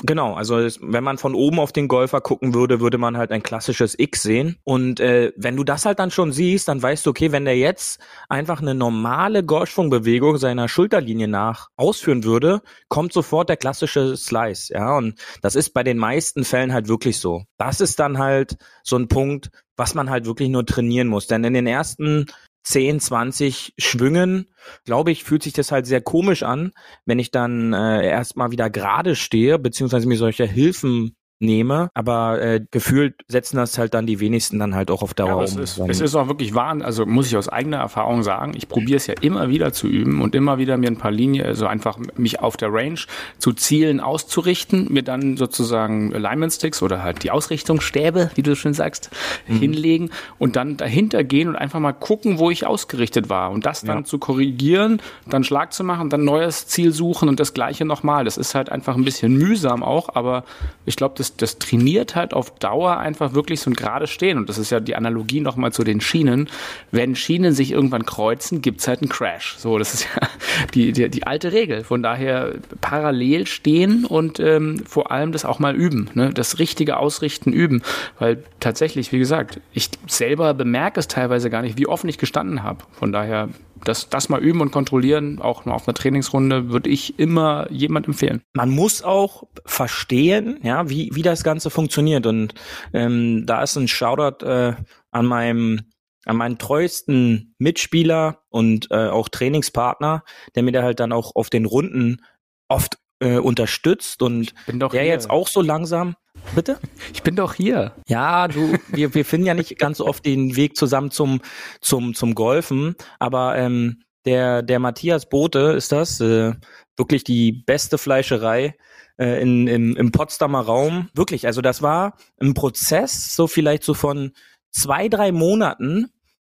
Genau, 0.04 0.36
also 0.36 0.58
wenn 0.82 1.04
man 1.04 1.17
von 1.17 1.34
oben 1.34 1.60
auf 1.60 1.71
den 1.71 1.88
Golfer 1.88 2.21
gucken 2.21 2.54
würde, 2.54 2.80
würde 2.80 2.97
man 2.97 3.17
halt 3.17 3.32
ein 3.32 3.41
klassisches 3.41 3.97
X 3.97 4.21
sehen. 4.21 4.58
Und 4.63 5.00
äh, 5.00 5.32
wenn 5.36 5.56
du 5.56 5.63
das 5.63 5.86
halt 5.86 6.00
dann 6.00 6.12
schon 6.12 6.32
siehst, 6.32 6.67
dann 6.67 6.82
weißt 6.82 7.06
du, 7.06 7.10
okay, 7.10 7.32
wenn 7.32 7.45
der 7.45 7.58
jetzt 7.58 8.00
einfach 8.30 8.62
eine 8.62 8.76
normale 8.76 9.43
Golfschwungbewegung 9.43 10.38
seiner 10.38 10.67
Schulterlinie 10.69 11.28
nach 11.28 11.69
ausführen 11.78 12.23
würde, 12.23 12.62
kommt 12.89 13.12
sofort 13.12 13.50
der 13.50 13.58
klassische 13.58 14.15
Slice, 14.15 14.71
ja. 14.73 14.95
Und 14.95 15.19
das 15.41 15.56
ist 15.56 15.73
bei 15.73 15.84
den 15.84 15.97
meisten 15.97 16.43
Fällen 16.43 16.73
halt 16.73 16.88
wirklich 16.88 17.19
so. 17.19 17.45
Das 17.58 17.82
ist 17.82 18.00
dann 18.00 18.19
halt 18.19 18.58
so 18.84 18.97
ein 18.97 19.08
Punkt, 19.08 19.50
was 19.78 19.95
man 19.95 20.10
halt 20.10 20.26
wirklich 20.26 20.50
nur 20.50 20.65
trainieren 20.65 21.08
muss. 21.08 21.28
Denn 21.28 21.43
in 21.43 21.54
den 21.54 21.67
ersten 21.67 22.26
10, 22.68 23.00
20 23.00 23.74
Schwüngen, 23.78 24.48
glaube 24.84 25.12
ich, 25.12 25.24
fühlt 25.24 25.44
sich 25.44 25.54
das 25.54 25.72
halt 25.72 25.86
sehr 25.86 26.02
komisch 26.02 26.44
an, 26.44 26.74
wenn 27.06 27.18
ich 27.20 27.32
dann 27.32 27.74
äh, 27.74 28.06
erstmal 28.06 28.52
wieder 28.52 28.70
gerade 28.70 29.16
stehe, 29.16 29.58
beziehungsweise 29.58 30.08
mir 30.08 30.18
solche 30.18 30.46
Hilfen 30.46 31.16
nehme, 31.39 31.89
aber 31.93 32.41
äh, 32.41 32.62
gefühlt 32.71 33.15
setzen 33.28 33.58
das 33.58 33.78
halt 33.78 33.93
dann 33.93 34.08
die 34.08 34.19
wenigsten 34.19 34.58
dann 34.60 34.73
halt 34.76 34.89
auch 34.89 35.04
auf 35.04 35.13
Dauer 35.13 35.38
Ja, 35.39 35.43
es, 35.43 35.56
um. 35.56 35.62
ist, 35.62 35.80
es 35.89 36.02
ist 36.02 36.15
auch 36.15 36.28
wirklich 36.28 36.56
wahr, 36.56 36.76
also 36.82 37.06
muss 37.06 37.28
ich 37.28 37.38
aus 37.38 37.47
eigener 37.47 37.78
Erfahrung 37.78 38.23
sagen, 38.23 38.54
ich 38.56 38.67
probiere 38.67 38.97
es 38.97 39.08
ja 39.08 39.13
immer 39.21 39.50
wieder 39.50 39.71
zu 39.71 39.88
üben 39.88 40.21
und 40.21 40.34
immer 40.36 40.58
wieder 40.58 40.78
mir 40.78 40.88
ein 40.88 40.97
paar 40.97 41.12
Linien, 41.12 41.45
also 41.45 41.67
einfach 41.67 41.97
mich 42.17 42.39
auf 42.39 42.58
der 42.58 42.73
Range 42.73 43.00
zu 43.38 43.54
Zielen 43.54 44.00
auszurichten, 44.00 44.91
mir 44.91 45.04
dann 45.04 45.38
sozusagen 45.38 46.13
Alignment 46.13 46.54
Sticks 46.54 46.82
oder 46.82 47.04
halt 47.04 47.23
die 47.23 47.32
Ausrichtungsstäbe, 47.32 48.32
wie 48.36 48.41
du 48.41 48.56
schön 48.56 48.73
sagst, 48.73 49.10
hinlegen 49.45 50.10
und 50.39 50.56
dann 50.56 50.78
dahinter 50.78 51.23
gehen 51.23 51.47
und 51.50 51.56
einfach 51.56 51.80
mal 51.80 51.93
gucken, 51.93 52.39
wo 52.39 52.50
ich 52.50 52.65
ausgerichtet 52.65 53.30
war 53.30 53.52
und 53.52 53.65
das 53.65 53.82
dann 53.82 54.00
Ja. 54.00 54.04
zu 54.04 54.17
korrigieren, 54.17 55.02
dann 55.30 55.43
Schlag 55.43 55.73
zu 55.73 55.84
machen, 55.84 56.10
dann 56.10 56.23
neues 56.26 56.67
Ziel 56.67 56.91
suchen 56.91 57.30
und 57.30 57.39
das 57.39 57.54
gleiche 57.54 57.86
nochmal. 57.86 58.26
Das 58.26 58.38
ist 58.38 58.56
halt 58.56 58.69
einfach 58.71 58.95
ein 58.95 59.04
bisschen 59.06 59.38
mühsam 59.38 59.84
auch, 59.84 60.15
aber 60.15 60.43
ich 60.86 60.95
glaube, 60.95 61.15
das, 61.17 61.27
das 61.36 61.60
trainiert 61.60 62.16
halt 62.16 62.34
auf 62.34 62.52
Dauer 62.52 62.98
einfach 62.98 63.34
wirklich 63.34 63.60
so 63.60 63.70
ein 63.70 63.74
gerade 63.74 64.08
Stehen. 64.08 64.38
Und 64.38 64.50
das 64.50 64.58
ist 64.58 64.70
ja 64.70 64.80
die 64.80 64.96
Analogie 64.96 65.42
nochmal 65.42 65.74
zu 65.74 65.84
den 65.84 66.02
Schienen. 66.02 66.50
Wenn 66.92 67.16
Schienen 67.16 67.54
sich 67.54 67.72
irgendwann 67.72 68.06
kreuzen, 68.06 68.62
gibt's 68.62 68.88
halt 68.88 69.02
einen 69.02 69.10
Crash. 69.10 69.56
So, 69.58 69.78
das 69.78 69.94
ist 69.94 70.08
ja 70.16 70.28
die, 70.74 70.92
die, 70.92 71.10
die 71.10 71.28
alte 71.28 71.52
Regel. 71.52 71.84
Von 71.84 72.04
daher 72.04 72.54
parallel 72.82 73.48
stehen 73.48 74.06
und 74.06 74.40
ähm, 74.40 74.84
vor 74.88 75.12
allem 75.12 75.32
das 75.32 75.46
auch 75.46 75.60
mal 75.60 75.76
üben. 75.76 76.10
Ne? 76.13 76.32
Das 76.34 76.60
richtige 76.60 76.98
Ausrichten 76.98 77.52
üben. 77.52 77.82
Weil 78.20 78.44
tatsächlich, 78.60 79.12
wie 79.12 79.20
gesagt, 79.20 79.60
ich 79.74 79.90
selber 80.08 80.54
bemerke 80.54 81.00
es 81.00 81.08
teilweise 81.08 81.50
gar 81.50 81.62
nicht, 81.62 81.78
wie 81.78 81.88
offen 81.88 82.10
ich 82.10 82.18
gestanden 82.18 82.63
habe. 82.63 82.84
Von 82.92 83.12
daher, 83.12 83.50
das, 83.84 84.10
das 84.10 84.30
mal 84.30 84.42
üben 84.42 84.62
und 84.62 84.72
kontrollieren, 84.72 85.40
auch 85.40 85.66
mal 85.66 85.74
auf 85.74 85.88
einer 85.88 85.96
Trainingsrunde, 85.96 86.70
würde 86.70 86.90
ich 86.90 87.20
immer 87.20 87.72
jemand 87.72 88.08
empfehlen. 88.08 88.42
man 88.54 88.70
muss 88.70 89.04
auch 89.04 89.44
verstehen, 89.66 90.60
ja, 90.63 90.90
wie, 90.90 91.10
wie 91.13 91.22
das 91.22 91.44
Ganze 91.44 91.70
funktioniert. 91.70 92.26
Und 92.26 92.54
ähm, 92.94 93.46
da 93.46 93.63
ist 93.63 93.76
ein 93.76 93.88
Shoutout 93.88 94.46
äh, 94.46 94.76
an 95.12 95.26
meinem 95.26 95.82
an 96.26 96.36
meinen 96.36 96.58
treuesten 96.58 97.56
Mitspieler 97.58 98.44
und 98.50 98.92
äh, 98.92 99.08
auch 99.08 99.30
Trainingspartner, 99.30 100.24
der 100.56 100.63
mir 100.63 100.74
da 100.74 100.84
halt 100.84 101.00
dann 101.00 101.13
auch 101.13 101.36
auf 101.36 101.50
den 101.50 101.66
Runden 101.66 102.22
oft 102.68 102.98
äh, 103.20 103.38
unterstützt 103.38 104.22
und 104.22 104.54
Bin 104.66 104.80
doch 104.80 104.92
der 104.92 105.04
hier. 105.04 105.12
jetzt 105.12 105.30
auch 105.30 105.48
so 105.48 105.62
langsam. 105.62 106.16
Bitte? 106.56 106.80
Ich 107.14 107.24
bin 107.24 107.36
doch 107.36 107.54
hier. 107.54 107.94
Ja, 108.08 108.48
du, 108.48 108.78
wir, 108.90 109.14
wir 109.14 109.26
finden 109.26 109.48
ja 109.48 109.54
nicht 109.54 109.78
ganz 109.78 109.98
so 109.98 110.06
oft 110.06 110.26
den 110.26 110.56
Weg 110.56 110.76
zusammen 110.76 111.12
zum, 111.12 111.42
zum, 111.82 112.14
zum 112.14 112.36
Golfen, 112.36 112.96
aber 113.20 113.58
ähm, 113.58 114.02
der, 114.26 114.62
der 114.62 114.80
Matthias 114.80 115.30
Bote 115.30 115.60
ist 115.78 115.92
das, 115.92 116.20
äh, 116.20 116.54
wirklich 116.98 117.24
die 117.24 117.52
beste 117.52 117.98
Fleischerei 117.98 118.76
äh, 119.18 119.42
in, 119.42 119.68
im, 119.68 119.96
im 119.96 120.12
Potsdamer 120.12 120.62
Raum. 120.62 121.10
Wirklich, 121.14 121.46
also 121.46 121.62
das 121.62 121.82
war 121.82 122.18
ein 122.42 122.54
Prozess, 122.54 123.36
so 123.36 123.48
vielleicht 123.48 123.84
so 123.84 123.94
von 123.94 124.32
zwei, 124.72 125.08
drei 125.10 125.32
Monaten, 125.32 126.08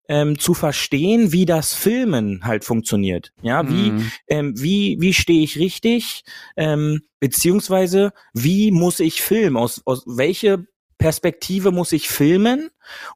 ähm, 0.09 0.37
zu 0.37 0.53
verstehen, 0.53 1.31
wie 1.31 1.45
das 1.45 1.73
Filmen 1.73 2.43
halt 2.43 2.65
funktioniert. 2.65 3.31
Ja, 3.41 3.69
wie, 3.69 3.91
Mhm. 3.91 4.11
ähm, 4.27 4.53
wie, 4.61 4.97
wie 4.99 5.13
stehe 5.13 5.41
ich 5.43 5.57
richtig, 5.57 6.23
ähm, 6.57 7.01
beziehungsweise 7.19 8.11
wie 8.33 8.71
muss 8.71 8.99
ich 8.99 9.21
filmen, 9.21 9.55
aus, 9.55 9.81
aus 9.85 10.03
welche 10.05 10.65
Perspektive 10.97 11.71
muss 11.71 11.93
ich 11.93 12.09
filmen 12.09 12.69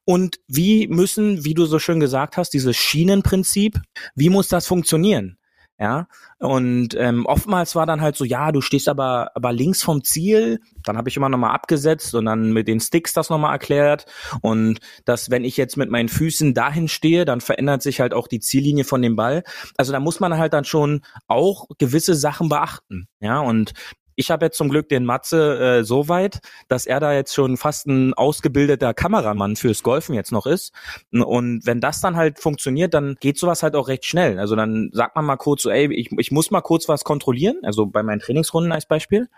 und 0.06 0.40
wie 0.48 0.86
müssen, 0.88 1.44
wie 1.44 1.52
du 1.52 1.66
so 1.66 1.78
schön 1.78 2.00
gesagt 2.00 2.38
hast, 2.38 2.50
dieses 2.54 2.76
Schienenprinzip, 2.76 3.78
wie 4.14 4.30
muss 4.30 4.48
das 4.48 4.66
funktionieren? 4.66 5.36
Ja, 5.84 6.08
und 6.38 6.96
ähm, 6.98 7.26
oftmals 7.26 7.74
war 7.74 7.84
dann 7.84 8.00
halt 8.00 8.16
so, 8.16 8.24
ja, 8.24 8.52
du 8.52 8.62
stehst 8.62 8.88
aber, 8.88 9.32
aber 9.34 9.52
links 9.52 9.82
vom 9.82 10.02
Ziel. 10.02 10.60
Dann 10.82 10.96
habe 10.96 11.10
ich 11.10 11.16
immer 11.18 11.28
nochmal 11.28 11.54
abgesetzt 11.54 12.14
und 12.14 12.24
dann 12.24 12.54
mit 12.54 12.68
den 12.68 12.80
Sticks 12.80 13.12
das 13.12 13.28
nochmal 13.28 13.52
erklärt. 13.52 14.06
Und 14.40 14.80
dass, 15.04 15.28
wenn 15.28 15.44
ich 15.44 15.58
jetzt 15.58 15.76
mit 15.76 15.90
meinen 15.90 16.08
Füßen 16.08 16.54
dahin 16.54 16.88
stehe, 16.88 17.26
dann 17.26 17.42
verändert 17.42 17.82
sich 17.82 18.00
halt 18.00 18.14
auch 18.14 18.28
die 18.28 18.40
Ziellinie 18.40 18.84
von 18.84 19.02
dem 19.02 19.14
Ball. 19.14 19.44
Also 19.76 19.92
da 19.92 20.00
muss 20.00 20.20
man 20.20 20.38
halt 20.38 20.54
dann 20.54 20.64
schon 20.64 21.02
auch 21.26 21.66
gewisse 21.76 22.14
Sachen 22.14 22.48
beachten. 22.48 23.06
Ja, 23.20 23.40
und 23.40 23.74
ich 24.16 24.30
habe 24.30 24.46
jetzt 24.46 24.56
zum 24.56 24.68
Glück 24.68 24.88
den 24.88 25.04
Matze 25.04 25.78
äh, 25.78 25.84
so 25.84 26.08
weit, 26.08 26.40
dass 26.68 26.86
er 26.86 27.00
da 27.00 27.12
jetzt 27.12 27.34
schon 27.34 27.56
fast 27.56 27.86
ein 27.86 28.14
ausgebildeter 28.14 28.94
Kameramann 28.94 29.56
fürs 29.56 29.82
Golfen 29.82 30.14
jetzt 30.14 30.32
noch 30.32 30.46
ist. 30.46 30.72
Und 31.12 31.66
wenn 31.66 31.80
das 31.80 32.00
dann 32.00 32.16
halt 32.16 32.38
funktioniert, 32.38 32.94
dann 32.94 33.16
geht 33.20 33.38
sowas 33.38 33.62
halt 33.62 33.74
auch 33.74 33.88
recht 33.88 34.04
schnell. 34.04 34.38
Also 34.38 34.56
dann 34.56 34.90
sagt 34.92 35.16
man 35.16 35.24
mal 35.24 35.36
kurz 35.36 35.62
so, 35.62 35.70
ey, 35.70 35.92
ich, 35.92 36.10
ich 36.18 36.30
muss 36.30 36.50
mal 36.50 36.60
kurz 36.60 36.88
was 36.88 37.04
kontrollieren, 37.04 37.58
also 37.62 37.86
bei 37.86 38.02
meinen 38.02 38.20
Trainingsrunden 38.20 38.72
als 38.72 38.86
Beispiel. 38.86 39.28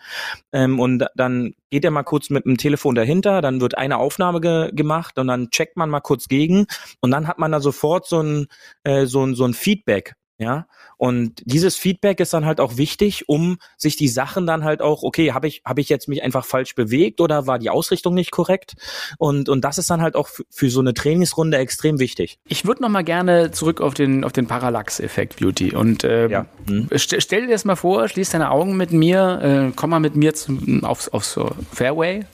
Ähm, 0.53 0.79
und 0.81 1.07
dann 1.15 1.55
geht 1.71 1.85
er 1.85 1.91
mal 1.91 2.03
kurz 2.03 2.31
mit 2.31 2.45
dem 2.45 2.57
Telefon 2.57 2.95
dahinter, 2.95 3.41
dann 3.43 3.61
wird 3.61 3.77
eine 3.77 3.99
Aufnahme 3.99 4.41
ge 4.41 4.71
gemacht 4.73 5.19
und 5.19 5.27
dann 5.29 5.51
checkt 5.51 5.77
man 5.77 5.91
mal 5.91 6.01
kurz 6.01 6.29
gegen 6.29 6.67
und 7.01 7.11
dann 7.11 7.27
hat 7.27 7.39
man 7.39 7.53
da 7.53 7.61
sofort 7.61 8.07
so 8.07 8.21
ein, 8.21 8.47
äh, 8.85 9.07
so 9.07 9.25
ein, 9.25 9.35
so 9.35 9.45
ein 9.45 9.55
Feedback 9.55 10.15
Ja, 10.39 10.67
und 10.99 11.43
dieses 11.47 11.77
Feedback 11.77 12.21
ist 12.21 12.35
dann 12.35 12.45
halt 12.45 12.61
auch 12.61 12.77
wichtig, 12.77 13.27
um 13.27 13.57
sich 13.79 13.97
die 13.97 14.09
Sachen 14.09 14.47
dann 14.47 14.65
halt 14.65 14.83
auch, 14.83 15.03
okay, 15.03 15.33
habe 15.33 15.49
ich 15.49 15.63
habe 15.65 15.81
ich 15.81 15.89
jetzt 15.89 16.09
mich 16.09 16.23
einfach 16.23 16.45
falsch 16.45 16.75
bewegt 16.75 17.23
oder 17.23 17.47
war 17.47 17.59
die 17.59 17.71
Ausrichtung 17.71 18.13
nicht 18.13 18.33
korrekt? 18.33 18.75
Und 19.17 19.49
und 19.49 19.65
das 19.65 19.79
ist 19.79 19.89
dann 19.89 20.03
halt 20.03 20.15
auch 20.15 20.29
für, 20.51 20.69
so 20.69 20.81
eine 20.81 20.93
Trainingsrunde 20.93 21.57
extrem 21.57 21.99
wichtig. 21.99 22.39
Ich 22.49 22.67
würde 22.67 22.83
noch 22.83 22.91
mal 22.91 23.03
gerne 23.03 23.51
zurück 23.51 23.81
auf 23.81 23.95
den 23.95 24.25
auf 24.25 24.33
den 24.33 24.47
Parallax-Effekt 24.47 25.37
Beauty 25.39 25.75
und 25.75 26.05
ähm, 26.05 26.31
Ja. 26.31 26.47
Hm. 26.69 26.89
st 26.95 27.17
stell 27.23 27.47
dir 27.47 27.53
das 27.53 27.65
mal 27.65 27.77
vor, 27.77 28.07
schließ 28.07 28.31
deine 28.31 28.51
Augen 28.51 28.77
mit 28.77 28.93
mir, 28.93 29.69
äh, 29.71 29.73
komm 29.75 29.91
mal 29.91 30.01
mit 30.01 30.17
mir 30.17 30.35
zum, 30.35 30.85
aufs, 30.85 31.09
aufs 31.09 31.41
Fairway 31.73 32.27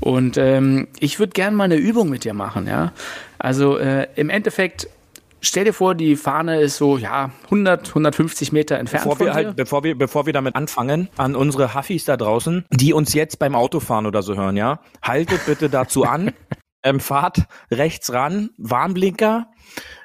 und 0.00 0.36
ähm, 0.38 0.88
ich 0.98 1.20
würde 1.20 1.32
gerne 1.34 1.56
mal 1.56 1.64
eine 1.64 1.76
Übung 1.76 2.08
mit 2.08 2.24
dir 2.24 2.34
machen, 2.34 2.66
ja. 2.66 2.92
Also 3.38 3.78
äh, 3.78 4.08
im 4.16 4.30
Endeffekt 4.30 4.88
Stell 5.40 5.64
dir 5.64 5.72
vor, 5.72 5.94
die 5.94 6.16
Fahne 6.16 6.60
ist 6.60 6.76
so, 6.76 6.98
ja, 6.98 7.30
100, 7.44 7.88
150 7.88 8.52
Meter 8.52 8.78
entfernt 8.78 9.04
Bevor 9.04 9.16
von 9.16 9.26
wir 9.26 9.34
halt, 9.34 9.56
bevor 9.56 9.84
wir, 9.84 9.96
bevor 9.96 10.26
wir 10.26 10.32
damit 10.32 10.56
anfangen, 10.56 11.08
an 11.16 11.36
unsere 11.36 11.74
Huffis 11.74 12.04
da 12.04 12.16
draußen, 12.16 12.64
die 12.70 12.92
uns 12.92 13.14
jetzt 13.14 13.38
beim 13.38 13.54
Autofahren 13.54 14.06
oder 14.06 14.22
so 14.22 14.36
hören, 14.36 14.56
ja, 14.56 14.80
haltet 15.02 15.46
bitte 15.46 15.70
dazu 15.70 16.04
an, 16.04 16.32
ähm, 16.82 16.98
fahrt 16.98 17.44
rechts 17.70 18.12
ran, 18.12 18.50
Warnblinker, 18.58 19.48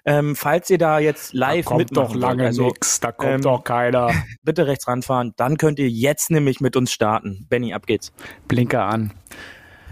ähm, 0.06 0.36
falls 0.36 0.70
ihr 0.70 0.78
da 0.78 1.00
jetzt 1.00 1.34
live 1.34 1.66
kommt 1.66 1.80
mitmachen 1.80 2.14
doch 2.14 2.16
lange 2.16 2.46
also, 2.46 2.68
nix, 2.68 3.00
da 3.00 3.12
kommt 3.12 3.32
ähm, 3.32 3.42
doch 3.42 3.64
keiner. 3.64 4.12
bitte 4.44 4.68
rechts 4.68 4.88
ranfahren, 4.88 5.34
dann 5.38 5.58
könnt 5.58 5.80
ihr 5.80 5.90
jetzt 5.90 6.30
nämlich 6.30 6.62
mit 6.62 6.76
uns 6.76 6.92
starten. 6.92 7.48
Benny, 7.50 7.74
ab 7.74 7.88
geht's. 7.88 8.12
Blinker 8.48 8.84
an. 8.84 9.14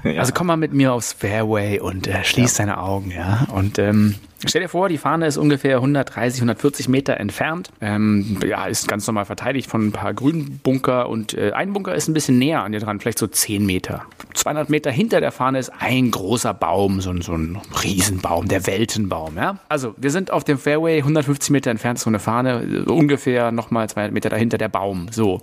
Also 0.03 0.33
komm 0.33 0.47
mal 0.47 0.57
mit 0.57 0.73
mir 0.73 0.93
aufs 0.93 1.13
Fairway 1.13 1.79
und 1.79 2.07
äh, 2.07 2.23
schließ 2.23 2.55
deine 2.55 2.79
Augen, 2.81 3.11
ja. 3.11 3.45
Und 3.53 3.77
ähm, 3.77 4.15
stell 4.45 4.61
dir 4.61 4.67
vor, 4.69 4.89
die 4.89 4.97
Fahne 4.97 5.27
ist 5.27 5.37
ungefähr 5.37 5.75
130, 5.77 6.39
140 6.41 6.87
Meter 6.89 7.17
entfernt. 7.17 7.69
Ähm, 7.81 8.39
ja, 8.47 8.65
ist 8.65 8.87
ganz 8.87 9.05
normal 9.05 9.25
verteidigt 9.25 9.69
von 9.69 9.87
ein 9.87 9.91
paar 9.91 10.13
grünen 10.13 10.59
Bunker 10.63 11.07
und 11.09 11.33
äh, 11.35 11.51
ein 11.51 11.73
Bunker 11.73 11.93
ist 11.93 12.07
ein 12.07 12.13
bisschen 12.13 12.39
näher 12.39 12.63
an 12.63 12.71
dir 12.71 12.79
dran, 12.79 12.99
vielleicht 12.99 13.19
so 13.19 13.27
10 13.27 13.65
Meter. 13.65 14.03
200 14.33 14.69
Meter 14.69 14.89
hinter 14.89 15.21
der 15.21 15.31
Fahne 15.31 15.59
ist 15.59 15.71
ein 15.79 16.09
großer 16.09 16.53
Baum, 16.53 16.99
so, 17.01 17.11
ein- 17.11 17.21
so 17.21 17.33
ein 17.33 17.59
Riesenbaum, 17.83 18.47
der 18.47 18.65
Weltenbaum, 18.65 19.35
ja. 19.37 19.57
Also 19.69 19.93
wir 19.97 20.09
sind 20.09 20.31
auf 20.31 20.43
dem 20.43 20.57
Fairway, 20.57 20.97
150 20.99 21.51
Meter 21.51 21.69
entfernt 21.69 21.99
ist 21.99 22.05
so 22.05 22.09
eine 22.09 22.19
Fahne, 22.19 22.63
äh, 22.87 22.89
ungefähr 22.89 23.51
nochmal 23.51 23.87
200 23.89 24.11
Meter 24.13 24.29
dahinter 24.29 24.57
der 24.57 24.69
Baum, 24.69 25.07
so. 25.11 25.41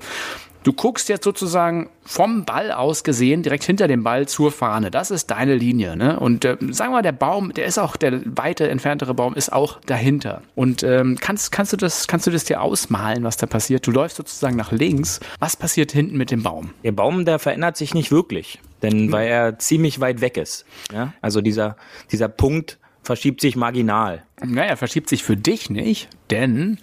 Du 0.65 0.73
guckst 0.73 1.09
jetzt 1.09 1.25
sozusagen 1.25 1.89
vom 2.03 2.45
Ball 2.45 2.73
aus 2.73 3.05
gesehen 3.05 3.43
direkt 3.43 3.65
hinter 3.65 3.87
dem 3.87 4.03
Ball 4.03 4.27
zur 4.27 4.51
Fahne. 4.51 4.91
Das 4.91 5.11
ist 5.11 5.31
deine 5.31 5.55
Linie. 5.55 5.97
Ne? 5.97 6.19
Und 6.19 6.45
äh, 6.45 6.57
sagen 6.71 6.91
wir 6.91 6.97
mal, 6.97 7.03
der 7.03 7.13
Baum, 7.13 7.53
der 7.55 7.67
ist 7.67 7.79
auch, 7.79 7.97
der 7.97 8.21
weite 8.25 8.69
entferntere 8.69 9.15
Baum 9.15 9.35
ist 9.35 9.53
auch 9.53 9.81
dahinter. 9.87 10.43
Und 10.55 10.83
ähm, 10.83 11.17
kannst, 11.21 11.53
kannst, 11.53 11.73
du 11.73 11.77
das, 11.77 12.09
kannst 12.09 12.27
du 12.27 12.31
das 12.31 12.45
dir 12.45 12.61
ausmalen, 12.61 13.25
was 13.25 13.37
da 13.37 13.47
passiert? 13.47 13.87
Du 13.87 13.93
läufst 13.93 14.17
sozusagen 14.17 14.57
nach 14.57 14.73
links. 14.73 15.21
Was 15.39 15.57
passiert 15.57 15.93
hinten 15.93 16.17
mit 16.17 16.31
dem 16.31 16.43
Baum? 16.43 16.71
Der 16.83 16.93
Baum, 16.93 17.25
der 17.25 17.39
verändert 17.39 17.77
sich 17.77 17.95
nicht 17.95 18.11
wirklich, 18.11 18.59
denn 18.83 19.13
weil 19.13 19.29
er 19.29 19.59
ziemlich 19.59 20.01
weit 20.01 20.21
weg 20.21 20.37
ist. 20.37 20.65
Ja? 20.93 21.13
Also 21.21 21.41
dieser, 21.41 21.77
dieser 22.11 22.29
Punkt 22.29 22.79
verschiebt 23.03 23.41
sich 23.41 23.57
marginal. 23.57 24.25
Naja, 24.45 24.71
er 24.71 24.77
verschiebt 24.77 25.09
sich 25.09 25.23
für 25.23 25.37
dich 25.37 25.71
nicht, 25.71 26.09
denn 26.31 26.79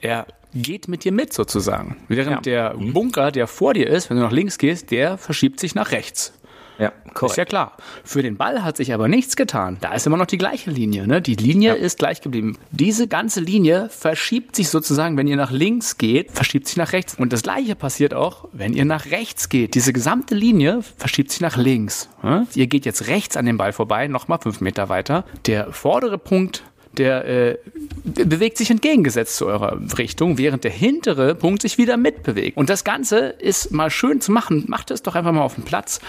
er 0.00 0.26
geht 0.54 0.88
mit 0.88 1.04
dir 1.04 1.12
mit 1.12 1.32
sozusagen. 1.32 1.96
Während 2.08 2.46
Ja. 2.46 2.70
der 2.70 2.74
Bunker, 2.78 3.30
der 3.30 3.46
vor 3.46 3.74
dir 3.74 3.88
ist, 3.88 4.10
wenn 4.10 4.16
du 4.16 4.22
nach 4.22 4.32
links 4.32 4.58
gehst, 4.58 4.90
der 4.90 5.18
verschiebt 5.18 5.60
sich 5.60 5.74
nach 5.74 5.92
rechts. 5.92 6.32
Ja, 6.78 6.92
Ist 7.22 7.36
ja 7.36 7.44
klar. 7.44 7.76
Für 8.04 8.22
den 8.22 8.36
Ball 8.36 8.62
hat 8.62 8.76
sich 8.76 8.94
aber 8.94 9.08
nichts 9.08 9.34
getan. 9.34 9.78
Da 9.80 9.94
ist 9.94 10.06
immer 10.06 10.16
noch 10.16 10.26
die 10.26 10.38
gleiche 10.38 10.70
Linie. 10.70 11.08
Ne? 11.08 11.20
Die 11.20 11.34
Linie 11.34 11.74
ist 11.74 11.98
gleich 11.98 12.20
geblieben. 12.20 12.56
Diese 12.70 13.08
ganze 13.08 13.40
Linie 13.40 13.88
verschiebt 13.90 14.54
sich 14.54 14.68
sozusagen, 14.68 15.16
wenn 15.16 15.26
ihr 15.26 15.34
nach 15.34 15.50
links 15.50 15.98
geht, 15.98 16.30
verschiebt 16.30 16.68
sich 16.68 16.76
nach 16.76 16.92
rechts. 16.92 17.16
Und 17.16 17.32
das 17.32 17.42
gleiche 17.42 17.74
passiert 17.74 18.14
auch, 18.14 18.44
wenn 18.52 18.74
ihr 18.74 18.84
nach 18.84 19.06
rechts 19.06 19.48
geht. 19.48 19.74
Diese 19.74 19.92
gesamte 19.92 20.36
Linie 20.36 20.82
verschiebt 20.98 21.32
sich 21.32 21.40
nach 21.40 21.56
links. 21.56 22.10
Ne? 22.22 22.46
Ihr 22.54 22.68
geht 22.68 22.86
jetzt 22.86 23.08
rechts 23.08 23.36
an 23.36 23.46
dem 23.46 23.56
Ball 23.58 23.72
vorbei, 23.72 24.06
nochmal 24.06 24.38
fünf 24.40 24.60
Meter 24.60 24.88
weiter. 24.88 25.24
Der 25.46 25.72
vordere 25.72 26.16
Punkt 26.16 26.62
der 26.98 27.24
äh, 27.24 27.58
be- 28.04 28.26
bewegt 28.26 28.58
sich 28.58 28.70
entgegengesetzt 28.70 29.36
zu 29.36 29.46
eurer 29.46 29.80
Richtung, 29.96 30.36
während 30.36 30.64
der 30.64 30.70
hintere 30.70 31.34
Punkt 31.34 31.62
sich 31.62 31.78
wieder 31.78 31.96
mitbewegt. 31.96 32.56
Und 32.56 32.68
das 32.68 32.84
Ganze 32.84 33.18
ist 33.28 33.72
mal 33.72 33.90
schön 33.90 34.20
zu 34.20 34.32
machen. 34.32 34.64
Macht 34.68 34.90
es 34.90 35.02
doch 35.02 35.14
einfach 35.14 35.32
mal 35.32 35.42
auf 35.42 35.54
den 35.54 35.64
Platz, 35.64 36.00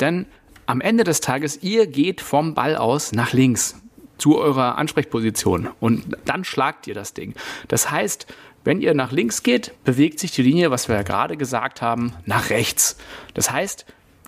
denn 0.00 0.26
am 0.66 0.80
Ende 0.80 1.04
des 1.04 1.20
Tages, 1.20 1.62
ihr 1.62 1.86
geht 1.86 2.20
vom 2.20 2.54
Ball 2.54 2.76
aus 2.76 3.12
nach 3.12 3.32
links 3.32 3.80
zu 4.18 4.38
eurer 4.38 4.78
Ansprechposition 4.78 5.68
und 5.80 6.16
dann 6.24 6.44
schlagt 6.44 6.86
ihr 6.86 6.94
das 6.94 7.14
Ding. 7.14 7.34
Das 7.66 7.90
heißt, 7.90 8.26
wenn 8.64 8.80
ihr 8.80 8.94
nach 8.94 9.10
links 9.10 9.42
geht, 9.42 9.72
bewegt 9.82 10.20
sich 10.20 10.30
die 10.30 10.42
Linie, 10.42 10.70
was 10.70 10.88
wir 10.88 10.94
ja 10.94 11.02
gerade 11.02 11.36
gesagt 11.36 11.82
haben, 11.82 12.12
nach 12.26 12.50
rechts. 12.50 12.96
Das 13.34 13.50
heißt, 13.50 13.84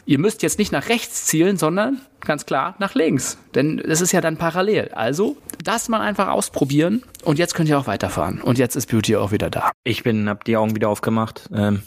ihr 0.07 0.19
müsst 0.19 0.43
jetzt 0.43 0.59
nicht 0.59 0.73
nach 0.73 0.89
rechts 0.89 1.27
zielen, 1.27 1.57
sondern 1.57 2.01
ganz 2.21 2.47
klar 2.47 2.75
nach 2.79 2.95
links. 2.95 3.39
Denn 3.55 3.79
es 3.79 4.01
ist 4.01 4.13
ja 4.13 4.21
dann 4.21 4.37
parallel. 4.37 4.91
Also 4.95 5.37
das 5.63 5.89
mal 5.89 6.01
einfach 6.01 6.29
ausprobieren 6.29 7.03
und 7.23 7.39
jetzt 7.39 7.55
könnt 7.55 7.69
ihr 7.69 7.79
auch 7.79 7.87
weiterfahren. 7.87 8.41
Und 8.41 8.59
jetzt 8.59 8.77
ist 8.77 8.87
Beauty 8.91 9.17
auch 9.17 9.33
wieder 9.33 9.51
da. 9.51 9.73
Ich 9.85 10.03
bin, 10.03 10.29
hab 10.29 10.45
die 10.45 10.57
Augen 10.57 10.75
wieder 10.75 10.89
aufgemacht. 10.89 11.49
Ähm, 11.55 11.83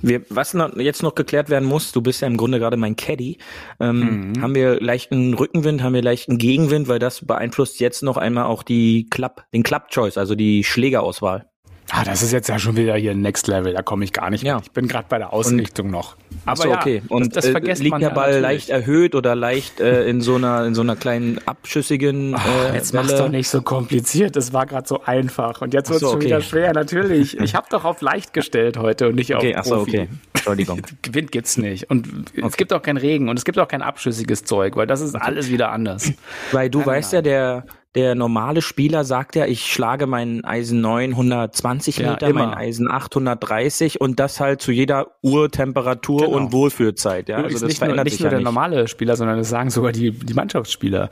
wir, 0.00 0.22
was 0.30 0.54
noch, 0.54 0.76
jetzt 0.76 1.02
noch 1.02 1.14
geklärt 1.14 1.50
werden 1.50 1.68
muss, 1.68 1.92
du 1.92 2.00
bist 2.00 2.20
ja 2.22 2.28
im 2.28 2.36
Grunde 2.36 2.58
gerade 2.58 2.76
mein 2.76 2.96
Caddy. 2.96 3.38
Ähm, 3.78 4.32
Haben 4.40 4.54
wir 4.54 4.80
leichten 4.80 5.34
Rückenwind, 5.34 5.82
haben 5.82 5.94
wir 5.94 6.02
leichten 6.02 6.38
Gegenwind, 6.38 6.88
weil 6.88 6.98
das 6.98 7.26
beeinflusst 7.26 7.80
jetzt 7.80 8.02
noch 8.02 8.16
einmal 8.16 8.44
auch 8.44 8.62
die 8.62 9.08
Club, 9.10 9.44
den 9.52 9.62
Club 9.62 9.88
Choice, 9.90 10.18
also 10.18 10.34
die 10.34 10.64
Schlägerauswahl. 10.64 11.49
Ah, 11.92 12.04
das 12.04 12.22
ist 12.22 12.32
jetzt 12.32 12.48
ja 12.48 12.58
schon 12.58 12.76
wieder 12.76 12.94
hier 12.96 13.14
Next 13.14 13.48
Level, 13.48 13.72
da 13.74 13.82
komme 13.82 14.04
ich 14.04 14.12
gar 14.12 14.30
nicht 14.30 14.44
Ja. 14.44 14.56
mit. 14.56 14.66
Ich 14.66 14.70
bin 14.72 14.86
gerade 14.88 15.06
bei 15.08 15.18
der 15.18 15.32
Ausrichtung 15.32 15.90
noch. 15.90 16.16
Ach 16.46 16.56
so, 16.56 16.70
okay. 16.70 17.02
Und 17.08 17.34
das, 17.36 17.50
das 17.50 17.54
äh, 17.54 17.72
liegt 17.82 17.90
man 17.90 18.00
der 18.00 18.10
ja 18.10 18.14
Ball 18.14 18.26
natürlich. 18.40 18.42
leicht 18.42 18.70
erhöht 18.70 19.14
oder 19.14 19.34
leicht 19.34 19.80
äh, 19.80 20.04
in 20.08 20.20
so 20.20 20.36
einer 20.36 20.64
in 20.66 20.74
so 20.74 20.82
einer 20.82 20.96
kleinen 20.96 21.38
abschüssigen 21.46 22.34
äh, 22.34 22.74
Jetzt 22.74 22.94
mach's 22.94 23.08
Welle? 23.08 23.18
doch 23.18 23.28
nicht 23.28 23.48
so 23.48 23.62
kompliziert, 23.62 24.36
das 24.36 24.52
war 24.52 24.66
gerade 24.66 24.86
so 24.86 25.02
einfach. 25.04 25.60
Und 25.62 25.74
jetzt 25.74 25.88
Ach 25.88 25.94
wird 25.94 26.02
es 26.02 26.08
so, 26.08 26.08
schon 26.12 26.16
okay. 26.18 26.26
wieder 26.26 26.40
schwer, 26.40 26.72
natürlich. 26.72 27.36
Ich 27.40 27.54
habe 27.54 27.66
doch 27.70 27.84
auf 27.84 28.00
leicht 28.00 28.32
gestellt 28.32 28.76
heute 28.76 29.08
und 29.08 29.16
nicht 29.16 29.34
Okay, 29.34 29.54
auf 29.56 29.60
ach 29.60 29.64
so, 29.64 29.74
Profi. 29.76 29.90
okay. 29.90 30.08
Entschuldigung. 30.34 30.82
Wind 31.12 31.32
gibt's 31.32 31.56
nicht. 31.58 31.90
Und 31.90 32.08
es 32.34 32.56
gibt 32.56 32.72
auch 32.72 32.82
keinen 32.82 32.96
Regen 32.98 33.28
und 33.28 33.36
es 33.38 33.44
gibt 33.44 33.58
auch 33.58 33.68
kein 33.68 33.82
abschüssiges 33.82 34.44
Zeug, 34.44 34.76
weil 34.76 34.86
das 34.86 35.00
ist 35.00 35.14
alles 35.16 35.50
wieder 35.50 35.70
anders. 35.72 36.12
Weil 36.52 36.70
du 36.70 36.84
weißt 36.84 37.12
ja, 37.12 37.22
der 37.22 37.64
der 37.96 38.14
normale 38.14 38.62
Spieler 38.62 39.02
sagt 39.04 39.34
ja, 39.34 39.46
ich 39.46 39.66
schlage 39.66 40.06
meinen 40.06 40.44
Eisen 40.44 40.80
9 40.80 41.10
120 41.10 41.96
Ja, 41.98 42.12
Meter, 42.12 42.28
immer. 42.28 42.46
meinen 42.46 42.54
Eisen 42.54 42.88
8 42.90 43.16
130 43.16 44.00
und 44.00 44.20
das 44.20 44.38
halt 44.38 44.62
zu 44.62 44.70
jeder 44.70 45.08
Uhrtemperatur 45.22 46.20
Genau. 46.26 46.36
und 46.36 46.52
Wohlfühlzeit. 46.52 47.28
Ja, 47.28 47.38
also 47.38 47.48
das 47.50 47.62
nicht 47.62 47.72
nur, 47.80 47.86
verändert 47.86 48.04
nicht 48.04 48.12
sich 48.12 48.20
nur 48.20 48.26
ja 48.26 48.30
der 48.30 48.38
nicht. 48.38 48.44
normale 48.44 48.86
Spieler, 48.86 49.16
sondern 49.16 49.38
das 49.38 49.48
sagen 49.48 49.70
sogar 49.70 49.92
die, 49.92 50.12
die 50.12 50.34
Mannschaftsspieler. 50.34 51.08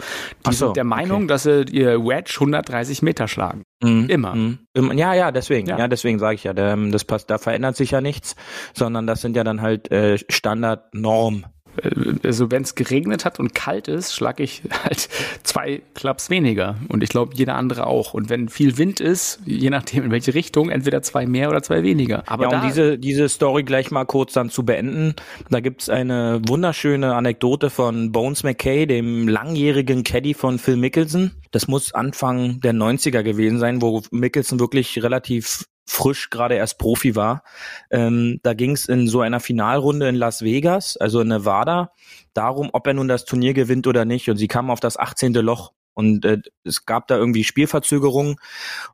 Die 0.47 0.53
so, 0.55 0.66
sind 0.66 0.76
der 0.76 0.85
Meinung, 0.85 1.26
dass 1.26 1.43
sie 1.43 1.64
ihr 1.72 1.99
Wedge 2.05 2.33
130 2.39 3.03
Meter 3.03 3.26
schlagen. 3.26 3.62
Mhm. 3.83 4.07
Immer. 4.09 4.35
Mhm. 4.35 4.59
Ja, 4.97 5.14
ja, 5.14 5.33
deswegen. 5.33 5.68
Ja. 5.68 5.79
Ja, 5.79 5.89
deswegen 5.89 6.18
sage 6.18 6.37
ich 6.37 6.45
ja, 6.45 6.53
das 6.53 7.05
passt, 7.05 7.29
da 7.31 7.39
verändert 7.39 7.76
sich 7.76 7.91
ja 7.91 8.01
nichts, 8.01 8.37
sondern 8.74 9.07
das 9.07 9.20
sind 9.20 9.37
ja 9.37 9.43
dann 9.45 9.62
halt 9.62 9.91
äh, 9.91 10.18
Standardnorm. 10.29 11.45
Äh, 11.83 12.26
Also 12.26 12.51
wenn 12.51 12.62
es 12.62 12.74
geregnet 12.74 13.24
hat 13.24 13.39
und 13.39 13.55
kalt 13.55 13.89
ist, 13.89 14.14
schlage 14.14 14.43
ich 14.43 14.62
halt 14.85 15.09
zwei 15.43 15.83
Klaps 15.95 16.31
weniger. 16.31 16.76
Und 16.89 17.03
ich 17.03 17.09
glaube, 17.11 17.35
jeder 17.35 17.57
andere 17.57 17.87
auch. 17.87 18.14
Und 18.14 18.29
wenn 18.31 18.49
viel 18.49 18.79
Wind 18.79 19.01
ist, 19.01 19.41
je 19.45 19.70
nachdem 19.70 20.05
in 20.05 20.11
welche 20.11 20.35
Richtung, 20.35 20.70
entweder 20.70 21.03
zwei 21.03 21.26
mehr 21.26 21.49
oder 21.49 21.62
zwei 21.62 21.83
weniger. 21.83 22.22
Aber 22.26 22.51
ja, 22.51 22.61
um 22.61 22.66
diese, 22.66 22.99
diese 22.99 23.29
Story 23.29 23.62
gleich 23.62 23.91
mal 23.91 24.05
kurz 24.05 24.33
dann 24.33 24.51
zu 24.51 24.64
beenden, 24.64 25.14
da 25.51 25.61
gibt's 25.61 25.89
eine 25.89 26.41
wunderschöne 26.47 27.14
Anekdote 27.14 27.70
von 27.70 28.12
Bones 28.12 28.43
McKay, 28.43 28.87
dem 28.87 29.29
langjährigen 29.29 30.05
Caddy 30.05 30.35
von 30.35 30.59
Phil 30.59 30.76
Mickelson. 30.76 31.33
Das 31.51 31.68
muss 31.68 31.95
Anfang 31.95 32.61
der 32.61 32.74
90er 32.74 33.22
gewesen 33.22 33.59
sein, 33.59 33.83
wo 33.83 34.03
Mickelson 34.11 34.61
wirklich 34.61 35.03
relativ 35.03 35.64
frisch 35.89 36.30
gerade 36.30 36.55
erst 36.55 36.78
Profi 36.78 37.16
war. 37.16 37.43
Ähm, 37.91 38.41
da 38.43 38.55
ging's 38.55 38.86
in 38.86 39.09
so 39.09 39.20
einer 39.20 39.41
Finalrunde 39.41 40.09
in 40.09 40.14
Las 40.14 40.43
Vegas, 40.43 40.97
also 40.97 41.20
in 41.20 41.28
Nevada, 41.28 41.93
darum, 42.34 42.70
ob 42.72 42.86
er 42.86 42.95
nun 42.95 43.09
das 43.09 43.24
Turnier 43.24 43.55
gewinnt 43.55 43.86
oder 43.86 44.05
nicht. 44.05 44.28
Und 44.28 44.36
sie 44.36 44.49
kamen 44.49 44.70
auf 44.70 44.80
das 44.80 44.97
18. 44.97 45.32
Loch. 45.34 45.72
Und 45.95 46.24
äh, 46.24 46.39
es 46.62 46.84
gab 46.86 47.09
da 47.09 47.16
irgendwie 47.16 47.43
Spielverzögerungen. 47.43 48.36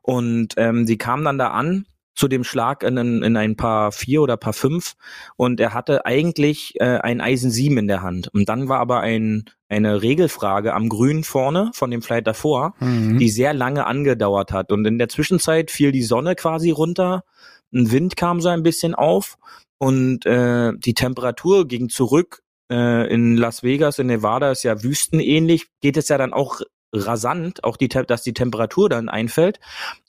Und 0.01 0.53
ähm, 0.57 0.87
sie 0.87 0.97
kamen 0.97 1.25
dann 1.25 1.37
da 1.37 1.49
an 1.49 1.85
zu 2.15 2.27
dem 2.27 2.43
Schlag 2.43 2.81
in, 2.83 2.97
ein- 2.97 3.21
in 3.23 3.37
ein 3.37 3.55
paar 3.55 3.91
vier 3.91 4.21
oder 4.21 4.37
paar 4.37 4.53
fünf 4.53 4.95
und 5.35 5.59
er 5.59 5.73
hatte 5.73 6.05
eigentlich 6.05 6.73
äh, 6.79 6.97
ein 6.99 7.21
Eisen 7.21 7.51
7 7.51 7.77
in 7.77 7.87
der 7.87 8.01
Hand. 8.01 8.29
Und 8.33 8.47
dann 8.49 8.69
war 8.69 8.79
aber 8.79 9.01
ein, 9.01 9.45
eine 9.69 10.01
Regelfrage 10.01 10.73
am 10.73 10.89
Grün 10.89 11.23
vorne 11.23 11.71
von 11.73 11.91
dem 11.91 12.01
Flight 12.01 12.25
davor, 12.27 12.73
Mhm. 12.79 13.17
die 13.19 13.29
sehr 13.29 13.53
lange 13.53 13.85
angedauert 13.85 14.51
hat. 14.53 14.71
Und 14.71 14.85
in 14.85 14.97
der 14.97 15.09
Zwischenzeit 15.09 15.71
fiel 15.71 15.91
die 15.91 16.03
Sonne 16.03 16.35
quasi 16.35 16.71
runter, 16.71 17.23
ein 17.73 17.91
Wind 17.91 18.15
kam 18.15 18.39
so 18.41 18.47
ein 18.49 18.63
bisschen 18.63 18.95
auf 18.95 19.37
und 19.77 20.25
äh, 20.25 20.71
die 20.77 20.93
Temperatur 20.93 21.67
ging 21.67 21.89
zurück. 21.89 22.41
Äh, 22.71 23.13
in 23.13 23.35
Las 23.37 23.61
Vegas, 23.61 23.99
in 23.99 24.07
Nevada 24.07 24.49
ist 24.51 24.63
ja 24.63 24.81
wüstenähnlich, 24.81 25.67
geht 25.81 25.97
es 25.97 26.07
ja 26.07 26.17
dann 26.17 26.31
auch 26.33 26.61
rasant, 26.95 27.63
auch 27.63 27.77
die, 27.77 27.87
dass 27.87 28.23
die 28.23 28.33
Temperatur 28.33 28.89
dann 28.89 29.09
einfällt. 29.09 29.59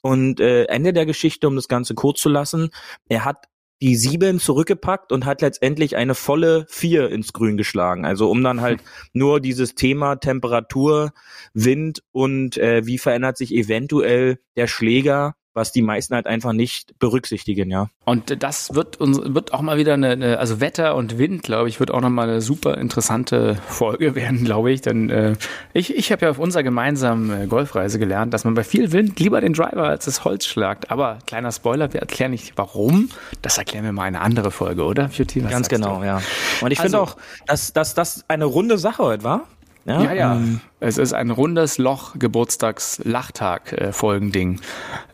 Und 0.01 0.39
äh, 0.39 0.65
Ende 0.65 0.93
der 0.93 1.05
Geschichte, 1.05 1.47
um 1.47 1.55
das 1.55 1.67
Ganze 1.67 1.95
kurz 1.95 2.19
zu 2.21 2.29
lassen, 2.29 2.69
er 3.07 3.25
hat 3.25 3.47
die 3.81 3.95
sieben 3.95 4.39
zurückgepackt 4.39 5.11
und 5.11 5.25
hat 5.25 5.41
letztendlich 5.41 5.95
eine 5.95 6.15
volle 6.15 6.65
vier 6.67 7.09
ins 7.09 7.33
Grün 7.33 7.57
geschlagen. 7.57 8.05
Also 8.05 8.29
um 8.29 8.43
dann 8.43 8.61
halt 8.61 8.81
nur 9.13 9.39
dieses 9.39 9.75
Thema 9.75 10.15
Temperatur, 10.15 11.11
Wind 11.53 12.01
und 12.11 12.57
äh, 12.57 12.85
wie 12.85 12.97
verändert 12.97 13.37
sich 13.37 13.53
eventuell 13.53 14.39
der 14.55 14.67
Schläger, 14.67 15.35
was 15.57 15.73
die 15.73 15.81
meisten 15.81 16.15
halt 16.15 16.25
einfach 16.27 16.53
nicht 16.53 16.97
berücksichtigen, 16.99 17.69
ja. 17.69 17.89
Und 18.05 18.41
das 18.41 18.73
wird 18.73 18.95
uns 19.01 19.19
wird 19.21 19.53
auch 19.53 19.61
mal 19.61 19.77
wieder 19.77 19.95
eine, 19.95 20.11
eine 20.11 20.39
also 20.39 20.61
Wetter 20.61 20.95
und 20.95 21.17
Wind, 21.17 21.43
glaube 21.43 21.67
ich, 21.67 21.81
wird 21.81 21.91
auch 21.91 21.99
noch 21.99 22.09
mal 22.09 22.29
eine 22.29 22.39
super 22.41 22.77
interessante 22.77 23.57
Folge 23.67 24.15
werden, 24.15 24.45
glaube 24.45 24.71
ich. 24.71 24.79
Denn 24.81 25.09
äh, 25.09 25.35
ich, 25.73 25.93
ich 25.93 26.11
habe 26.13 26.25
ja 26.25 26.31
auf 26.31 26.39
unserer 26.39 26.63
gemeinsamen 26.63 27.43
äh, 27.43 27.47
Golfreise 27.47 27.99
gelernt, 27.99 28.33
dass 28.33 28.45
man 28.45 28.53
bei 28.53 28.63
viel 28.63 28.93
Wind 28.93 29.19
lieber 29.19 29.41
den 29.41 29.51
Driver 29.53 29.83
als 29.89 30.05
das 30.05 30.23
Holz 30.23 30.45
schlagt. 30.45 30.89
Aber 30.91 31.19
kleiner 31.27 31.51
Spoiler, 31.51 31.91
wir 31.91 31.99
erklären 31.99 32.31
nicht 32.31 32.53
warum. 32.55 33.09
Das 33.41 33.57
erklären 33.57 33.83
wir 33.83 33.91
mal 33.91 34.03
eine 34.03 34.21
andere 34.21 34.51
Folge, 34.51 34.83
oder? 34.85 35.09
Beauty, 35.09 35.43
was 35.43 35.51
Ganz 35.51 35.67
genau, 35.69 35.99
du? 35.99 36.05
ja. 36.05 36.21
Und 36.61 36.71
ich 36.71 36.79
finde 36.79 36.99
Also- 36.99 37.13
auch, 37.13 37.17
dass, 37.47 37.73
dass 37.73 37.93
das 37.95 38.23
eine 38.27 38.45
runde 38.45 38.77
Sache 38.77 39.03
heute 39.03 39.23
war. 39.23 39.47
Ja, 39.87 40.13
ja. 40.13 40.35
ähm, 40.35 40.61
Es 40.79 40.97
ist 40.97 41.13
ein 41.13 41.31
rundes 41.31 41.77
Loch 41.77 42.15
Geburtstags-Lachtag-Folgending. 42.19 44.59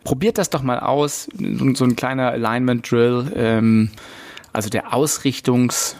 Probiert 0.04 0.38
das 0.38 0.50
doch 0.50 0.64
mal 0.64 0.80
aus. 0.80 1.30
So, 1.38 1.74
so 1.76 1.86
ein 1.86 1.96
kleiner 1.96 2.32
Alignment-Drill. 2.32 3.32
Ähm, 3.36 3.92
also 4.52 4.70
der 4.70 4.94
Ausrichtungs- 4.94 5.96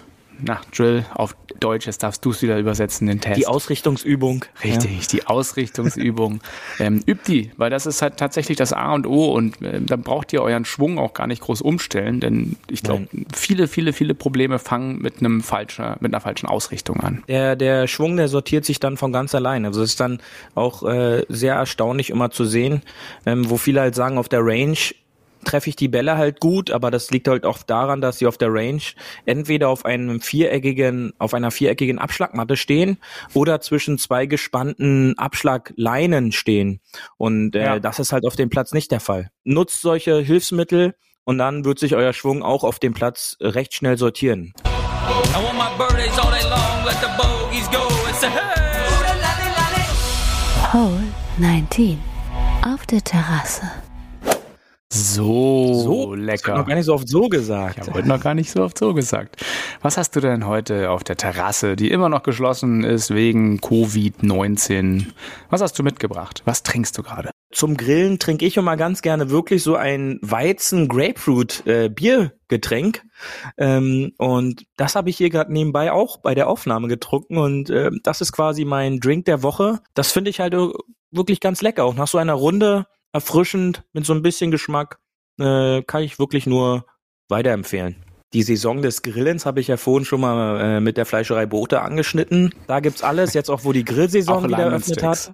na, 0.46 0.62
Drill 0.76 1.06
auf 1.14 1.36
Deutsch, 1.60 1.86
jetzt 1.86 2.04
darfst 2.04 2.24
du 2.26 2.32
es 2.32 2.42
wieder 2.42 2.60
übersetzen, 2.60 3.08
den 3.08 3.22
Test. 3.22 3.38
die 3.38 3.48
Ausrichtungsübung. 3.48 4.44
Richtig, 4.64 5.08
die 5.08 5.26
Ausrichtungsübung. 5.26 6.42
ähm, 6.80 7.02
übt 7.06 7.24
die, 7.28 7.52
weil 7.58 7.70
das 7.70 7.86
ist 7.86 8.02
halt 8.02 8.18
tatsächlich 8.18 8.58
das 8.58 8.74
A 8.74 8.94
und 8.94 9.08
O 9.08 9.32
und 9.32 9.62
ähm, 9.62 9.86
dann 9.86 10.02
braucht 10.02 10.34
ihr 10.34 10.42
euren 10.42 10.66
Schwung 10.66 11.00
auch 11.00 11.14
gar 11.14 11.28
nicht 11.28 11.42
groß 11.42 11.62
umstellen, 11.62 12.20
denn 12.20 12.58
ich 12.70 12.84
glaube, 12.84 13.08
viele, 13.34 13.68
viele, 13.68 13.94
viele 13.94 14.14
Probleme 14.14 14.60
fangen 14.60 15.02
mit 15.02 15.20
einem 15.20 15.42
falscher, 15.42 15.98
mit 16.02 16.14
einer 16.14 16.22
falschen 16.22 16.48
Ausrichtung 16.48 17.00
an. 17.00 17.24
Der, 17.28 17.56
der 17.56 17.88
Schwung, 17.88 18.18
der 18.18 18.28
sortiert 18.28 18.66
sich 18.66 18.80
dann 18.80 18.98
von 18.98 19.14
ganz 19.14 19.34
allein. 19.34 19.66
Also 19.66 19.82
es 19.82 19.92
ist 19.92 20.00
dann 20.00 20.20
auch 20.56 20.84
äh, 20.84 21.26
sehr 21.30 21.56
erstaunlich 21.56 22.10
immer 22.10 22.32
zu 22.32 22.46
sehen, 22.46 22.82
ähm, 23.26 23.50
wo 23.50 23.58
viele 23.58 23.82
halt 23.82 23.96
sagen, 23.96 24.18
auf 24.18 24.28
der 24.28 24.42
Range 24.44 24.78
treffe 25.44 25.70
ich 25.70 25.76
die 25.76 25.88
Bälle 25.88 26.18
halt 26.18 26.40
gut, 26.40 26.72
aber 26.72 26.92
das 26.92 27.12
liegt 27.12 27.28
halt 27.28 27.46
auch 27.46 27.64
daran, 27.64 28.02
dass 28.02 28.18
sie 28.20 28.28
auf 28.28 28.38
der 28.38 28.54
Range 28.54 28.82
entweder 29.26 29.70
auf 29.70 29.86
einem 29.86 30.22
viereckigen, 30.22 31.14
auf 31.20 31.34
einer 31.34 31.52
viereckigen 31.52 32.00
Abschlagmatte 32.00 32.58
stehen 32.58 32.98
oder 33.34 33.62
zwischen 33.62 33.98
zwei 33.98 34.26
gespannten 34.26 35.18
Abschlagleinen 35.18 36.32
stehen. 36.32 36.80
Und 37.18 37.56
äh, 37.56 37.64
Ja. 37.64 37.80
das 37.80 38.00
ist 38.00 38.12
halt 38.14 38.26
auf 38.26 38.36
dem 38.36 38.50
Platz 38.50 38.74
nicht 38.74 38.92
der 38.92 39.00
Fall. 39.00 39.30
Nutzt 39.44 39.82
solche 39.82 40.20
Hilfsmittel 40.20 40.96
und 41.26 41.38
dann 41.38 41.66
wird 41.66 41.80
sich 41.80 41.96
euer 41.96 42.14
Schwung 42.14 42.44
auch 42.44 42.64
auf 42.64 42.80
dem 42.80 42.94
Platz 42.94 43.38
recht 43.40 43.74
schnell 43.74 43.98
sortieren. 43.98 44.54
I 44.66 45.36
want 45.44 45.58
my 45.58 45.70
birthdays 45.78 46.18
all 46.20 46.32
day 46.32 46.44
long, 46.50 46.86
let 46.86 46.96
the 47.02 47.08
bogeys 47.18 47.68
go 47.72 47.88
and 48.08 48.16
say, 48.16 48.28
hey! 48.30 48.62
Hole 50.74 51.04
19. 51.38 52.00
Auf 52.66 52.86
der 52.88 53.04
Terrasse. 53.04 53.70
So, 54.94 56.16
Das 56.16 56.26
lecker. 56.26 56.48
wird 56.48 56.58
noch 56.58 56.68
gar 56.68 56.76
nicht 56.76 56.86
so 56.86 56.94
oft 56.94 57.08
so 57.08 57.30
gesagt. 57.30 57.78
Ich 57.78 57.82
habe 57.88 57.94
heute 57.94 58.08
noch 58.08 58.20
gar 58.22 58.34
nicht 58.36 58.52
so 58.52 58.64
oft 58.64 58.78
so 58.78 58.94
gesagt. 58.94 59.44
Was 59.82 59.98
hast 59.98 60.16
du 60.16 60.20
denn 60.20 60.46
heute 60.46 60.90
auf 60.92 61.04
der 61.04 61.18
Terrasse, 61.18 61.76
die 61.76 61.90
immer 61.92 62.10
noch 62.10 62.24
geschlossen 62.24 62.84
ist 62.84 63.14
wegen 63.14 63.60
Covid-19? 63.60 65.08
Was 65.50 65.62
hast 65.62 65.78
du 65.80 65.84
mitgebracht? 65.84 66.42
Was 66.46 66.64
trinkst 66.64 66.98
du 66.98 67.04
gerade? 67.04 67.32
Zum 67.52 67.78
Grillen 67.78 68.20
trinke 68.20 68.46
ich 68.46 68.58
immer 68.58 68.78
ganz 68.78 69.02
gerne 69.02 69.30
wirklich 69.30 69.64
so 69.64 69.76
ein 69.76 70.20
Weizen-Grapefruit-Biergetränk. 71.64 73.04
ähm, 73.58 74.12
und 74.18 74.66
das 74.78 74.96
habe 74.96 75.10
ich 75.10 75.18
hier 75.18 75.30
gerade 75.30 75.52
nebenbei 75.54 75.92
auch 75.92 76.18
bei 76.18 76.36
der 76.36 76.50
Aufnahme 76.50 76.88
getrunken. 76.88 77.38
Und 77.38 77.70
äh, 77.70 77.92
das 78.04 78.22
ist 78.22 78.32
quasi 78.32 78.66
mein 78.66 79.00
Drink 79.00 79.26
der 79.26 79.44
Woche. 79.44 79.80
Das 79.94 80.12
finde 80.12 80.30
ich 80.32 80.40
halt 80.40 80.54
äh, 80.54 80.68
wirklich 81.12 81.40
ganz 81.40 81.62
lecker. 81.62 81.84
Auch 81.84 81.96
nach 81.96 82.08
so 82.08 82.18
einer 82.18 82.34
Runde 82.34 82.86
erfrischend 83.14 83.84
mit 83.94 84.06
so 84.06 84.14
ein 84.14 84.22
bisschen 84.22 84.52
Geschmack 84.52 85.00
äh, 85.40 85.82
kann 85.84 86.04
ich 86.04 86.20
wirklich 86.20 86.46
nur 86.46 86.86
weiterempfehlen. 87.30 88.04
Die 88.34 88.44
Saison 88.44 88.82
des 88.82 89.04
Grillens 89.04 89.46
habe 89.46 89.60
ich 89.62 89.68
ja 89.68 89.78
vorhin 89.78 90.06
schon 90.06 90.22
mal 90.22 90.60
äh, 90.60 90.80
mit 90.80 90.98
der 90.98 91.06
Fleischerei 91.06 91.46
Bote 91.46 91.82
angeschnitten. 91.82 92.54
Da 92.68 92.80
gibt's 92.80 93.04
alles. 93.04 93.34
Jetzt 93.36 93.50
auch, 93.50 93.64
wo 93.64 93.72
die 93.74 93.86
Grillsaison 93.86 94.48
wieder 94.48 94.64
eröffnet 94.64 95.04
hat. 95.04 95.34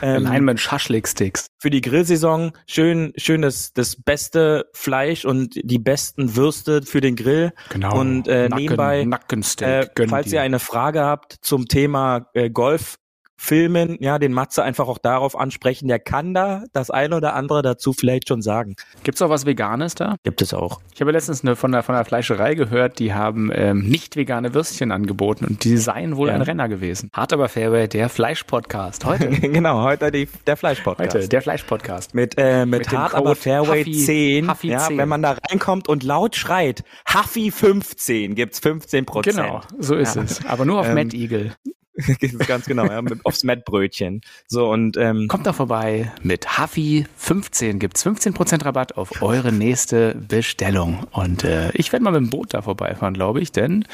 Ähm, 0.00 0.26
Alignment 0.26 0.60
Schaschlik-Sticks. 0.60 1.48
für 1.58 1.70
die 1.70 1.80
Grillsaison 1.80 2.52
schön, 2.68 3.12
schön 3.16 3.42
das, 3.42 3.72
das 3.72 3.96
beste 3.96 4.70
Fleisch 4.72 5.24
und 5.24 5.58
die 5.62 5.78
besten 5.78 6.36
Würste 6.36 6.82
für 6.82 7.00
den 7.00 7.16
Grill. 7.16 7.52
Genau. 7.70 7.98
Und 7.98 8.28
äh, 8.28 8.48
Nacken- 8.48 8.62
nebenbei, 8.62 9.04
Nackensteak. 9.04 9.98
äh, 9.98 10.08
falls 10.08 10.32
ihr 10.32 10.40
eine 10.40 10.60
Frage 10.60 11.02
habt 11.02 11.38
zum 11.42 11.66
Thema 11.66 12.28
äh, 12.34 12.48
Golf, 12.48 12.96
Filmen, 13.40 13.96
ja, 14.00 14.18
den 14.18 14.32
Matze 14.32 14.64
einfach 14.64 14.88
auch 14.88 14.98
darauf 14.98 15.38
ansprechen. 15.38 15.86
Der 15.86 16.00
kann 16.00 16.34
da 16.34 16.64
das 16.72 16.90
eine 16.90 17.16
oder 17.16 17.34
andere 17.34 17.62
dazu 17.62 17.92
vielleicht 17.92 18.26
schon 18.28 18.42
sagen. 18.42 18.74
Gibt's 19.04 19.22
auch 19.22 19.30
was 19.30 19.46
Veganes 19.46 19.94
da? 19.94 20.16
Gibt 20.24 20.42
es 20.42 20.52
auch. 20.52 20.80
Ich 20.92 21.00
habe 21.00 21.12
letztens 21.12 21.42
eine, 21.42 21.54
von, 21.54 21.70
der, 21.70 21.84
von 21.84 21.94
der 21.94 22.04
Fleischerei 22.04 22.54
gehört, 22.56 22.98
die 22.98 23.14
haben 23.14 23.50
ähm, 23.54 23.88
nicht 23.88 24.16
vegane 24.16 24.54
Würstchen 24.54 24.90
angeboten 24.90 25.44
und 25.44 25.62
die 25.62 25.76
seien 25.76 26.16
wohl 26.16 26.28
Ja. 26.28 26.34
ein 26.34 26.42
Renner 26.42 26.68
gewesen. 26.68 27.10
Hart 27.14 27.32
aber 27.32 27.48
Fairway, 27.48 27.86
der 27.88 28.08
Fleisch-Podcast. 28.08 29.04
Heute. 29.04 29.28
genau, 29.28 29.84
heute 29.84 30.10
die, 30.10 30.28
der 30.46 30.56
Fleischpodcast. 30.56 31.14
Heute, 31.14 31.28
der 31.28 31.40
Fleisch-Podcast. 31.40 32.14
Mit, 32.14 32.34
äh, 32.38 32.66
mit, 32.66 32.80
Mit 32.80 32.90
Hart 32.98 33.14
aber 33.14 33.36
Fairway 33.36 33.84
Huffy- 33.84 34.04
10. 34.04 34.50
Huffy 34.50 34.68
ja, 34.70 34.80
10. 34.80 34.98
wenn 34.98 35.08
man 35.08 35.22
da 35.22 35.36
reinkommt 35.48 35.88
und 35.88 36.02
laut 36.02 36.34
schreit, 36.34 36.82
Huffy 37.14 37.52
15 37.52 38.34
gibt's 38.34 38.58
15 38.58 39.06
Prozent. 39.06 39.36
Genau, 39.36 39.60
so 39.78 39.94
ist 39.94 40.16
Ja. 40.16 40.22
es. 40.22 40.44
Aber 40.44 40.64
nur 40.64 40.80
auf 40.80 40.88
Ähm, 40.88 40.94
Mad 40.96 41.16
Eagle. 41.16 41.52
Ganz 42.46 42.66
genau, 42.66 42.86
ja, 42.86 43.02
mit, 43.02 43.24
aufs 43.24 43.44
Mettbrötchen. 43.44 44.20
So 44.46 44.70
und 44.70 44.96
ähm, 44.96 45.26
Kommt 45.28 45.46
doch 45.46 45.54
vorbei. 45.54 46.12
Mit 46.22 46.58
Huffy 46.58 47.06
15 47.16 47.78
gibt's 47.78 48.06
15% 48.06 48.64
Rabatt 48.64 48.96
auf 48.96 49.22
eure 49.22 49.52
nächste 49.52 50.14
Bestellung. 50.14 51.06
Und 51.10 51.44
äh, 51.44 51.70
ich 51.72 51.92
werde 51.92 52.04
mal 52.04 52.12
mit 52.12 52.20
dem 52.20 52.30
Boot 52.30 52.54
da 52.54 52.62
vorbeifahren, 52.62 53.14
glaube 53.14 53.40
ich, 53.40 53.52
denn 53.52 53.84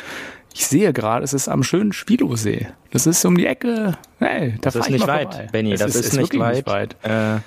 ich 0.52 0.66
sehe 0.66 0.92
gerade, 0.92 1.24
es 1.24 1.32
ist 1.32 1.48
am 1.48 1.62
schönen 1.64 1.92
Spilosee. 1.92 2.68
Das 2.92 3.06
ist 3.06 3.24
um 3.24 3.36
die 3.36 3.46
Ecke. 3.46 3.98
Hey, 4.20 4.52
da 4.52 4.70
das 4.70 4.74
fahr 4.74 4.80
ist 4.82 4.86
ich 4.86 4.92
nicht 4.92 5.06
weit, 5.08 5.34
vorbei. 5.34 5.48
Benny. 5.50 5.72
Es 5.72 5.80
Das 5.80 5.96
ist, 5.96 6.12
nicht, 6.12 6.22
wirklich 6.22 6.40
weit. 6.40 6.54
nicht 6.56 6.66
weit. 6.68 6.96
Äh, 7.02 7.40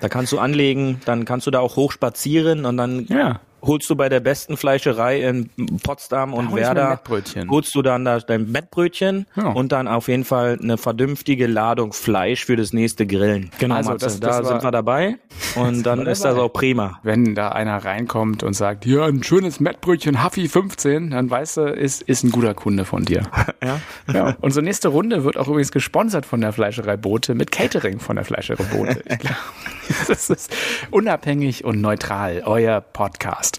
da 0.00 0.08
kannst 0.08 0.32
du 0.32 0.38
anlegen, 0.38 1.00
dann 1.04 1.24
kannst 1.24 1.46
du 1.46 1.50
da 1.50 1.58
auch 1.60 1.76
hoch 1.76 1.90
spazieren 1.92 2.64
und 2.64 2.76
dann 2.76 3.06
Ja. 3.08 3.40
Holst 3.62 3.88
du 3.88 3.96
bei 3.96 4.08
der 4.08 4.20
besten 4.20 4.56
Fleischerei 4.56 5.20
in 5.22 5.50
Potsdam 5.82 6.34
und 6.34 6.54
Werder 6.54 7.00
holst 7.48 7.74
du 7.74 7.82
dann 7.82 8.04
da 8.04 8.18
dein 8.20 8.50
Mettbrötchen 8.50 9.26
Ja. 9.36 9.48
und 9.50 9.72
dann 9.72 9.86
auf 9.88 10.08
jeden 10.08 10.24
Fall 10.24 10.58
eine 10.60 10.78
vernünftige 10.78 11.46
Ladung 11.46 11.92
Fleisch 11.92 12.44
für 12.44 12.56
das 12.56 12.72
nächste 12.72 13.06
Grillen. 13.06 13.50
Genau, 13.58 13.76
Also, 13.76 13.94
das- 13.94 14.18
da 14.20 14.28
das 14.28 14.36
war- 14.38 14.44
sind 14.46 14.62
wir 14.64 14.70
dabei 14.72 15.16
und 15.54 15.82
dann 15.86 16.00
ist 16.06 16.24
das 16.24 16.34
dabei. 16.34 16.42
auch 16.42 16.52
prima. 16.52 16.98
Wenn 17.02 17.34
da 17.34 17.50
einer 17.50 17.84
reinkommt 17.84 18.42
und 18.42 18.54
sagt, 18.54 18.84
ja, 18.84 19.04
ein 19.06 19.22
schönes 19.22 19.60
Mettbrötchen 19.60 20.24
Huffy 20.24 20.48
15, 20.48 21.10
dann 21.10 21.30
weißt 21.30 21.56
du, 21.58 21.60
ist, 21.62 22.02
ist 22.02 22.24
ein 22.24 22.30
guter 22.30 22.54
Kunde 22.54 22.84
von 22.84 23.04
dir. 23.04 23.22
Ja. 23.64 23.78
Ja, 24.12 24.36
unsere 24.40 24.64
nächste 24.64 24.88
Runde 24.88 25.22
wird 25.22 25.36
auch 25.36 25.46
übrigens 25.46 25.70
gesponsert 25.70 26.26
von 26.26 26.40
der 26.40 26.52
Fleischerei 26.52 26.96
Bote 26.96 27.36
mit 27.36 27.52
Catering 27.52 28.00
von 28.00 28.16
der 28.16 28.24
Fleischerei 28.24 28.64
Bote. 28.64 29.04
Ich 29.08 29.18
glaub, 29.20 29.36
das 30.08 30.30
ist 30.30 30.52
unabhängig 30.90 31.64
und 31.64 31.80
neutral, 31.80 32.42
euer 32.44 32.80
Podcast. 32.80 33.51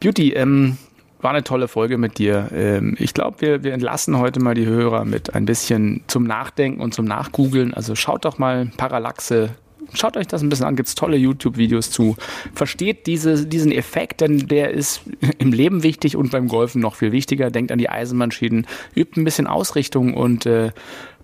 Beauty, 0.00 0.32
ähm, 0.32 0.78
war 1.22 1.30
eine 1.30 1.44
tolle 1.44 1.68
Folge 1.68 1.98
mit 1.98 2.18
dir. 2.18 2.48
Ähm, 2.52 2.96
ich 2.98 3.14
glaube, 3.14 3.40
wir, 3.40 3.64
wir 3.64 3.72
entlassen 3.72 4.18
heute 4.18 4.40
mal 4.40 4.54
die 4.54 4.66
Hörer 4.66 5.04
mit 5.04 5.34
ein 5.34 5.46
bisschen 5.46 6.02
zum 6.08 6.24
Nachdenken 6.24 6.80
und 6.80 6.92
zum 6.92 7.04
Nachgoogeln. 7.04 7.72
Also 7.72 7.94
schaut 7.94 8.24
doch 8.24 8.38
mal 8.38 8.70
Parallaxe. 8.76 9.50
Schaut 9.94 10.16
euch 10.16 10.26
das 10.26 10.42
ein 10.42 10.48
bisschen 10.48 10.66
an, 10.66 10.76
gibt's 10.76 10.94
tolle 10.94 11.16
YouTube-Videos 11.16 11.90
zu. 11.90 12.16
Versteht 12.54 13.06
diese, 13.06 13.46
diesen 13.46 13.72
Effekt, 13.72 14.20
denn 14.20 14.46
der 14.48 14.70
ist 14.70 15.02
im 15.38 15.52
Leben 15.52 15.82
wichtig 15.82 16.16
und 16.16 16.30
beim 16.30 16.48
Golfen 16.48 16.80
noch 16.80 16.94
viel 16.94 17.12
wichtiger. 17.12 17.50
Denkt 17.50 17.72
an 17.72 17.78
die 17.78 17.88
Eisenbahnschienen, 17.88 18.66
übt 18.94 19.20
ein 19.20 19.24
bisschen 19.24 19.46
Ausrichtung 19.46 20.14
und 20.14 20.46
äh, 20.46 20.70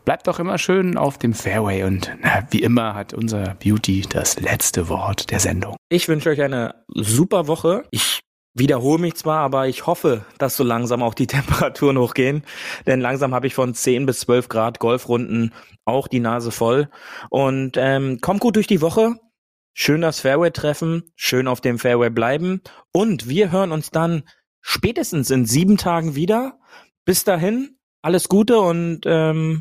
bleibt 0.09 0.27
doch 0.27 0.39
immer 0.39 0.57
schön 0.57 0.97
auf 0.97 1.19
dem 1.19 1.35
Fairway. 1.35 1.83
Und 1.83 2.17
na, 2.23 2.43
wie 2.51 2.63
immer 2.63 2.95
hat 2.95 3.13
unser 3.13 3.57
Beauty 3.57 4.07
das 4.09 4.41
letzte 4.41 4.89
Wort 4.89 5.31
der 5.31 5.39
Sendung. 5.39 5.77
Ich 5.91 6.09
wünsche 6.09 6.31
euch 6.31 6.41
eine 6.41 6.77
super 6.89 7.47
Woche. 7.47 7.85
Ich 7.91 8.21
wiederhole 8.55 9.03
mich 9.03 9.17
zwar, 9.17 9.41
aber 9.41 9.69
ich 9.69 9.87
hoffe, 9.87 10.25
dass 10.39 10.57
so 10.57 10.65
langsam 10.65 11.03
auch 11.03 11.13
die 11.13 11.27
Temperaturen 11.37 11.99
hochgehen. 11.99 12.43
Denn 12.87 13.03
langsam 13.03 13.35
habe 13.35 13.49
ich 13.49 13.55
von 13.55 13.75
10 13.75 14.07
bis 14.07 14.21
12 14.21 14.49
Grad 14.49 14.79
Golfrunden 14.79 15.53
auch 15.85 16.09
die 16.09 16.21
Nase 16.21 16.53
voll. 16.53 16.89
Und 17.29 17.77
ähm, 17.77 18.23
kommt 18.23 18.41
gut 18.41 18.57
durch 18.57 18.67
die 18.67 18.81
Woche. 18.81 19.17
Schön 19.75 20.01
das 20.01 20.21
Fairway 20.21 20.53
treffen, 20.53 21.03
schön 21.17 21.47
auf 21.47 21.61
dem 21.61 21.79
Fairway 21.79 22.09
bleiben. 22.09 22.63
Und 22.95 23.29
wir 23.29 23.53
hören 23.53 23.73
uns 23.73 23.91
dann 23.91 24.23
spätestens 24.63 25.31
in 25.31 25.45
sieben 25.45 25.77
Tagen 25.77 26.15
wieder. 26.15 26.59
Bis 27.05 27.25
dahin, 27.25 27.77
alles 28.01 28.31
Gute 28.31 28.59
und 28.59 29.03
ähm, 29.05 29.61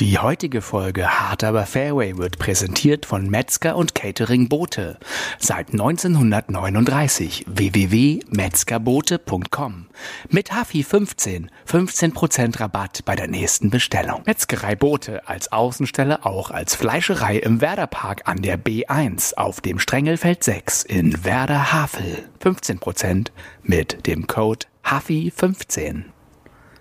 Die 0.00 0.18
heutige 0.18 0.62
Folge 0.62 1.20
Hart 1.20 1.44
aber 1.44 1.66
Fairway 1.66 2.16
wird 2.16 2.38
präsentiert 2.38 3.04
von 3.04 3.28
Metzger 3.28 3.76
und 3.76 3.94
Catering 3.94 4.48
Boote. 4.48 4.98
Seit 5.38 5.72
1939 5.72 7.44
www.metzgerbote.com. 7.46 9.88
Mit 10.30 10.52
Hafi 10.52 10.84
15 10.84 11.50
15% 11.68 12.60
Rabatt 12.60 13.04
bei 13.04 13.14
der 13.14 13.28
nächsten 13.28 13.68
Bestellung. 13.68 14.22
Metzgerei 14.24 14.74
Boote 14.74 15.28
als 15.28 15.52
Außenstelle 15.52 16.24
auch 16.24 16.50
als 16.50 16.74
Fleischerei 16.74 17.36
im 17.36 17.60
Werderpark 17.60 18.26
an 18.26 18.40
der 18.40 18.58
B1 18.58 19.34
auf 19.34 19.60
dem 19.60 19.78
Strengelfeld 19.78 20.42
6 20.42 20.82
in 20.82 21.26
Werder 21.26 21.74
Havel. 21.74 22.26
15% 22.42 23.26
mit 23.62 24.06
dem 24.06 24.26
Code 24.26 24.64
Hafi 24.82 25.30
15. 25.30 26.06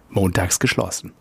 Montags 0.08 0.60
geschlossen. 0.60 1.19